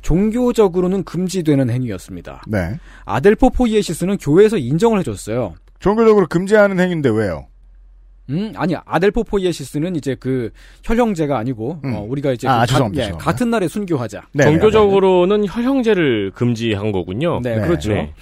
종교적으로는 0.00 1.04
금지되는 1.04 1.68
행위였습니다. 1.68 2.42
네. 2.48 2.78
아델포 3.04 3.50
포이에시스는 3.50 4.16
교회에서 4.16 4.56
인정을 4.56 4.98
해줬어요. 5.00 5.54
종교적으로 5.78 6.26
금지하는 6.26 6.80
행위인데 6.80 7.10
왜요? 7.10 7.48
음, 8.32 8.52
아니 8.56 8.74
아델포 8.84 9.24
포이에시스는 9.24 9.96
이제 9.96 10.16
그 10.18 10.50
혈형제가 10.84 11.38
아니고 11.38 11.78
음. 11.84 11.94
어, 11.94 12.06
우리가 12.08 12.32
이제 12.32 12.48
아, 12.48 12.62
그 12.62 12.66
죄송합니다, 12.68 13.02
예, 13.02 13.06
죄송합니다. 13.06 13.30
같은 13.30 13.50
날에 13.50 13.68
순교하자. 13.68 14.22
네, 14.32 14.44
종교적으로는 14.44 15.46
혈형제를 15.46 16.32
금지한 16.34 16.92
거군요. 16.92 17.40
네, 17.42 17.56
네. 17.56 17.66
그렇죠. 17.66 17.92
네. 17.92 18.12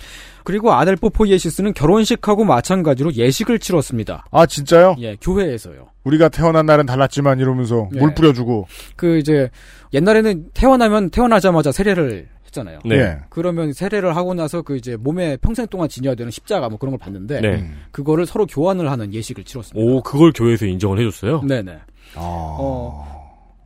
그리고 0.43 0.73
아델포 0.73 1.11
포이에시스는 1.11 1.75
결혼식하고 1.75 2.45
마찬가지로 2.45 3.13
예식을 3.15 3.59
치렀습니다. 3.59 4.25
아 4.31 4.47
진짜요? 4.47 4.97
예, 4.99 5.17
교회에서요. 5.21 5.87
우리가 6.05 6.29
태어난 6.29 6.67
날은 6.67 6.87
달랐지만 6.87 7.39
이러면서 7.41 7.89
예. 7.95 8.01
물 8.01 8.15
뿌려주고. 8.15 8.67
그 8.97 9.19
이제 9.19 9.51
옛날에는 9.93 10.47
태어나면 10.55 11.11
태어나자마자 11.11 11.73
세례를 11.73 12.29
했잖아요. 12.51 12.81
네. 12.85 12.97
예. 12.97 13.19
그러면 13.31 13.73
세례를 13.73 14.15
하고 14.17 14.35
나서 14.35 14.63
그 14.63 14.77
이제 14.77 14.97
몸에 14.97 15.37
평생 15.39 15.67
동안 15.67 15.89
지녀야 15.89 16.15
되는 16.15 16.31
십자가 16.31 16.69
뭐 16.69 16.79
그런 16.79 16.91
걸 16.93 16.99
받는데 16.99 17.41
네. 17.41 17.49
음. 17.61 17.81
그거를 17.91 18.27
서로 18.27 18.47
교환을 18.47 18.91
하는 18.91 19.13
예식을 19.15 19.45
치렀습니다. 19.45 19.81
오, 19.81 20.03
그걸 20.03 20.33
교회에서 20.35 20.67
인정을 20.67 20.99
해줬어요? 21.01 21.43
네네. 21.43 21.73
아. 22.17 22.21
어. 22.21 23.21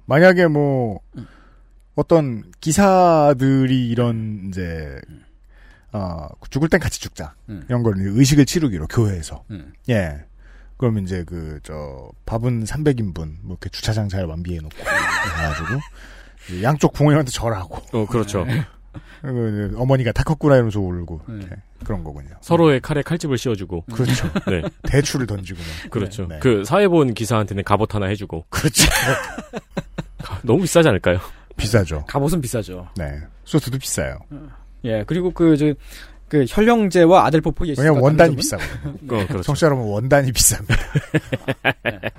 만약에 0.07 0.47
뭐 0.47 1.01
어떤 1.95 2.45
기사들이 2.61 3.89
이런 3.89 4.47
이제 4.49 5.01
어, 5.93 6.26
죽을 6.51 6.68
땐 6.68 6.80
같이 6.80 7.01
죽자 7.01 7.35
음. 7.49 7.64
이런 7.68 7.82
걸 7.82 7.95
의식을 7.99 8.47
치르기로 8.47 8.87
교회에서 8.89 9.45
음. 9.51 9.72
예. 9.89 10.24
그럼 10.76 10.99
이제 10.99 11.22
그 11.24 11.61
저 11.62 12.11
밥은 12.26 12.64
300인분 12.64 13.37
뭐 13.43 13.53
이렇게 13.53 13.70
주차장 13.70 14.09
잘 14.09 14.26
완비해 14.26 14.59
놓고 14.61 14.76
해가지고 14.76 15.80
양쪽 16.62 16.93
부모님한테 16.93 17.30
절하고 17.30 17.76
어, 17.97 18.07
그렇죠. 18.07 18.45
어머니가 19.77 20.13
다 20.13 20.23
컸구나 20.23 20.55
이러면서 20.57 20.81
울고 20.81 21.21
네. 21.29 21.47
그런 21.85 22.05
거군요. 22.05 22.31
서로의 22.41 22.81
칼에 22.81 23.03
칼집을 23.03 23.39
씌워주고. 23.39 23.85
그렇죠. 23.93 24.31
네. 24.49 24.63
대추를 24.85 25.27
던지고 25.27 25.59
막. 25.59 25.91
그렇죠. 25.91 26.27
네. 26.27 26.39
그 26.41 26.65
사회본 26.65 27.15
기사한테는 27.15 27.65
갑옷 27.65 27.95
하나 27.95 28.07
해주고. 28.07 28.47
그렇죠. 28.49 28.85
너무 30.43 30.63
비싸지 30.63 30.89
않을까요? 30.89 31.19
비싸죠. 31.57 32.05
갑옷은 32.07 32.41
비싸죠. 32.41 32.89
네. 32.97 33.21
소스도 33.45 33.79
비싸요. 33.79 34.19
예, 34.85 35.05
그리고 35.07 35.31
그, 35.31 35.57
저, 35.57 35.73
그, 36.29 36.45
혈형제와 36.49 37.27
아델포포이에시스가 37.27 37.83
왜냐면 37.83 38.03
원단이 38.03 38.37
다른 38.37 38.43
점은 38.43 38.59
비싸거든요. 38.67 39.15
어, 39.15 39.27
그렇죠. 39.27 39.43
청취자 39.43 39.67
여러분 39.67 39.87
원단이 39.87 40.33
비쌉니다. 40.33 40.77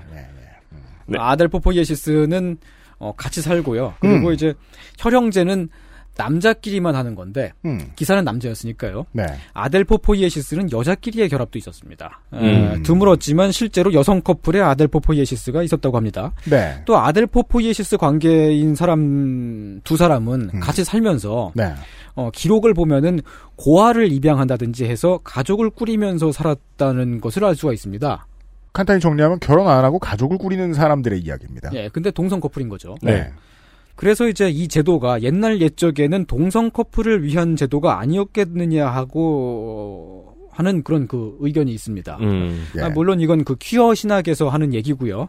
네. 1.08 1.18
아델포포이에시스는 1.20 2.58
어, 2.98 3.14
같이 3.16 3.42
살고요. 3.42 3.96
그리고 4.00 4.30
음. 4.30 4.34
이제 4.34 4.54
혈형제는 5.00 5.70
남자끼리만 6.18 6.96
하는 6.96 7.16
건데 7.16 7.52
음. 7.66 7.92
기사는 7.96 8.24
남자였으니까요. 8.24 9.06
네. 9.12 9.26
아델포포이에시스는 9.54 10.72
여자끼리의 10.72 11.30
결합도 11.30 11.60
있었습니다. 11.60 12.22
에, 12.34 12.76
음. 12.76 12.84
드물었지만 12.84 13.52
실제로 13.52 13.94
여성 13.94 14.22
커플의 14.22 14.62
아델포포이에시스가 14.62 15.64
있었다고 15.64 15.98
합니다. 15.98 16.34
네. 16.50 16.82
또 16.86 16.98
아델포포이에시스 16.98 17.98
관계인 17.98 18.76
사람 18.76 19.82
두 19.84 19.98
사람은 19.98 20.52
음. 20.54 20.60
같이 20.60 20.84
살면서 20.84 21.52
네. 21.54 21.74
어, 22.16 22.30
기록을 22.32 22.74
보면은 22.74 23.20
고아를 23.58 24.12
입양한다든지 24.12 24.86
해서 24.86 25.20
가족을 25.24 25.70
꾸리면서 25.70 26.32
살았다는 26.32 27.20
것을 27.20 27.44
알 27.44 27.56
수가 27.56 27.74
있습니다. 27.74 28.28
간단히 28.72 29.00
정리하면 29.00 29.40
결혼 29.40 29.68
안 29.68 29.84
하고 29.86 30.00
가족을 30.00 30.38
꾸리는 30.38 30.74
사람들의 30.74 31.20
이야기입니다. 31.20 31.72
예, 31.74 31.88
근데 31.90 32.12
동성 32.12 32.40
커플인 32.42 32.68
거죠. 32.68 32.96
네. 33.02 33.32
그래서 33.96 34.28
이제 34.28 34.50
이 34.50 34.68
제도가 34.68 35.22
옛날 35.22 35.62
옛적에는 35.62 36.26
동성 36.26 36.70
커플을 36.70 37.24
위한 37.24 37.56
제도가 37.56 38.00
아니었겠느냐 38.00 38.88
하고 38.88 40.36
하는 40.52 40.84
그런 40.84 41.08
그 41.08 41.38
의견이 41.40 41.74
있습니다. 41.74 42.18
음. 42.22 42.66
예. 42.78 42.82
아, 42.82 42.90
물론 42.90 43.20
이건 43.20 43.44
그 43.44 43.56
퀴어 43.60 43.94
신학에서 43.94 44.50
하는 44.50 44.74
얘기고요. 44.74 45.28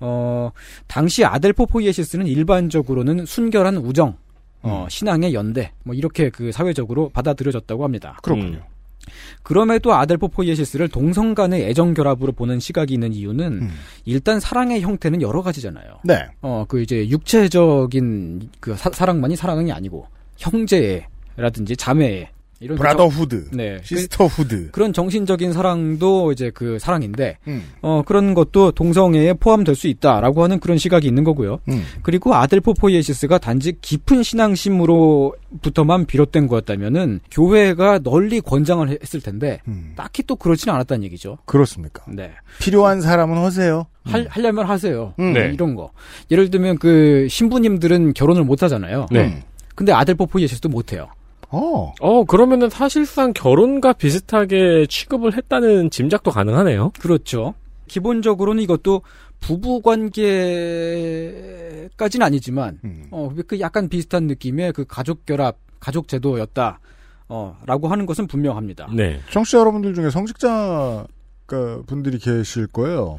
어, 0.00 0.50
당시 0.86 1.24
아델포 1.24 1.66
포이에시스는 1.66 2.26
일반적으로는 2.26 3.26
순결한 3.26 3.76
우정, 3.76 4.16
어, 4.62 4.86
신앙의 4.88 5.34
연대, 5.34 5.72
뭐 5.82 5.94
이렇게 5.94 6.30
그 6.30 6.52
사회적으로 6.52 7.10
받아들여졌다고 7.10 7.84
합니다. 7.84 8.18
그렇군요. 8.22 8.60
음. 9.06 9.12
그럼에도 9.42 9.94
아델포 9.94 10.28
포이에시스를 10.28 10.88
동성 10.88 11.34
간의 11.34 11.64
애정 11.68 11.94
결합으로 11.94 12.32
보는 12.32 12.60
시각이 12.60 12.94
있는 12.94 13.12
이유는 13.12 13.62
음. 13.62 13.70
일단 14.04 14.40
사랑의 14.40 14.80
형태는 14.80 15.22
여러 15.22 15.42
가지잖아요. 15.42 16.00
네. 16.04 16.26
어, 16.42 16.64
그 16.68 16.82
이제 16.82 17.08
육체적인 17.08 18.50
그 18.60 18.74
사, 18.76 19.04
랑만이 19.04 19.36
사랑이 19.36 19.72
아니고 19.72 20.06
형제라든지 20.36 21.76
자매의 21.76 22.28
이런 22.60 22.78
brotherhood, 22.78 23.44
그 23.44 23.50
정- 23.50 23.56
네. 23.58 23.78
sisterhood. 23.82 24.70
그, 24.70 24.80
런 24.80 24.92
정신적인 24.92 25.52
사랑도 25.52 26.32
이제 26.32 26.50
그 26.54 26.78
사랑인데 26.78 27.38
음. 27.48 27.64
어 27.82 28.02
그런 28.06 28.32
것도 28.34 28.70
동성애에 28.72 29.34
포함될 29.34 29.74
수 29.74 29.88
있다라고 29.88 30.42
하는 30.42 30.60
그런 30.60 30.78
시각이 30.78 31.06
있는 31.06 31.24
거고요. 31.24 31.58
음. 31.68 31.82
그리고 32.02 32.34
adelphopoiesis가 32.34 33.38
단지 33.38 33.74
깊은 33.80 34.22
신앙심으로부터만 34.22 36.06
비롯된 36.06 36.46
거였다면은 36.46 37.20
교회가 37.30 37.98
널리 38.00 38.40
권장을 38.40 38.88
했을 39.02 39.20
텐데 39.20 39.60
딱히 39.96 40.22
또 40.22 40.36
그렇지는 40.36 40.74
않았다는 40.74 41.04
얘기죠. 41.04 41.32
음. 41.32 41.36
그렇습니까? 41.44 42.04
네. 42.08 42.32
필요한 42.60 43.00
사람은 43.00 43.36
하세요. 43.38 43.86
할, 44.04 44.26
하려면 44.28 44.66
하세요. 44.66 45.14
음. 45.18 45.32
네. 45.32 45.50
이런 45.52 45.74
거. 45.74 45.90
예를 46.30 46.50
들면 46.50 46.78
그 46.78 47.26
신부님들은 47.30 48.14
결혼을 48.14 48.44
못 48.44 48.62
하잖아요. 48.62 49.06
네. 49.10 49.42
근데 49.74 49.92
아델포 49.92 50.26
포이에시스도 50.26 50.68
못 50.68 50.92
해요. 50.92 51.08
어. 51.54 51.92
어, 52.00 52.24
그러면은 52.24 52.70
사실상 52.70 53.32
결혼과 53.32 53.92
비슷하게 53.92 54.86
취급을 54.88 55.36
했다는 55.36 55.90
짐작도 55.90 56.30
가능하네요. 56.30 56.92
그렇죠. 56.98 57.54
기본적으로는 57.86 58.62
이것도 58.62 59.02
부부 59.40 59.82
관계까지는 59.82 62.26
아니지만 62.26 62.78
음. 62.84 63.06
어, 63.10 63.30
그 63.46 63.60
약간 63.60 63.88
비슷한 63.88 64.26
느낌의 64.26 64.72
그 64.72 64.84
가족 64.86 65.26
결합, 65.26 65.58
가족 65.80 66.08
제도였다. 66.08 66.80
어, 67.28 67.56
라고 67.66 67.88
하는 67.88 68.06
것은 68.06 68.26
분명합니다. 68.26 68.88
네. 68.94 69.20
청취자 69.30 69.58
여러분들 69.58 69.94
중에 69.94 70.10
성직자 70.10 71.06
그 71.46 71.82
분들이 71.86 72.18
계실 72.18 72.66
거예요. 72.66 73.16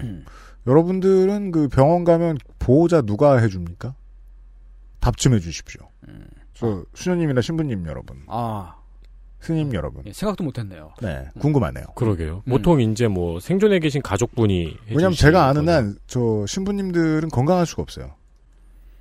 여러분들은 0.68 1.52
그 1.52 1.68
병원 1.70 2.04
가면 2.04 2.38
보호자 2.60 3.02
누가 3.02 3.38
해줍니까? 3.38 3.94
답 5.00 5.18
좀 5.18 5.34
해주십시오. 5.36 5.82
저 6.56 6.84
수녀님이나 6.96 7.42
신부님 7.42 7.86
여러분, 7.86 8.24
아, 8.28 8.76
스님 9.40 9.74
여러분. 9.76 10.04
예, 10.08 10.14
생각도 10.14 10.44
못 10.44 10.58
했네요. 10.58 10.94
네, 11.02 11.28
궁금하네요. 11.40 11.86
그러게요. 11.96 12.42
보통 12.50 12.82
이제 12.82 13.08
뭐 13.08 13.40
생존에 13.40 13.78
계신 13.80 14.02
가족분이 14.02 14.78
왜냐면 14.90 15.12
제가 15.14 15.46
아는 15.48 15.70
한 15.70 15.98
저 16.08 16.46
신부님들은 16.48 17.30
건강할 17.30 17.66
수가 17.68 17.84
없어요. 17.84 18.16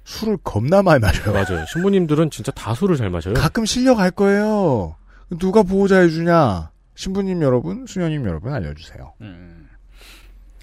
술을 0.05 0.37
겁나 0.45 0.83
많이 0.83 1.01
마셔요. 1.01 1.33
맞아요. 1.33 1.65
신부님들은 1.73 2.29
진짜 2.31 2.53
다 2.53 2.75
술을 2.75 2.97
잘 2.97 3.09
마셔요. 3.09 3.33
가끔 3.35 3.65
실려갈 3.65 4.11
거예요. 4.11 4.97
누가 5.39 5.63
보호자 5.63 6.01
해 6.01 6.09
주냐? 6.11 6.71
신부님 6.97 7.41
여러분, 7.43 7.87
수녀님 7.87 8.27
여러분 8.27 8.53
알려주세요. 8.53 9.15
음. 9.23 9.69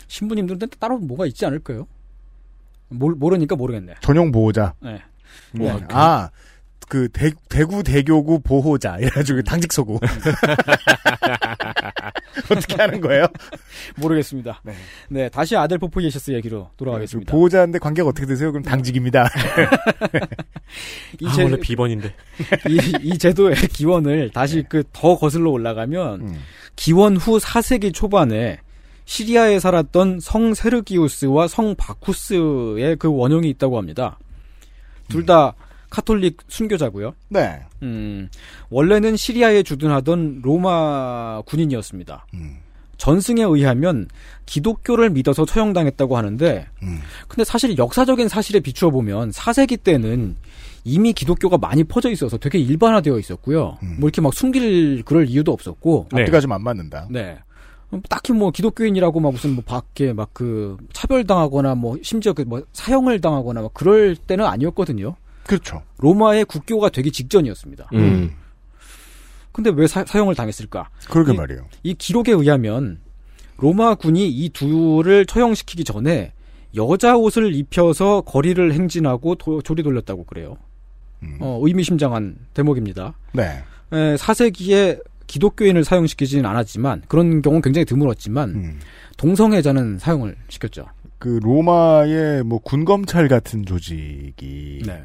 신부님들은 0.07 0.59
따로 0.79 0.99
뭐가 0.99 1.25
있지 1.25 1.45
않을까요? 1.45 1.87
몰, 2.89 3.15
모르니까 3.15 3.55
모르겠네. 3.55 3.95
전용 4.01 4.31
보호자. 4.31 4.75
네. 4.81 5.01
네. 5.53 5.69
아, 5.89 6.29
그 6.29 6.35
대, 7.13 7.31
대구 7.49 7.83
대교구 7.83 8.39
보호자 8.41 8.97
이래가지고 9.01 9.41
당직 9.43 9.71
서고 9.73 9.99
어떻게 12.49 12.75
하는 12.75 13.01
거예요? 13.01 13.25
모르겠습니다. 13.97 14.61
네. 15.09 15.29
다시 15.29 15.55
adelphopoiesis 15.55 16.31
얘기로 16.31 16.69
돌아가겠습니다. 16.77 17.31
보호자인데 17.31 17.79
관계가 17.79 18.09
어떻게 18.09 18.25
되세요? 18.25 18.51
그럼 18.51 18.63
당직입니다. 18.63 19.29
이 21.19 21.27
아, 21.27 21.31
제- 21.33 21.43
원래 21.43 21.57
비번인데. 21.57 22.13
이, 22.69 22.93
이 23.01 23.17
제도의 23.17 23.55
기원을 23.55 24.31
다시 24.31 24.63
그더 24.63 25.17
거슬러 25.17 25.49
올라가면 25.51 26.21
음. 26.21 26.39
기원 26.75 27.17
후 27.17 27.37
4세기 27.39 27.93
초반에 27.93 28.59
시리아에 29.05 29.59
살았던 29.59 30.19
성 30.21 30.53
세르기우스와 30.53 31.47
성 31.47 31.75
바쿠스의 31.75 32.95
그 32.97 33.09
원형이 33.13 33.49
있다고 33.49 33.77
합니다. 33.77 34.17
둘다 35.09 35.53
카톨릭 35.91 36.37
순교자고요. 36.47 37.13
네. 37.29 37.59
음, 37.83 38.29
원래는 38.71 39.15
시리아에 39.17 39.61
주둔하던 39.61 40.39
로마 40.41 41.41
군인이었습니다. 41.45 42.25
전승에 42.97 43.43
의하면 43.43 44.07
기독교를 44.45 45.09
믿어서 45.11 45.45
처형당했다고 45.45 46.17
하는데, 46.17 46.67
근데 47.27 47.43
사실 47.43 47.77
역사적인 47.77 48.27
사실에 48.27 48.59
비추어 48.59 48.89
보면 48.89 49.31
4세기 49.31 49.83
때는 49.83 50.35
이미 50.83 51.13
기독교가 51.13 51.57
많이 51.57 51.83
퍼져 51.83 52.09
있어서 52.11 52.37
되게 52.37 52.57
일반화되어 52.59 53.19
있었고요. 53.19 53.77
뭐 53.99 54.07
이렇게 54.07 54.21
막 54.21 54.33
숨길 54.33 55.03
그럴 55.03 55.27
이유도 55.27 55.51
없었고. 55.51 56.07
앞뒤가 56.21 56.39
좀 56.39 56.51
안 56.51 56.63
맞는다. 56.63 57.07
네. 57.09 57.37
음, 57.93 58.01
딱히 58.07 58.31
뭐 58.33 58.51
기독교인이라고 58.51 59.19
막 59.19 59.31
무슨 59.33 59.53
뭐 59.55 59.63
밖에 59.65 60.13
막 60.13 60.29
그 60.33 60.77
차별당하거나 60.93 61.75
뭐 61.75 61.97
심지어 62.01 62.31
그 62.33 62.43
뭐 62.43 62.63
사형을 62.73 63.19
당하거나 63.19 63.61
막 63.63 63.73
그럴 63.73 64.15
때는 64.15 64.45
아니었거든요. 64.45 65.15
그렇죠. 65.45 65.81
로마의 65.99 66.45
국교가 66.45 66.89
되기 66.89 67.11
직전이었습니다. 67.11 67.89
음. 67.93 68.31
근데 69.51 69.69
왜 69.69 69.85
사, 69.87 70.05
사형을 70.05 70.35
당했을까? 70.35 70.89
그러게 71.09 71.33
이- 71.33 71.35
말이에요. 71.37 71.67
이 71.83 71.93
기록에 71.93 72.31
의하면 72.31 72.99
로마군이 73.57 74.29
이 74.29 74.49
둘을 74.49 75.25
처형시키기 75.25 75.83
전에 75.83 76.33
여자 76.75 77.17
옷을 77.17 77.53
입혀서 77.53 78.21
거리를 78.21 78.73
행진하고 78.73 79.35
도- 79.35 79.61
조리 79.61 79.83
돌렸다고 79.83 80.23
그래요. 80.25 80.57
어, 81.39 81.59
의미심장한 81.63 82.35
대목입니다. 82.53 83.13
네. 83.33 83.43
에, 83.91 84.15
4세기에 84.15 85.03
기독교인을 85.27 85.83
사용시키지는 85.83 86.45
않았지만 86.45 87.03
그런 87.07 87.41
경우는 87.41 87.61
굉장히 87.61 87.85
드물었지만 87.85 88.49
음. 88.49 88.79
동성애자는 89.17 89.99
사용을 89.99 90.35
시켰죠. 90.49 90.85
그 91.21 91.39
로마의 91.43 92.43
뭐 92.43 92.57
군검찰 92.57 93.27
같은 93.27 93.63
조직이 93.63 94.81
네. 94.83 95.03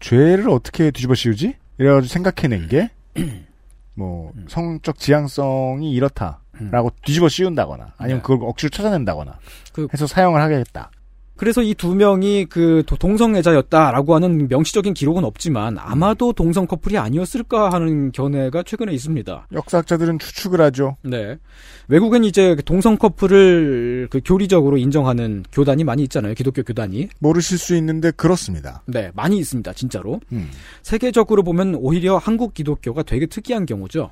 죄를 0.00 0.50
어떻게 0.50 0.90
뒤집어 0.90 1.14
씌우지? 1.14 1.54
이래가지고 1.78 2.12
생각해낸 2.12 2.68
게 2.68 2.90
뭐 3.94 4.34
성적 4.48 4.98
지향성이 4.98 5.92
이렇다라고 5.92 6.90
뒤집어 7.02 7.30
씌운다거나 7.30 7.94
아니면 7.96 8.18
네. 8.18 8.22
그걸 8.22 8.46
억지로 8.46 8.68
찾아낸다거나 8.68 9.38
그- 9.72 9.88
해서 9.94 10.06
사용을 10.06 10.42
하겠다. 10.42 10.90
그래서 11.36 11.62
이 11.62 11.74
두 11.74 11.94
명이 11.94 12.46
그 12.46 12.82
도- 12.86 12.96
동성애자였다라고 12.96 14.14
하는 14.14 14.48
명시적인 14.48 14.94
기록은 14.94 15.24
없지만 15.24 15.76
아마도 15.78 16.32
동성 16.32 16.66
커플이 16.66 16.96
아니었을까 16.98 17.70
하는 17.70 18.10
견해가 18.12 18.62
최근에 18.62 18.92
있습니다. 18.92 19.48
역사학자들은 19.52 20.18
추측을 20.18 20.60
하죠. 20.62 20.96
네. 21.02 21.36
외국엔 21.88 22.24
이제 22.24 22.54
그 22.54 22.62
동성 22.64 22.96
커플을 22.96 24.08
그 24.10 24.20
교리적으로 24.24 24.76
인정하는 24.78 25.44
교단이 25.52 25.84
많이 25.84 26.02
있잖아요. 26.04 26.34
기독교 26.34 26.62
교단이. 26.62 27.08
모르실 27.18 27.58
수 27.58 27.76
있는데 27.76 28.10
그렇습니다. 28.10 28.82
네, 28.86 29.10
많이 29.14 29.36
있습니다. 29.38 29.72
진짜로. 29.74 30.20
음. 30.32 30.48
세계적으로 30.82 31.42
보면 31.42 31.74
오히려 31.76 32.16
한국 32.16 32.54
기독교가 32.54 33.02
되게 33.02 33.26
특이한 33.26 33.66
경우죠. 33.66 34.10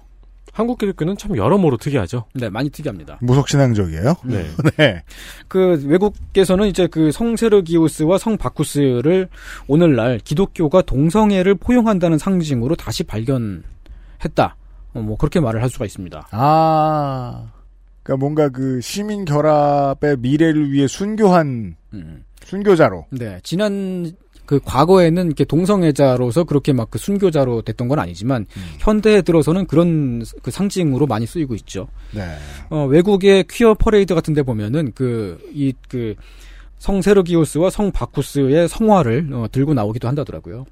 한국 0.54 0.78
기독교는 0.78 1.16
참 1.16 1.36
여러모로 1.36 1.76
특이하죠. 1.78 2.26
네, 2.32 2.48
많이 2.48 2.70
특이합니다. 2.70 3.18
무속신앙적이에요. 3.20 4.14
네. 4.24 4.46
네. 4.78 5.02
그 5.48 5.84
외국에서는 5.84 6.68
이제 6.68 6.86
그 6.86 7.10
성세르기우스와 7.10 8.18
성 8.18 8.36
바쿠스를 8.36 9.28
오늘날 9.66 10.20
기독교가 10.20 10.82
동성애를 10.82 11.56
포용한다는 11.56 12.18
상징으로 12.18 12.76
다시 12.76 13.02
발견했다. 13.02 14.56
어, 14.94 15.00
뭐 15.00 15.16
그렇게 15.16 15.40
말을 15.40 15.60
할 15.60 15.68
수가 15.68 15.86
있습니다. 15.86 16.28
아, 16.30 17.50
그러니까 18.04 18.20
뭔가 18.20 18.48
그 18.48 18.80
시민 18.80 19.24
결합의 19.24 20.18
미래를 20.18 20.70
위해 20.70 20.86
순교한 20.86 21.74
순교자로. 22.44 23.06
네, 23.10 23.40
지난 23.42 24.12
그 24.46 24.60
과거에는 24.64 25.26
이렇게 25.26 25.44
동성애자로서 25.44 26.44
그렇게 26.44 26.72
막 26.72 26.94
그 26.94 26.98
순교자로 26.98 27.62
됐던 27.62 27.88
건 27.88 27.98
아니지만 27.98 28.46
현대에 28.78 29.20
들어서는 29.22 29.66
그런 29.66 30.24
그 30.42 30.52
상징으로 30.52 31.08
많이 31.08 31.26
쓰이고 31.26 31.56
있죠. 31.56 31.88
네. 32.12 32.22
어, 32.70 32.86
외국의 32.86 33.46
퀴어 33.50 33.74
퍼레이드 33.74 34.14
같은 34.14 34.32
데 34.32 34.44
보면은 34.44 34.92
그, 34.94 35.40
이, 35.52 35.72
그, 35.88 36.14
성 36.78 37.02
세르기우스와 37.02 37.70
성 37.70 37.90
바쿠스의 37.90 38.68
성화를 38.68 39.30
어, 39.32 39.46
들고 39.50 39.74
나오기도 39.74 40.06
한다더라고요. 40.06 40.66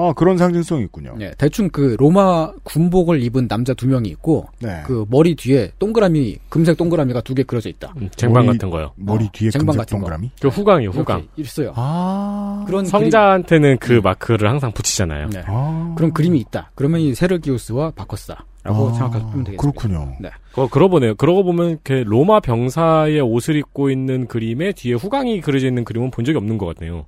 아 0.00 0.12
그런 0.14 0.38
상징성이 0.38 0.84
있군요. 0.84 1.14
네, 1.18 1.32
대충 1.38 1.68
그 1.70 1.96
로마 1.98 2.52
군복을 2.62 3.20
입은 3.22 3.48
남자 3.48 3.74
두 3.74 3.88
명이 3.88 4.08
있고, 4.10 4.46
네. 4.60 4.82
그 4.86 5.04
머리 5.10 5.34
뒤에 5.34 5.72
동그라미, 5.78 6.38
금색 6.48 6.76
동그라미가 6.76 7.22
두 7.22 7.34
개 7.34 7.42
그려져 7.42 7.68
있다. 7.68 7.92
쟁반 8.16 8.46
머리- 8.46 8.56
같은 8.58 8.70
거요. 8.70 8.92
머리 8.96 9.24
어, 9.24 9.28
뒤에 9.32 9.50
쟁반 9.50 9.66
금색 9.74 9.78
같은 9.80 9.98
거. 9.98 10.02
동그라미? 10.06 10.30
그 10.40 10.48
후광이요, 10.48 10.90
후광. 10.90 11.26
있어요. 11.36 11.72
아. 11.74 12.64
그런 12.66 12.84
성자한테는 12.84 13.78
그 13.78 14.00
마크를 14.02 14.48
항상 14.48 14.70
붙이잖아요. 14.72 15.28
그림, 15.28 15.40
네. 15.40 15.44
아. 15.48 15.94
그런 15.96 16.12
그림이 16.12 16.38
있다. 16.40 16.70
그러면 16.74 17.00
이 17.00 17.14
세르기우스와 17.14 17.90
바커스다 17.96 18.44
라고 18.64 18.88
아, 18.88 18.92
생각하시면 18.92 19.44
되겠습니다. 19.44 19.60
그렇군요. 19.62 20.12
네. 20.20 20.30
어, 20.56 20.68
그러고 20.68 20.90
보네요. 20.92 21.14
그러고 21.16 21.44
보면 21.44 21.70
이렇게 21.70 22.02
로마 22.04 22.40
병사의 22.40 23.20
옷을 23.20 23.56
입고 23.56 23.90
있는 23.90 24.26
그림에 24.26 24.72
뒤에 24.72 24.94
후광이 24.94 25.40
그려져 25.40 25.66
있는 25.68 25.84
그림은 25.84 26.10
본 26.10 26.24
적이 26.24 26.38
없는 26.38 26.58
것 26.58 26.76
같네요. 26.76 27.06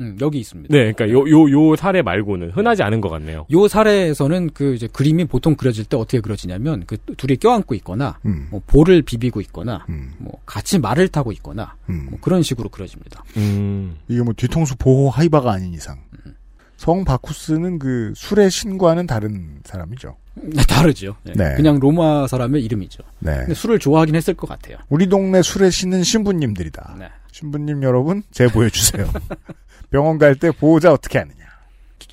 음, 0.00 0.16
여기 0.20 0.38
있습니다. 0.38 0.72
네, 0.72 0.92
그러니까 0.92 1.08
요요 1.10 1.50
요 1.50 1.76
사례 1.76 2.02
말고는 2.02 2.50
흔하지 2.50 2.82
않은 2.82 3.00
것 3.00 3.08
같네요. 3.08 3.46
요 3.50 3.68
사례에서는 3.68 4.50
그 4.54 4.74
이제 4.74 4.86
그림이 4.86 5.24
보통 5.24 5.54
그려질 5.54 5.84
때 5.84 5.96
어떻게 5.96 6.20
그려지냐면 6.20 6.84
그 6.86 6.96
둘이 7.16 7.36
껴안고 7.36 7.74
있거나 7.76 8.18
음. 8.26 8.48
뭐 8.50 8.62
볼을 8.66 9.02
비비고 9.02 9.40
있거나 9.42 9.84
음. 9.88 10.12
뭐 10.18 10.40
같이 10.46 10.78
말을 10.78 11.08
타고 11.08 11.32
있거나 11.32 11.74
음. 11.90 12.08
뭐 12.10 12.18
그런 12.20 12.42
식으로 12.42 12.68
그려집니다. 12.68 13.24
음. 13.36 13.96
이게 14.08 14.22
뭐 14.22 14.32
뒤통수 14.36 14.76
보호 14.76 15.10
하이바가 15.10 15.52
아닌 15.52 15.74
이상. 15.74 15.98
성 16.76 17.04
바쿠스는 17.04 17.80
그 17.80 18.12
술의 18.14 18.52
신과는 18.52 19.08
다른 19.08 19.58
사람이죠. 19.64 20.16
다르죠. 20.68 21.16
네. 21.24 21.32
네. 21.34 21.54
그냥 21.56 21.80
로마 21.80 22.28
사람의 22.28 22.64
이름이죠. 22.64 23.02
네. 23.18 23.36
근데 23.38 23.54
술을 23.54 23.80
좋아하긴 23.80 24.14
했을 24.14 24.34
것 24.34 24.48
같아요. 24.48 24.76
우리 24.88 25.08
동네 25.08 25.42
술의 25.42 25.72
신은 25.72 26.04
신부님들이다. 26.04 26.96
네. 27.00 27.08
신부님 27.42 27.84
여러분, 27.84 28.24
제보해 28.32 28.68
주세요. 28.68 29.06
병원 29.92 30.18
갈 30.18 30.34
때 30.34 30.50
보호자 30.50 30.92
어떻게 30.92 31.18
하느냐. 31.18 31.36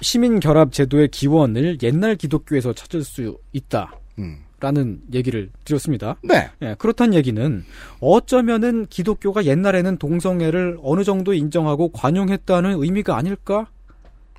시민 0.01 0.39
결합 0.39 0.71
제도의 0.71 1.07
기원을 1.07 1.79
옛날 1.81 2.15
기독교에서 2.15 2.73
찾을 2.73 3.03
수 3.03 3.37
있다. 3.51 3.91
음. 4.19 4.43
라는 4.59 5.01
얘기를 5.13 5.49
드렸습니다. 5.63 6.15
네. 6.23 6.49
예, 6.61 6.75
그렇다는 6.77 7.13
얘기는 7.15 7.65
어쩌면은 7.99 8.85
기독교가 8.87 9.45
옛날에는 9.45 9.97
동성애를 9.97 10.77
어느 10.83 11.03
정도 11.03 11.33
인정하고 11.33 11.89
관용했다는 11.91 12.81
의미가 12.83 13.17
아닐까? 13.17 13.67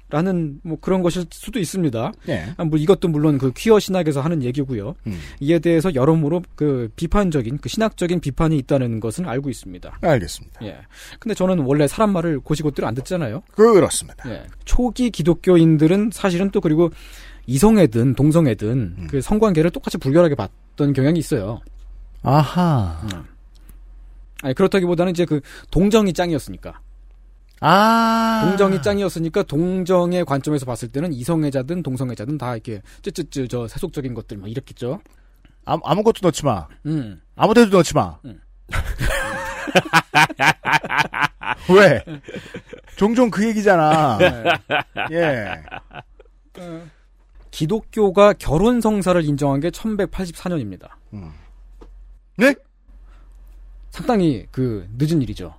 라는 0.08 0.60
뭐 0.62 0.78
그런 0.80 1.02
것일 1.02 1.26
수도 1.30 1.58
있습니다. 1.58 2.12
예. 2.28 2.54
아, 2.56 2.64
뭐 2.64 2.78
이것도 2.78 3.08
물론 3.08 3.38
그 3.38 3.52
퀴어 3.52 3.80
신학에서 3.80 4.20
하는 4.20 4.42
얘기고요. 4.42 4.94
음. 5.06 5.18
이에 5.40 5.58
대해서 5.58 5.94
여러모로 5.94 6.42
그 6.54 6.88
비판적인 6.94 7.58
그 7.58 7.68
신학적인 7.68 8.20
비판이 8.20 8.56
있다는 8.58 9.00
것은 9.00 9.28
알고 9.28 9.50
있습니다. 9.50 9.98
알겠습니다. 10.00 10.64
예. 10.64 10.78
근데 11.18 11.34
저는 11.34 11.60
원래 11.60 11.88
사람 11.88 12.12
말을 12.12 12.38
고시고대로 12.38 12.86
안 12.86 12.94
듣잖아요. 12.94 13.42
그렇습니다. 13.52 14.30
예. 14.30 14.44
초기 14.64 15.10
기독교인들은 15.10 16.10
사실은 16.12 16.50
또 16.50 16.60
그리고 16.60 16.90
이성애든 17.46 18.14
동성애든 18.14 18.68
음. 18.68 19.06
그 19.10 19.20
성관계를 19.20 19.70
똑같이 19.72 19.98
불결하게 19.98 20.36
봤던 20.36 20.92
경향이 20.92 21.18
있어요. 21.18 21.60
아하. 22.22 23.00
아니 24.42 24.54
그렇다기보다는 24.54 25.10
이제 25.10 25.24
그 25.24 25.40
동정이 25.70 26.12
짱이었으니까. 26.12 26.80
아. 27.60 28.42
동정이 28.44 28.82
짱이었으니까 28.82 29.42
동정의 29.44 30.24
관점에서 30.24 30.66
봤을 30.66 30.88
때는 30.88 31.12
이성애자든 31.12 31.82
동성애자든 31.82 32.38
다 32.38 32.54
이렇게 32.54 32.82
쯔쯔쯔 33.02 33.48
저 33.48 33.66
세속적인 33.66 34.14
것들 34.14 34.36
막 34.36 34.50
이랬겠죠. 34.50 35.00
아무, 35.64 35.80
아무것도 35.84 36.20
넣지 36.22 36.44
마. 36.44 36.68
음. 36.86 37.20
아무 37.34 37.54
데도 37.54 37.76
넣지 37.76 37.94
마. 37.94 38.18
음. 38.24 38.40
왜? 41.74 42.04
종종 42.96 43.30
그 43.30 43.46
얘기잖아. 43.48 44.18
네. 44.18 44.44
예. 45.12 45.62
기독교가 47.50 48.34
결혼 48.34 48.80
성사를 48.80 49.24
인정한 49.24 49.60
게 49.60 49.70
1184년입니다. 49.70 50.88
네? 52.36 52.54
상당히 53.90 54.46
그 54.50 54.86
늦은 54.98 55.22
일이죠. 55.22 55.54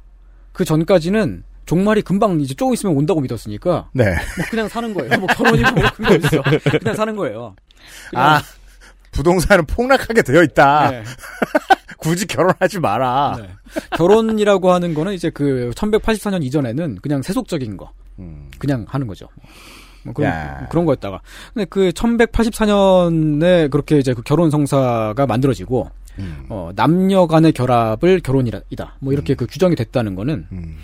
그 0.54 0.64
전까지는 0.64 1.44
종말이 1.68 2.02
금방 2.02 2.40
이제 2.40 2.56
조금 2.56 2.74
있으면 2.74 2.96
온다고 2.96 3.22
믿었으니까 3.22 3.90
네. 3.94 4.06
뭐 4.06 4.46
그냥 4.50 4.68
사는 4.68 4.92
거예요. 4.94 5.20
뭐 5.20 5.28
결혼이고 5.28 5.72
뭐 5.76 5.84
그거 5.94 6.16
있어. 6.16 6.42
그냥 6.80 6.96
사는 6.96 7.16
거예요. 7.16 7.56
그냥 8.10 8.26
아, 8.26 8.42
부동산은 9.12 9.66
폭락하게 9.66 10.24
되어 10.24 10.42
있다. 10.44 10.92
네. 10.92 11.04
굳이 12.00 12.26
결혼하지 12.26 12.80
마라. 12.80 13.38
네. 13.42 13.50
결혼이라고 13.98 14.72
하는 14.72 14.94
거는 14.94 15.14
이제 15.14 15.30
그 15.30 15.72
1184년 15.76 16.44
이전에는 16.44 17.00
그냥 17.02 17.22
세속적인 17.22 17.78
거. 17.78 17.92
그냥 18.60 18.86
하는 18.88 19.06
거죠. 19.08 19.28
뭐 20.04 20.14
그런, 20.14 20.32
야. 20.32 20.68
그런 20.70 20.86
거였다가. 20.86 21.22
근데 21.54 21.66
그 21.66 21.90
1184년에 21.90 23.70
그렇게 23.70 23.98
이제 23.98 24.14
그 24.14 24.22
결혼 24.22 24.50
성사가 24.50 25.26
만들어지고, 25.28 25.92
음. 26.20 26.46
어, 26.50 26.72
남녀 26.76 27.28
간의 27.28 27.52
결합을 27.52 28.22
결혼이다. 28.22 28.96
뭐 29.00 29.14
이렇게 29.14 29.36
그 29.36 29.46
규정이 29.46 29.76
됐다는 29.76 30.16
거는, 30.16 30.48
음. 30.52 30.78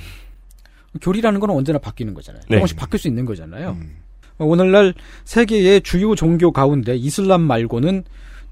교리라는 1.01 1.39
건 1.39 1.49
언제나 1.51 1.79
바뀌는 1.79 2.13
거잖아요. 2.13 2.43
네. 2.49 2.57
조금씩 2.57 2.77
바뀔 2.77 2.99
수 2.99 3.07
있는 3.07 3.25
거잖아요. 3.25 3.71
음. 3.79 3.97
어, 4.37 4.45
오늘날 4.45 4.93
세계의 5.25 5.81
주요 5.81 6.15
종교 6.15 6.51
가운데 6.51 6.95
이슬람 6.95 7.41
말고는 7.41 8.03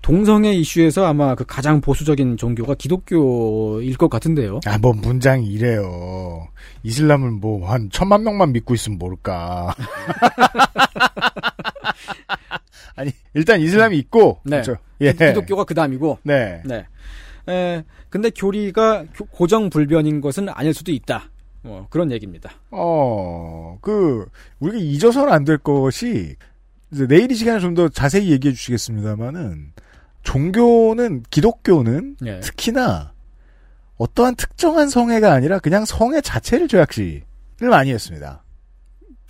동성애 0.02 0.52
이슈에서 0.54 1.06
아마 1.06 1.36
그 1.36 1.44
가장 1.46 1.80
보수적인 1.80 2.38
종교가 2.38 2.74
기독교일 2.74 3.96
것 3.98 4.10
같은데요. 4.10 4.60
아, 4.66 4.78
뭐 4.80 4.94
문장이 4.94 5.46
이래요. 5.46 6.48
이슬람을 6.84 7.30
뭐 7.32 7.68
한 7.72 7.90
천만 7.92 8.24
명만 8.24 8.52
믿고 8.52 8.74
있으면 8.74 8.98
모를까. 8.98 9.76
아니, 12.96 13.12
일단 13.34 13.60
이슬람이 13.62 13.98
있고. 14.00 14.40
네. 14.44 14.62
그렇죠. 14.62 14.76
예. 15.02 15.14
기- 15.14 15.20
기독교가 15.20 15.64
그 15.64 15.74
다음이고. 15.74 16.20
네. 16.24 16.62
네. 16.66 16.86
에, 17.50 17.84
근데 18.10 18.30
교리가 18.30 19.06
교- 19.16 19.26
고정 19.26 19.70
불변인 19.70 20.22
것은 20.22 20.50
아닐 20.50 20.74
수도 20.74 20.92
있다. 20.92 21.30
뭐 21.64 21.88
그런 21.90 22.12
얘기입니다. 22.12 22.52
어, 22.72 23.78
그, 23.82 24.26
우리가 24.60 24.78
잊어서는 24.80 25.32
안 25.32 25.46
될 25.46 25.58
것이, 25.58 26.36
이제 26.92 27.08
내일 27.08 27.32
이 27.32 27.36
시간에 27.36 27.60
좀 27.60 27.76
더 27.76 27.88
자세히 27.90 28.32
얘기해 28.32 28.54
주시겠습니다만은, 28.54 29.74
종교는, 30.24 31.24
기독교는, 31.30 32.18
예. 32.26 32.40
특히나, 32.40 33.14
어떠한 33.98 34.36
특정한 34.36 34.90
성애가 34.90 35.32
아니라 35.32 35.60
그냥 35.60 35.86
성애 35.86 36.22
자체를 36.22 36.68
죄악시를 36.68 37.24
많이 37.70 37.92
했습니다. 37.92 38.44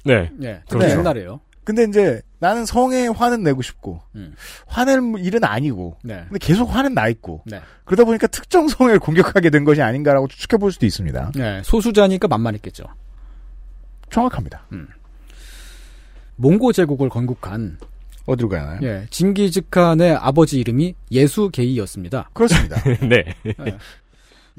네. 0.06 0.32
예. 0.42 0.62
그렇죠. 0.70 0.90
옛날에요. 1.00 1.42
근데 1.64 1.84
이제 1.84 2.22
나는 2.42 2.66
성에 2.66 3.08
화는 3.08 3.44
내고 3.44 3.62
싶고 3.62 4.02
음. 4.16 4.34
화낼 4.66 5.00
일은 5.20 5.44
아니고 5.44 5.98
네. 6.04 6.24
근데 6.28 6.40
계속 6.40 6.66
화는 6.66 6.96
나 6.96 7.08
있고 7.08 7.44
네. 7.46 7.62
그러다 7.86 8.04
보니까 8.04 8.26
특정 8.26 8.68
성을 8.68 8.98
공격하게 8.98 9.52
된 9.52 9.64
것이 9.64 9.84
아닌가라고 9.84 10.28
추측해 10.28 10.60
볼 10.60 10.72
수도 10.72 10.88
있습니다. 10.88 11.34
네. 11.36 11.62
소수자니까 11.64 12.28
만만했겠죠. 12.28 12.86
정확합니다. 14.10 14.66
몽고 16.38 16.74
제국을 16.74 17.10
건국한 17.10 17.78
어디로 18.26 18.50
가나요? 18.50 18.80
예, 18.82 19.06
징기즈칸의 19.12 20.16
아버지 20.16 20.60
이름이 20.60 20.96
예수 21.12 21.50
게이였습니다. 21.52 22.32
그렇습니다. 22.34 22.82
네. 23.08 23.36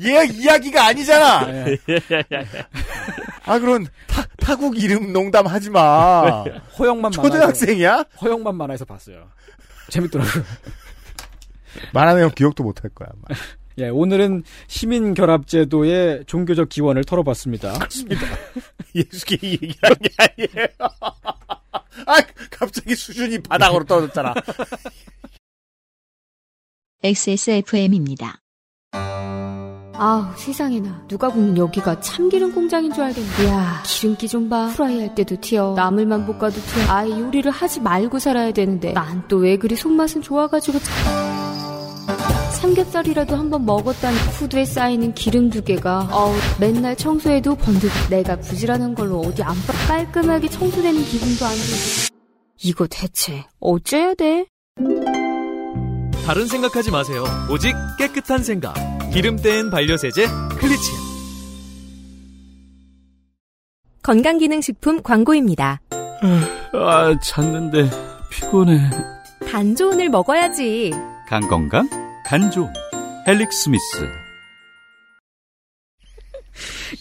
얘 0.01 0.25
이야기가 0.27 0.87
아니잖아. 0.87 1.47
예. 1.69 1.79
아 3.45 3.59
그런 3.59 3.87
타, 4.07 4.25
타국 4.39 4.79
이름 4.83 5.13
농담 5.13 5.47
하지 5.47 5.71
마. 5.71 6.45
허영만 6.79 7.13
초등학생이야? 7.13 8.05
허영만 8.21 8.57
만화에서 8.57 8.85
봤어요. 8.85 9.29
재밌더라고요. 9.91 10.45
말하는 11.93 12.23
형 12.23 12.31
기억도 12.35 12.63
못 12.65 12.83
할 12.85 12.91
거야. 12.95 13.09
아마. 13.13 13.39
예, 13.79 13.89
오늘은 13.89 14.43
시민 14.67 15.15
결합 15.15 15.47
제도의 15.47 16.25
종교적 16.27 16.69
기원을 16.69 17.05
털어봤습니다. 17.05 17.73
그렇습니다. 17.79 18.21
예수께 18.95 19.39
이 19.41 19.53
얘기하는 19.53 19.97
게 20.03 20.11
아니에요. 20.19 20.67
아 22.07 22.21
갑자기 22.51 22.95
수준이 22.95 23.39
바닥으로 23.43 23.85
떨어졌잖아. 23.85 24.35
XSFM입니다. 27.03 28.42
아우 30.05 30.25
세상에나. 30.37 31.05
누가 31.07 31.29
보면 31.29 31.57
여기가 31.57 32.01
참기름 32.01 32.53
공장인 32.53 32.93
줄 32.93 33.05
알겠네. 33.05 33.29
이야 33.45 33.81
기름기 33.87 34.27
좀 34.27 34.49
봐. 34.49 34.67
프라이 34.75 34.99
할 34.99 35.15
때도 35.15 35.37
튀어. 35.41 35.75
나물만 35.77 36.27
볶아도 36.27 36.57
튀어. 36.61 36.85
아예 36.93 37.11
요리를 37.21 37.49
하지 37.53 37.79
말고 37.81 38.19
살아야 38.19 38.51
되는데. 38.53 38.93
난 38.95 39.23
또 39.29 39.37
왜 39.37 39.57
그리 39.57 39.77
손맛은 39.77 40.23
좋아가지고 40.23 40.81
참- 40.81 42.13
삼겹살이라도 42.61 43.37
한번 43.37 43.65
먹었다니 43.65 44.17
후드에 44.41 44.65
쌓이는 44.65 45.15
기름 45.15 45.51
두 45.51 45.63
개가. 45.63 46.09
어우 46.11 46.35
맨날 46.59 46.97
청소해도 46.97 47.55
번득. 47.55 47.89
내가 48.11 48.35
부지런한 48.41 48.97
걸로 48.97 49.21
어디 49.21 49.45
안 49.45 49.55
빠- 49.67 49.73
깔끔하게 49.87 50.49
청소되는 50.49 51.01
기분도 51.05 51.45
안 51.45 51.53
들고. 51.53 52.17
이거 52.65 52.87
대체 52.91 53.45
어째야 53.61 54.15
돼? 54.15 54.47
다른 56.27 56.47
생각하지 56.49 56.91
마세요. 56.91 57.25
오직 57.51 57.73
깨끗한 57.99 58.43
생각. 58.43 58.75
기름 59.13 59.37
뗀 59.37 59.71
반려세제 59.71 60.27
클리치. 60.59 60.93
건강기능식품 64.03 65.03
광고입니다. 65.03 65.83
아, 66.73 67.21
잤는데 67.23 67.91
피곤해. 68.31 68.79
간 69.51 69.77
좋은을 69.77 70.09
먹어야지. 70.09 70.93
간 71.29 71.47
건강, 71.47 71.89
간 72.25 72.51
좋은. 72.51 72.73
헬릭스미스. 73.29 74.09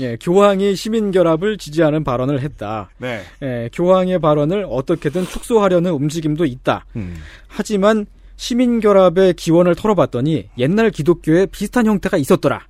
예, 0.01 0.17
교황이 0.17 0.75
시민 0.75 1.11
결합을 1.11 1.57
지지하는 1.57 2.03
발언을 2.03 2.41
했다. 2.41 2.89
네. 2.97 3.21
예, 3.41 3.69
교황의 3.71 4.19
발언을 4.19 4.65
어떻게든 4.69 5.25
축소하려는 5.25 5.91
움직임도 5.91 6.43
있다. 6.43 6.85
음. 6.97 7.15
하지만 7.47 8.05
시민결합의 8.41 9.35
기원을 9.35 9.75
털어봤더니 9.75 10.49
옛날 10.57 10.89
기독교에 10.89 11.45
비슷한 11.45 11.85
형태가 11.85 12.17
있었더라. 12.17 12.65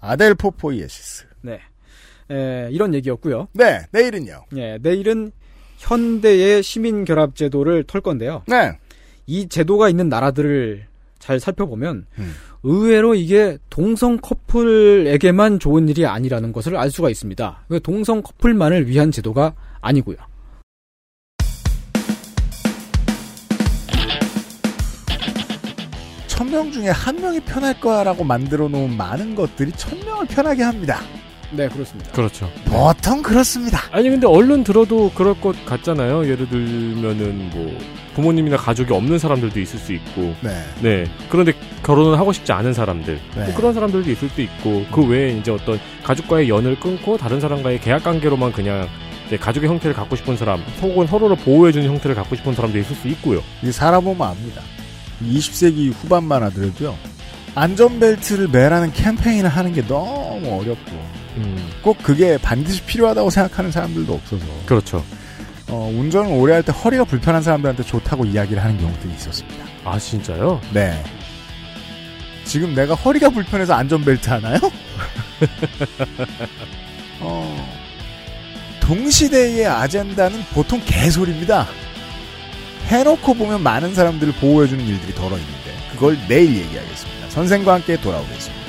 아델포 0.00 0.52
포이에시스. 0.52 1.26
네. 1.42 1.60
에, 2.30 2.68
이런 2.70 2.94
얘기였고요. 2.94 3.48
네, 3.52 3.82
내일은요. 3.90 4.46
예, 4.56 4.78
내일은 4.80 5.30
현대의 5.76 6.62
시민결합 6.62 7.36
제도를 7.36 7.84
털 7.84 8.00
건데요. 8.00 8.42
네. 8.48 8.78
이 9.26 9.48
제도가 9.48 9.90
있는 9.90 10.08
나라들을 10.08 10.86
잘 11.18 11.38
살펴보면 11.38 12.06
음. 12.18 12.32
의외로 12.62 13.14
이게 13.14 13.58
동성 13.68 14.16
커플에게만 14.16 15.58
좋은 15.58 15.90
일이 15.90 16.06
아니라는 16.06 16.52
것을 16.52 16.74
알 16.74 16.90
수가 16.90 17.10
있습니다. 17.10 17.64
그 17.68 17.80
동성 17.80 18.22
커플만을 18.22 18.88
위한 18.88 19.10
제도가 19.10 19.54
아니고요. 19.82 20.16
천명 26.52 26.70
중에 26.70 26.90
한 26.90 27.16
명이 27.16 27.40
편할 27.40 27.80
거야라고 27.80 28.24
만들어 28.24 28.68
놓은 28.68 28.94
많은 28.94 29.34
것들이 29.34 29.72
천 29.72 29.98
명을 30.04 30.26
편하게 30.26 30.62
합니다. 30.62 31.00
네, 31.50 31.66
그렇습니다. 31.66 32.12
그렇죠. 32.12 32.50
보통 32.66 33.22
그렇습니다. 33.22 33.78
아니 33.90 34.10
근데 34.10 34.26
얼른 34.26 34.62
들어도 34.62 35.10
그럴 35.14 35.38
것 35.40 35.64
같잖아요. 35.64 36.28
예를 36.28 36.46
들면은 36.50 37.50
뭐 37.54 37.78
부모님이나 38.14 38.58
가족이 38.58 38.92
없는 38.92 39.18
사람들도 39.18 39.58
있을 39.60 39.78
수 39.78 39.94
있고, 39.94 40.34
네. 40.82 41.06
그런데 41.30 41.54
결혼을 41.82 42.18
하고 42.18 42.34
싶지 42.34 42.52
않은 42.52 42.74
사람들, 42.74 43.18
네. 43.34 43.44
뭐 43.46 43.54
그런 43.54 43.72
사람들도 43.72 44.10
있을 44.10 44.28
수 44.28 44.42
있고, 44.42 44.84
그 44.92 45.06
외에 45.06 45.30
이제 45.30 45.50
어떤 45.50 45.80
가족과의 46.04 46.50
연을 46.50 46.78
끊고 46.78 47.16
다른 47.16 47.40
사람과의 47.40 47.80
계약 47.80 48.04
관계로만 48.04 48.52
그냥 48.52 48.86
가족의 49.40 49.70
형태를 49.70 49.96
갖고 49.96 50.16
싶은 50.16 50.36
사람, 50.36 50.60
혹은 50.82 51.06
서로를 51.06 51.36
보호해주는 51.36 51.88
형태를 51.88 52.14
갖고 52.14 52.36
싶은 52.36 52.52
사람도 52.54 52.78
있을 52.78 52.94
수 52.94 53.08
있고요. 53.08 53.40
이게 53.62 53.72
살아보면 53.72 54.20
압니다. 54.28 54.60
20세기 55.24 55.92
후반만 55.92 56.42
하더라도요. 56.44 56.96
안전벨트를 57.54 58.48
매라는 58.48 58.92
캠페인을 58.92 59.50
하는 59.50 59.72
게 59.74 59.86
너무 59.86 60.58
어렵고 60.60 61.12
꼭 61.82 61.98
그게 62.02 62.38
반드시 62.38 62.82
필요하다고 62.82 63.28
생각하는 63.30 63.70
사람들도 63.70 64.12
없어서 64.14 64.44
그렇죠. 64.66 65.04
어, 65.68 65.90
운전을 65.94 66.30
오래 66.32 66.54
할 66.54 66.62
때 66.62 66.72
허리가 66.72 67.04
불편한 67.04 67.42
사람들한테 67.42 67.82
좋다고 67.84 68.24
이야기를 68.26 68.62
하는 68.62 68.78
경우들이 68.78 69.12
있었습니다. 69.14 69.64
아 69.84 69.98
진짜요? 69.98 70.60
네. 70.72 71.02
지금 72.44 72.74
내가 72.74 72.94
허리가 72.94 73.30
불편해서 73.30 73.74
안전벨트 73.74 74.28
하나요? 74.28 74.58
어, 77.20 77.68
동시대의 78.80 79.66
아젠다는 79.66 80.42
보통 80.52 80.80
개소리입니다. 80.84 81.66
해놓고 82.86 83.34
보면 83.34 83.62
많은 83.62 83.94
사람들을 83.94 84.34
보호해주는 84.34 84.84
일들이 84.84 85.14
덜어 85.14 85.36
있는데 85.38 85.72
그걸 85.92 86.18
내일 86.28 86.56
얘기하겠습니다. 86.56 87.30
선생과 87.30 87.74
함께 87.74 87.96
돌아오겠습니다. 88.00 88.62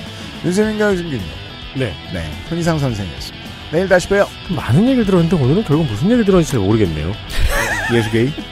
윤세민과 0.45 0.93
유승균이요. 0.93 1.43
네. 1.75 1.93
네. 2.13 2.31
손희상 2.49 2.79
선생이었습니다. 2.79 3.43
내일 3.71 3.87
다시 3.89 4.07
봬요. 4.07 4.27
많은 4.55 4.83
얘기를 4.85 5.05
들었는데 5.05 5.35
오늘은 5.35 5.63
결국 5.63 5.87
무슨 5.87 6.05
얘기를 6.05 6.25
들었는지 6.25 6.51
잘 6.51 6.59
모르겠네요. 6.61 7.11
예수게이. 7.91 8.31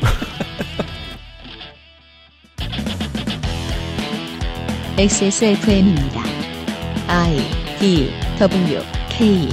XSFM입니다. 4.98 6.22
I 7.08 7.38
D 7.80 8.12
W 8.40 8.82
K 9.10 9.50